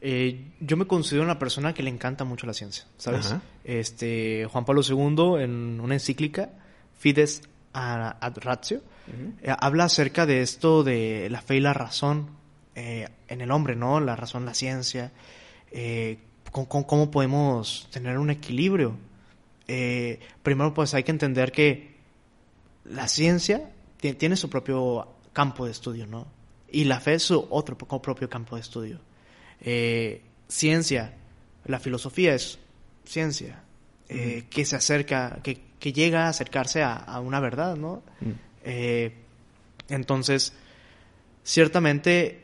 [0.01, 3.27] Eh, yo me considero una persona que le encanta mucho la ciencia, ¿sabes?
[3.27, 3.43] Ajá.
[3.65, 6.53] Este, Juan Pablo II, en una encíclica,
[6.99, 7.43] Fides
[7.75, 8.81] ad Ratio,
[9.43, 12.31] eh, habla acerca de esto de la fe y la razón
[12.75, 14.01] eh, en el hombre, ¿no?
[14.01, 15.13] La razón, la ciencia,
[15.73, 16.19] eh,
[16.53, 18.97] con- con- cómo podemos tener un equilibrio.
[19.69, 21.97] Eh, primero, pues hay que entender que
[22.85, 23.71] la ciencia
[24.01, 26.27] ti- tiene su propio campo de estudio, ¿no?
[26.73, 29.01] Y la fe es su otro propio campo de estudio.
[30.49, 31.15] Ciencia,
[31.67, 32.59] la filosofía es
[33.05, 33.63] ciencia,
[34.09, 38.03] eh, que se acerca, que, que llega a acercarse a, a una verdad, ¿no?
[38.65, 39.13] Eh,
[39.89, 40.53] entonces,
[41.43, 42.43] ciertamente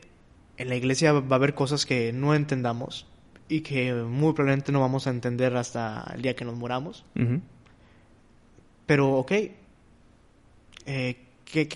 [0.57, 3.05] en la iglesia va a haber cosas que no entendamos
[3.47, 7.05] y que muy probablemente no vamos a entender hasta el día que nos muramos.
[7.15, 7.41] Ujú.
[8.85, 9.31] Pero, ok,
[10.85, 11.67] eh, ¿qué,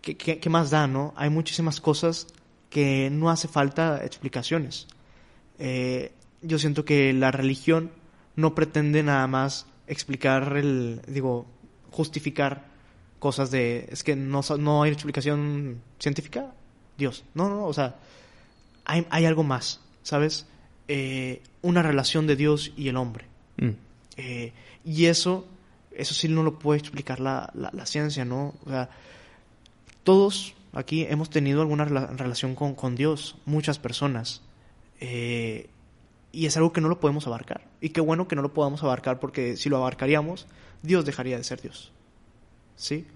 [0.00, 1.12] qué, qué- qué más da, no?
[1.16, 2.26] Hay muchísimas cosas
[2.70, 4.86] que no hace falta explicaciones.
[5.58, 6.12] Eh,
[6.42, 7.90] yo siento que la religión
[8.36, 11.46] no pretende nada más explicar el, digo,
[11.90, 12.69] justificar
[13.20, 16.52] cosas de, es que no, no hay explicación científica,
[16.98, 17.24] Dios.
[17.34, 17.94] No, no, o sea,
[18.84, 20.46] hay, hay algo más, ¿sabes?
[20.88, 23.26] Eh, una relación de Dios y el hombre.
[23.58, 23.70] Mm.
[24.16, 24.52] Eh,
[24.84, 25.46] y eso,
[25.92, 28.54] eso sí no lo puede explicar la, la, la ciencia, ¿no?
[28.66, 28.90] O sea,
[30.02, 34.42] todos aquí hemos tenido alguna rela- relación con, con Dios, muchas personas.
[35.00, 35.68] Eh,
[36.32, 37.66] y es algo que no lo podemos abarcar.
[37.80, 40.46] Y qué bueno que no lo podamos abarcar porque si lo abarcaríamos,
[40.82, 41.92] Dios dejaría de ser Dios.
[42.80, 43.06] ¿Sí?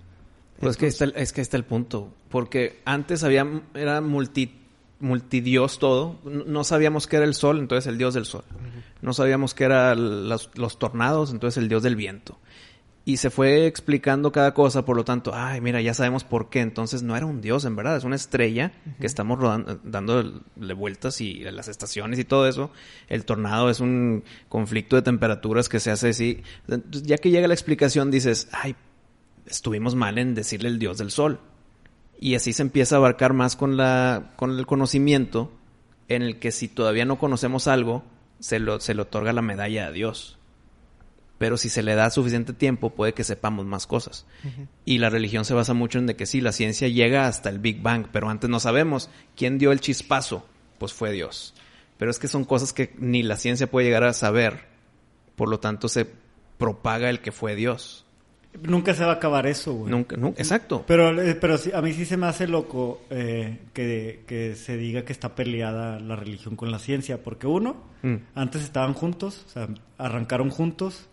[0.60, 2.12] Pues es que, está, el- es que está el punto.
[2.28, 4.54] Porque antes había, era multi,
[5.00, 6.18] multidios todo.
[6.24, 8.44] No sabíamos que era el sol, entonces el dios del sol.
[9.02, 12.38] No sabíamos que eran los, los tornados, entonces el dios del viento.
[13.06, 16.60] Y se fue explicando cada cosa, por lo tanto, ay, mira, ya sabemos por qué.
[16.60, 20.32] Entonces no era un dios, en verdad, es una estrella que estamos rodando, dándole
[20.74, 22.70] vueltas y las estaciones y todo eso.
[23.08, 26.42] El tornado es un conflicto de temperaturas que se hace así.
[26.90, 28.74] Ya que llega la explicación, dices, ay,
[29.46, 31.40] estuvimos mal en decirle el dios del sol.
[32.18, 35.52] Y así se empieza a abarcar más con, la, con el conocimiento
[36.08, 38.04] en el que si todavía no conocemos algo,
[38.40, 40.38] se, lo, se le otorga la medalla a Dios.
[41.38, 44.24] Pero si se le da suficiente tiempo, puede que sepamos más cosas.
[44.84, 47.58] Y la religión se basa mucho en de que sí, la ciencia llega hasta el
[47.58, 50.46] Big Bang, pero antes no sabemos quién dio el chispazo,
[50.78, 51.54] pues fue Dios.
[51.98, 54.66] Pero es que son cosas que ni la ciencia puede llegar a saber,
[55.34, 56.08] por lo tanto se
[56.56, 58.03] propaga el que fue Dios.
[58.62, 59.90] Nunca se va a acabar eso, güey.
[59.90, 60.84] Nunca, nunca, exacto.
[60.86, 65.04] Pero, eh, pero a mí sí se me hace loco eh, que, que se diga
[65.04, 67.22] que está peleada la religión con la ciencia.
[67.22, 68.16] Porque uno, Mm.
[68.34, 69.68] antes estaban juntos, o sea,
[69.98, 71.08] arrancaron juntos,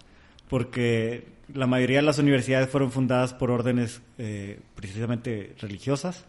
[0.49, 6.25] porque la mayoría de las universidades fueron fundadas por órdenes eh, precisamente religiosas.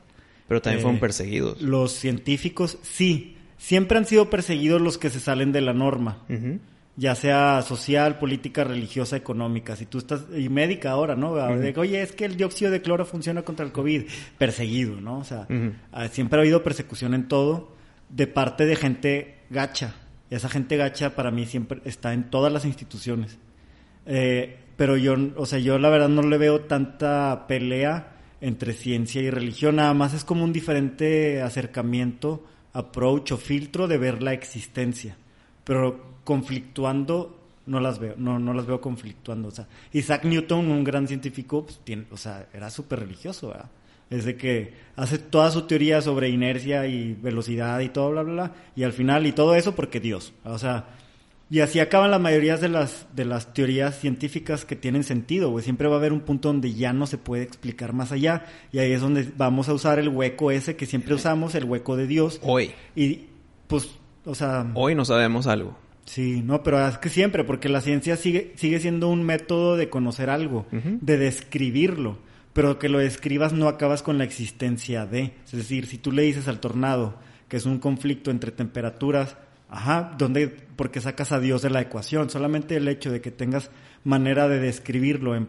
[0.49, 1.61] Pero también Eh, fueron perseguidos.
[1.63, 6.19] Los científicos, sí, siempre han sido perseguidos los que se salen de la norma.
[6.97, 9.77] Ya sea social, política, religiosa, económica.
[9.77, 11.35] Si tú estás, y médica ahora, ¿no?
[11.35, 14.05] De que, Oye, es que el dióxido de cloro funciona contra el COVID.
[14.39, 15.19] Perseguido, ¿no?
[15.19, 15.47] O sea,
[15.93, 17.73] ah, siempre ha habido persecución en todo
[18.09, 19.95] de parte de gente gacha.
[20.31, 23.39] Y esa gente gacha para mí siempre está en todas las instituciones.
[24.07, 29.23] Eh, pero yo, o sea, yo la verdad no le veo tanta pelea entre ciencia
[29.23, 29.77] y religión.
[29.77, 35.17] Nada más es como un diferente acercamiento, approach o filtro de ver la existencia.
[35.65, 39.49] Pero conflictuando no las veo, no, no las veo conflictuando.
[39.49, 43.71] O sea, Isaac Newton, un gran científico, pues, tiene, o sea, era súper religioso, ¿verdad?
[44.11, 48.33] Es de que hace toda su teoría sobre inercia y velocidad y todo, bla, bla,
[48.33, 50.35] bla, y al final, y todo eso porque Dios.
[50.45, 50.87] O sea,
[51.49, 55.63] y así acaban la mayoría de las, de las teorías científicas que tienen sentido, güey.
[55.63, 58.47] Siempre va a haber un punto donde ya no se puede explicar más allá.
[58.73, 61.95] Y ahí es donde vamos a usar el hueco ese que siempre usamos, el hueco
[61.95, 62.41] de Dios.
[62.43, 62.73] Hoy.
[62.97, 63.27] Y
[63.67, 63.91] pues,
[64.25, 64.71] o sea...
[64.75, 65.77] Hoy no sabemos algo.
[66.05, 69.89] Sí, no, pero es que siempre, porque la ciencia sigue, sigue siendo un método de
[69.89, 70.67] conocer algo,
[71.01, 72.19] de describirlo,
[72.53, 75.33] pero que lo describas no acabas con la existencia de.
[75.45, 77.17] Es decir, si tú le dices al tornado
[77.49, 79.37] que es un conflicto entre temperaturas,
[79.71, 82.29] ajá, ¿dónde, por qué sacas a Dios de la ecuación?
[82.31, 83.71] Solamente el hecho de que tengas
[84.05, 85.49] manera de describirlo en-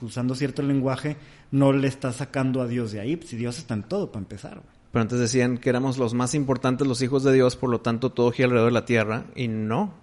[0.00, 1.18] usando cierto lenguaje,
[1.50, 4.54] no le estás sacando a Dios de ahí, si Dios está en todo, para empezar.
[4.54, 4.79] güey.
[4.92, 8.10] Pero antes decían que éramos los más importantes, los hijos de Dios, por lo tanto
[8.10, 9.24] todo gira alrededor de la tierra.
[9.36, 9.94] Y no.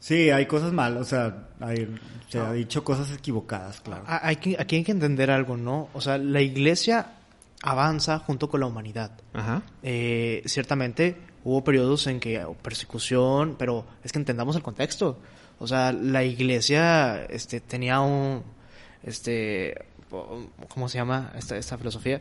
[0.00, 1.94] Sí, hay cosas mal, o sea, hay-
[2.28, 4.02] se ha dicho cosas equivocadas, claro.
[4.06, 5.88] Hay que, aquí hay que entender algo, ¿no?
[5.94, 7.12] O sea, la iglesia
[7.62, 9.12] avanza junto con la humanidad.
[9.32, 9.62] Ajá.
[9.82, 15.18] Eh, ciertamente hubo periodos en que hubo persecución, pero es que entendamos el contexto.
[15.60, 18.42] O sea, la iglesia este, tenía un,
[19.04, 19.86] este,
[20.68, 22.20] ¿cómo se llama esta, esta filosofía?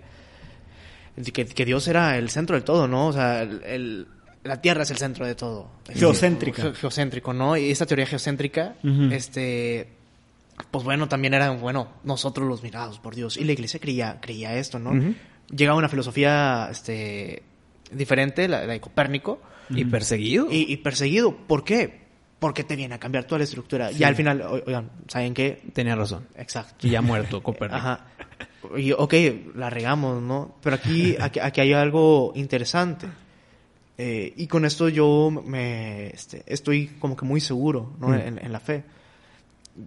[1.34, 3.08] Que, que Dios era el centro del todo, ¿no?
[3.08, 4.08] O sea, el, el-
[4.44, 5.70] la tierra es el centro de todo.
[5.94, 6.64] Geocéntrica.
[6.64, 7.56] Ge- geocéntrico, ¿no?
[7.58, 8.76] Y esta teoría geocéntrica,
[9.12, 9.88] este,
[10.72, 13.38] pues bueno, también era, bueno, nosotros los mirados por Dios.
[13.38, 14.92] Y la iglesia creía, creía esto, ¿no?
[14.92, 15.14] Ujú.
[15.56, 17.44] Llegaba una filosofía, este,
[17.92, 20.48] diferente, la, la de Copérnico, Y perseguido.
[20.52, 21.36] y, y perseguido.
[21.38, 22.02] ¿Por qué?
[22.40, 23.92] Porque te viene a cambiar toda la estructura.
[23.92, 25.62] Y al final, oigan, ¿saben qué?
[25.74, 26.28] Tenía razón.
[26.36, 26.88] Exacto.
[26.88, 27.78] Y ya muerto, Copérnico.
[27.78, 28.08] Ajá.
[28.78, 29.14] Y, ok,
[29.56, 30.56] la regamos, ¿no?
[30.62, 33.08] Pero aquí, aquí, aquí hay algo interesante.
[33.98, 38.08] Eh, y con esto yo me este, estoy como que muy seguro ¿no?
[38.10, 38.14] Mm.
[38.14, 38.84] en, en la fe.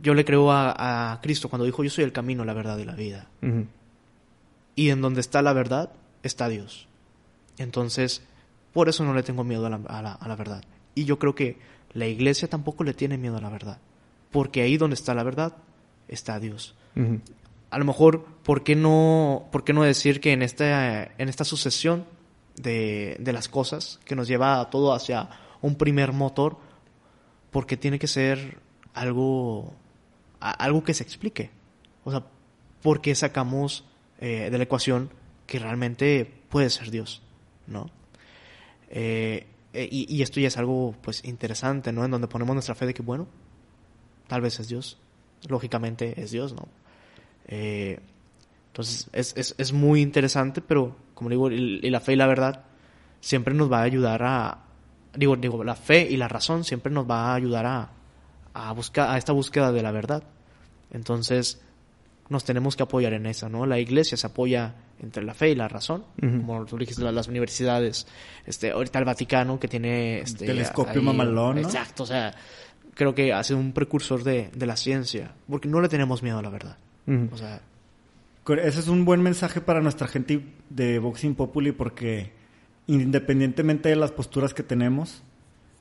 [0.03, 2.85] Yo le creo a, a Cristo cuando dijo, yo soy el camino, la verdad y
[2.85, 3.29] la vida.
[4.77, 5.91] Y en donde está la verdad,
[6.23, 6.89] está Dios.
[7.59, 8.23] Entonces,
[8.73, 10.65] por eso no le tengo miedo a la, a la- a la verdad.
[10.95, 11.59] Y yo creo que
[11.93, 13.79] la iglesia tampoco le tiene miedo a la verdad.
[14.33, 15.57] Porque ahí donde está la verdad,
[16.09, 16.75] está Dios.
[17.75, 21.43] A lo mejor, ¿por qué no, por qué no decir que en esta, en esta
[21.43, 22.07] sucesión
[22.55, 25.29] de, de las cosas que nos lleva a todo hacia
[25.61, 26.57] un primer motor,
[27.51, 28.59] porque tiene que ser
[28.95, 29.75] algo,
[30.39, 31.51] algo que se explique?
[32.05, 32.25] O sea,
[32.81, 33.85] ¿por qué sacamos
[34.21, 35.11] eh, de la ecuación
[35.49, 37.23] que realmente puede ser Dios?
[37.67, 37.91] ¿No?
[38.89, 42.05] Eh, eh, y, y esto ya es algo pues interesante, ¿no?
[42.05, 43.27] En donde ponemos nuestra fe de que, bueno,
[44.29, 44.97] tal vez es Dios.
[45.49, 46.69] Lógicamente es Dios, ¿no?
[47.49, 47.99] Eh,
[48.69, 52.27] entonces es, es, es muy interesante, pero como digo, y, y la fe y la
[52.27, 52.65] verdad
[53.21, 54.59] siempre nos va a ayudar a,
[55.17, 57.91] digo, digo, la fe y la razón siempre nos va a ayudar a,
[58.55, 60.23] a buscar, a esta búsqueda de la verdad.
[60.91, 61.61] Entonces
[62.29, 63.67] nos tenemos que apoyar en esa, ¿no?
[63.67, 67.29] La iglesia se apoya entre la fe y la razón, como tú dijiste, la- las
[67.29, 68.07] universidades,
[68.47, 71.63] este, ahorita el Vaticano que tiene este Telescopio mamalón, ¿no?
[71.63, 72.35] Exacto, o sea,
[72.95, 76.43] creo que hace un precursor de, de la ciencia, porque no le tenemos miedo a
[76.43, 76.79] la verdad.
[77.07, 77.61] O sea,
[78.63, 82.33] Ese es un buen mensaje para nuestra gente de Boxing Populi porque
[82.87, 85.23] independientemente de las posturas que tenemos,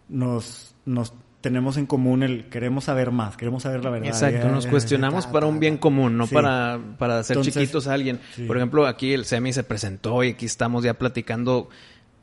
[0.09, 4.07] nos, nos tenemos en común el queremos saber más, queremos saber la verdad.
[4.07, 6.33] Exacto, nos cuestionamos para un bien común, no Sí.
[6.35, 8.19] para, para hacer Entonces, chiquitos a alguien.
[8.35, 8.45] sí.
[8.45, 11.69] Por ejemplo, aquí el SEMI se presentó y aquí estamos ya platicando.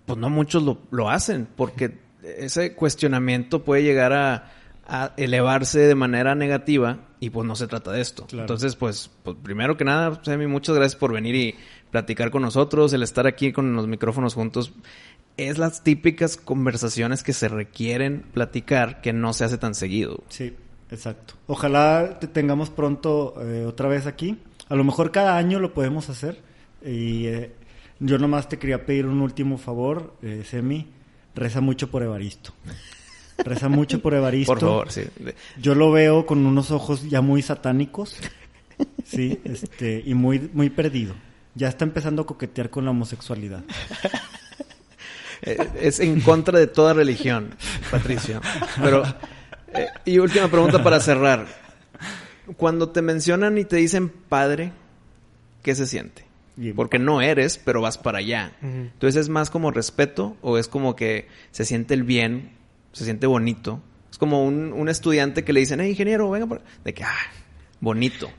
[0.06, 4.52] Pues no muchos lo, lo hacen, porque ese cuestionamiento puede llegar a,
[4.90, 8.26] a elevarse de manera negativa y pues no se trata de esto.
[8.26, 8.42] Claro.
[8.42, 11.54] Entonces, pues, pues primero que nada, Semi, muchas gracias por venir y
[11.90, 14.72] platicar con nosotros, el estar aquí con los micrófonos juntos.
[15.36, 20.24] Es las típicas conversaciones que se requieren platicar que no se hace tan seguido.
[20.28, 20.54] Sí,
[20.90, 21.34] exacto.
[21.46, 24.38] Ojalá te tengamos pronto eh, otra vez aquí.
[24.68, 26.42] A lo mejor cada año lo podemos hacer.
[26.84, 27.52] Y eh,
[28.00, 30.88] yo nomás te quería pedir un último favor, eh, Semi.
[31.34, 32.52] Reza mucho por Evaristo.
[33.44, 34.52] Reza mucho por Evaristo.
[34.52, 35.02] Por favor, sí.
[35.60, 38.16] Yo lo veo con unos ojos ya muy satánicos.
[39.04, 41.14] Sí, este, y muy, muy perdido.
[41.54, 43.62] Ya está empezando a coquetear con la homosexualidad.
[45.42, 47.54] Eh, es en contra de toda religión,
[47.90, 48.42] Patricio.
[48.82, 49.02] Pero,
[49.72, 51.46] eh, y última pregunta para cerrar.
[52.58, 54.72] Cuando te mencionan y te dicen padre,
[55.62, 56.26] ¿qué se siente?
[56.56, 56.76] Bien.
[56.76, 58.52] Porque no eres, pero vas para allá.
[58.60, 62.50] Entonces, ¿es más como respeto o es como que se siente el bien,
[62.92, 63.80] se siente bonito?
[64.10, 66.62] Es como un, un estudiante que le dicen, hey, ingeniero, venga por...
[66.84, 67.16] De que, ah,
[67.80, 68.30] bonito.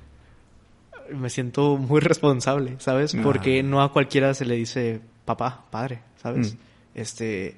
[1.13, 3.15] me siento muy responsable, ¿sabes?
[3.15, 3.19] Ah.
[3.23, 6.53] Porque no a cualquiera se le dice papá, padre, ¿sabes?
[6.53, 6.57] Mm.
[6.95, 7.55] Este,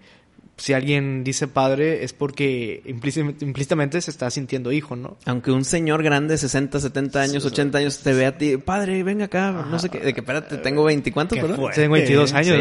[0.63, 5.17] si alguien dice padre es porque implícit- implícitamente se está sintiendo hijo, ¿no?
[5.25, 9.25] Aunque un señor grande, 60, 70 años, 80 años, te ve a ti, padre, venga
[9.25, 11.57] acá, no sé qué, de que espérate, tengo 20, ¿cuántos, Qué perdón?
[11.59, 11.81] fuerte.
[11.81, 12.35] Tengo 22 ¿eh?
[12.37, 12.57] años.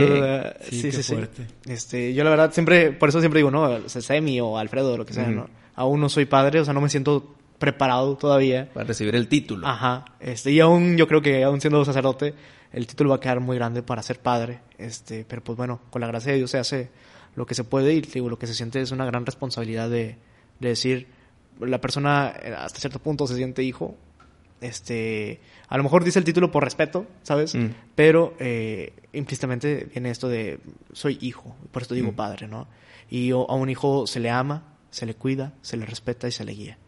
[0.69, 0.81] Sí.
[0.81, 1.17] Sí, Sí, sí, sí.
[1.67, 4.95] Este, yo la verdad siempre, por eso siempre digo, no, o sea, Semi o Alfredo
[4.95, 5.29] o lo que sea.
[5.29, 5.49] ¿no?
[5.77, 8.69] Aún no soy padre, o sea, no me siento preparado todavía.
[8.75, 9.65] Para recibir el título.
[9.65, 10.07] Ajá.
[10.19, 12.35] Este, y aún yo creo que aún siendo sacerdote,
[12.73, 14.59] el título va a quedar muy grande para ser padre.
[14.77, 16.91] Este, pero pues bueno, con la gracia de Dios se hace
[17.37, 20.17] lo que se puede y digo, lo que se siente es una gran responsabilidad de,
[20.61, 21.07] de decir,
[21.61, 23.97] la persona eh, hasta cierto punto se siente hijo.
[24.61, 27.55] Este, a lo mejor dice el título por respeto, ¿sabes?
[27.55, 27.71] Mm.
[27.97, 30.61] Pero eh, implícitamente viene esto de
[30.93, 32.17] soy hijo, por esto digo Mm.
[32.17, 32.69] padre, ¿no?
[33.11, 36.33] Y o- a un hijo se le ama, se le cuida, se le respeta y
[36.33, 36.79] se le guía.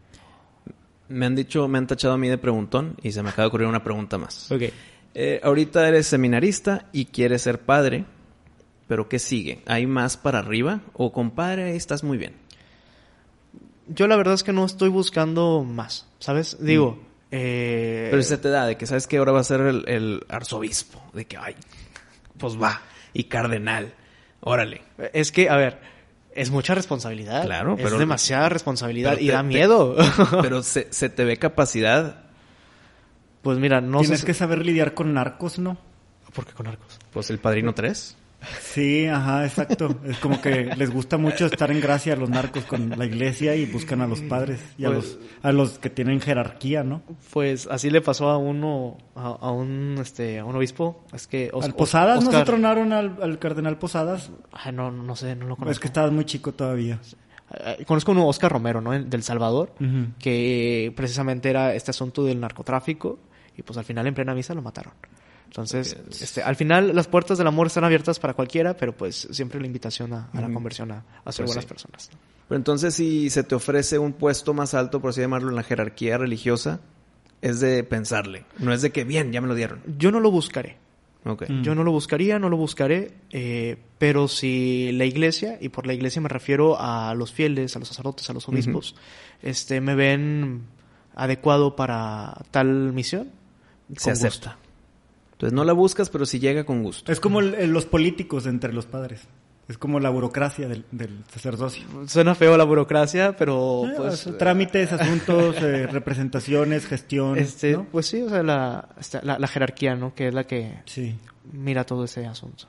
[1.08, 3.48] Me han dicho, me han tachado a mí de preguntón y se me acaba de
[3.48, 4.50] ocurrir una pregunta más.
[4.52, 4.62] Ok.
[5.16, 8.04] Eh, ahorita eres seminarista y quieres ser padre,
[8.88, 9.62] pero ¿qué sigue?
[9.66, 10.80] ¿Hay más para arriba?
[10.92, 12.34] ¿O compadre, ahí estás muy bien?
[13.86, 16.56] yo la verdad es que no estoy buscando más, ¿sabes?
[16.58, 16.98] Digo,
[17.30, 20.24] eh, Pero se te da de que sabes que ahora va a ser el, el
[20.28, 21.02] arzobispo.
[21.12, 21.54] De que, ay,
[22.38, 22.80] pues va.
[23.12, 23.92] Y cardenal.
[24.40, 24.82] Órale.
[25.12, 25.80] es que, a ver,
[26.34, 27.44] es mucha responsabilidad.
[27.44, 29.96] Claro, pero- Es demasiada responsabilidad y te- da te- miedo.
[30.42, 32.24] Pero se, se te ve capacidad.
[33.42, 34.26] pues mira, no Tienes sé...
[34.26, 35.76] que saber lidiar con narcos, ¿no?
[36.34, 36.98] ¿Por qué con arcos?
[37.12, 38.16] Pues el padrino 3.
[38.60, 39.98] Sí, ajá, exacto.
[40.04, 43.56] Es como que les gusta mucho estar en gracia a los narcos con la iglesia
[43.56, 47.02] y buscan a los padres y a Pues- los a los que tienen jerarquía, ¿no?
[47.32, 51.04] Pues así le pasó a uno, a, a un, este, a un obispo.
[51.12, 51.50] Es que...
[51.52, 54.30] Os- Al Os- Posadas no se Oscar- tronaron al, al cardenal Posadas.
[54.52, 55.72] Ay, no, no sé, no lo conozco.
[55.72, 56.98] Es que estabas muy chico todavía.
[57.86, 58.90] Conozco a uno, Oscar Romero, ¿no?
[58.92, 59.72] Del Salvador,
[60.18, 63.18] que precisamente era este asunto del narcotráfico
[63.56, 64.92] y pues al final en plena misa lo mataron.
[65.54, 69.60] Entonces, este, al final las puertas del amor están abiertas para cualquiera, pero pues siempre
[69.60, 71.68] la invitación a, a la conversión a, a ser Pues buenas sí.
[71.68, 72.10] personas.
[72.48, 75.62] Pero entonces si se te ofrece un puesto más alto, por así llamarlo, en la
[75.62, 76.80] jerarquía religiosa,
[77.40, 78.46] es de pensarle.
[78.58, 79.80] No es de que, bien, ya me lo dieron.
[79.96, 80.76] Yo no lo buscaré.
[81.24, 81.48] Ok.
[81.48, 81.62] Mm.
[81.62, 85.94] Yo no lo buscaría, no lo buscaré, eh, pero si la iglesia, y por la
[85.94, 88.94] iglesia me refiero a los fieles, a los sacerdotes, a los obispos,
[89.40, 90.62] este, me ven
[91.14, 93.30] adecuado para tal misión,
[93.96, 94.50] Se acepta.
[94.50, 94.63] gusto.
[95.34, 97.12] Entonces no la buscas, pero si llega con gusto.
[97.12, 99.22] Es como el- el- los políticos entre los padres.
[99.68, 101.84] Es como la burocracia del, del sacerdocio.
[102.06, 104.28] Suena feo la burocracia, pero Eh, pues...
[104.38, 107.38] trámites, asuntos, eh, representaciones, gestión.
[107.38, 107.86] Este, ¿no?
[107.90, 108.88] pues sí, o sea, la,
[109.22, 110.14] la, la jerarquía, ¿no?
[110.14, 111.16] Que es la que Sí.
[111.52, 112.66] mira todo ese asunto.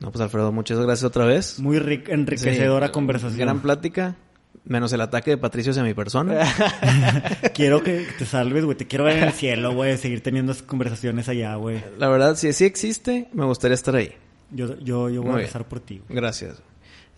[0.00, 1.58] No, pues Alfredo, muchas gracias otra vez.
[1.60, 3.38] Muy enriquecedora Sí, conversación.
[3.40, 4.16] Gran plática.
[4.64, 6.40] Menos el ataque de Patricio hacia mi persona.
[7.54, 8.76] Quiero que te salves, güey.
[8.76, 9.98] Te quiero ver en el cielo, güey.
[9.98, 11.82] Seguir teniendo esas conversaciones allá, güey.
[11.98, 14.12] La verdad, si sí existe, me gustaría estar ahí.
[14.50, 16.00] Yo, yo, yo voy Muy a rezar por ti.
[16.08, 16.62] Gracias.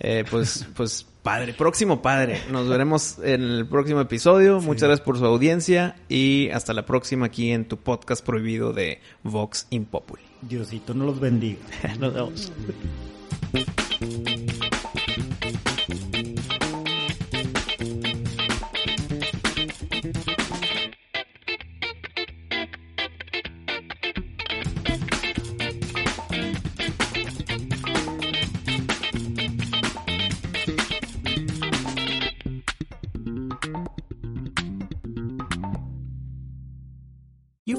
[0.01, 2.41] Eh, pues, pues, padre, próximo padre.
[2.51, 4.61] Nos veremos en el próximo episodio.
[4.61, 9.01] Muchas gracias por su audiencia y hasta la próxima aquí en tu podcast prohibido de
[9.23, 10.23] Vox Impopuli.
[10.43, 11.61] Diosito no los bendiga.
[11.99, 12.53] Nos vemos.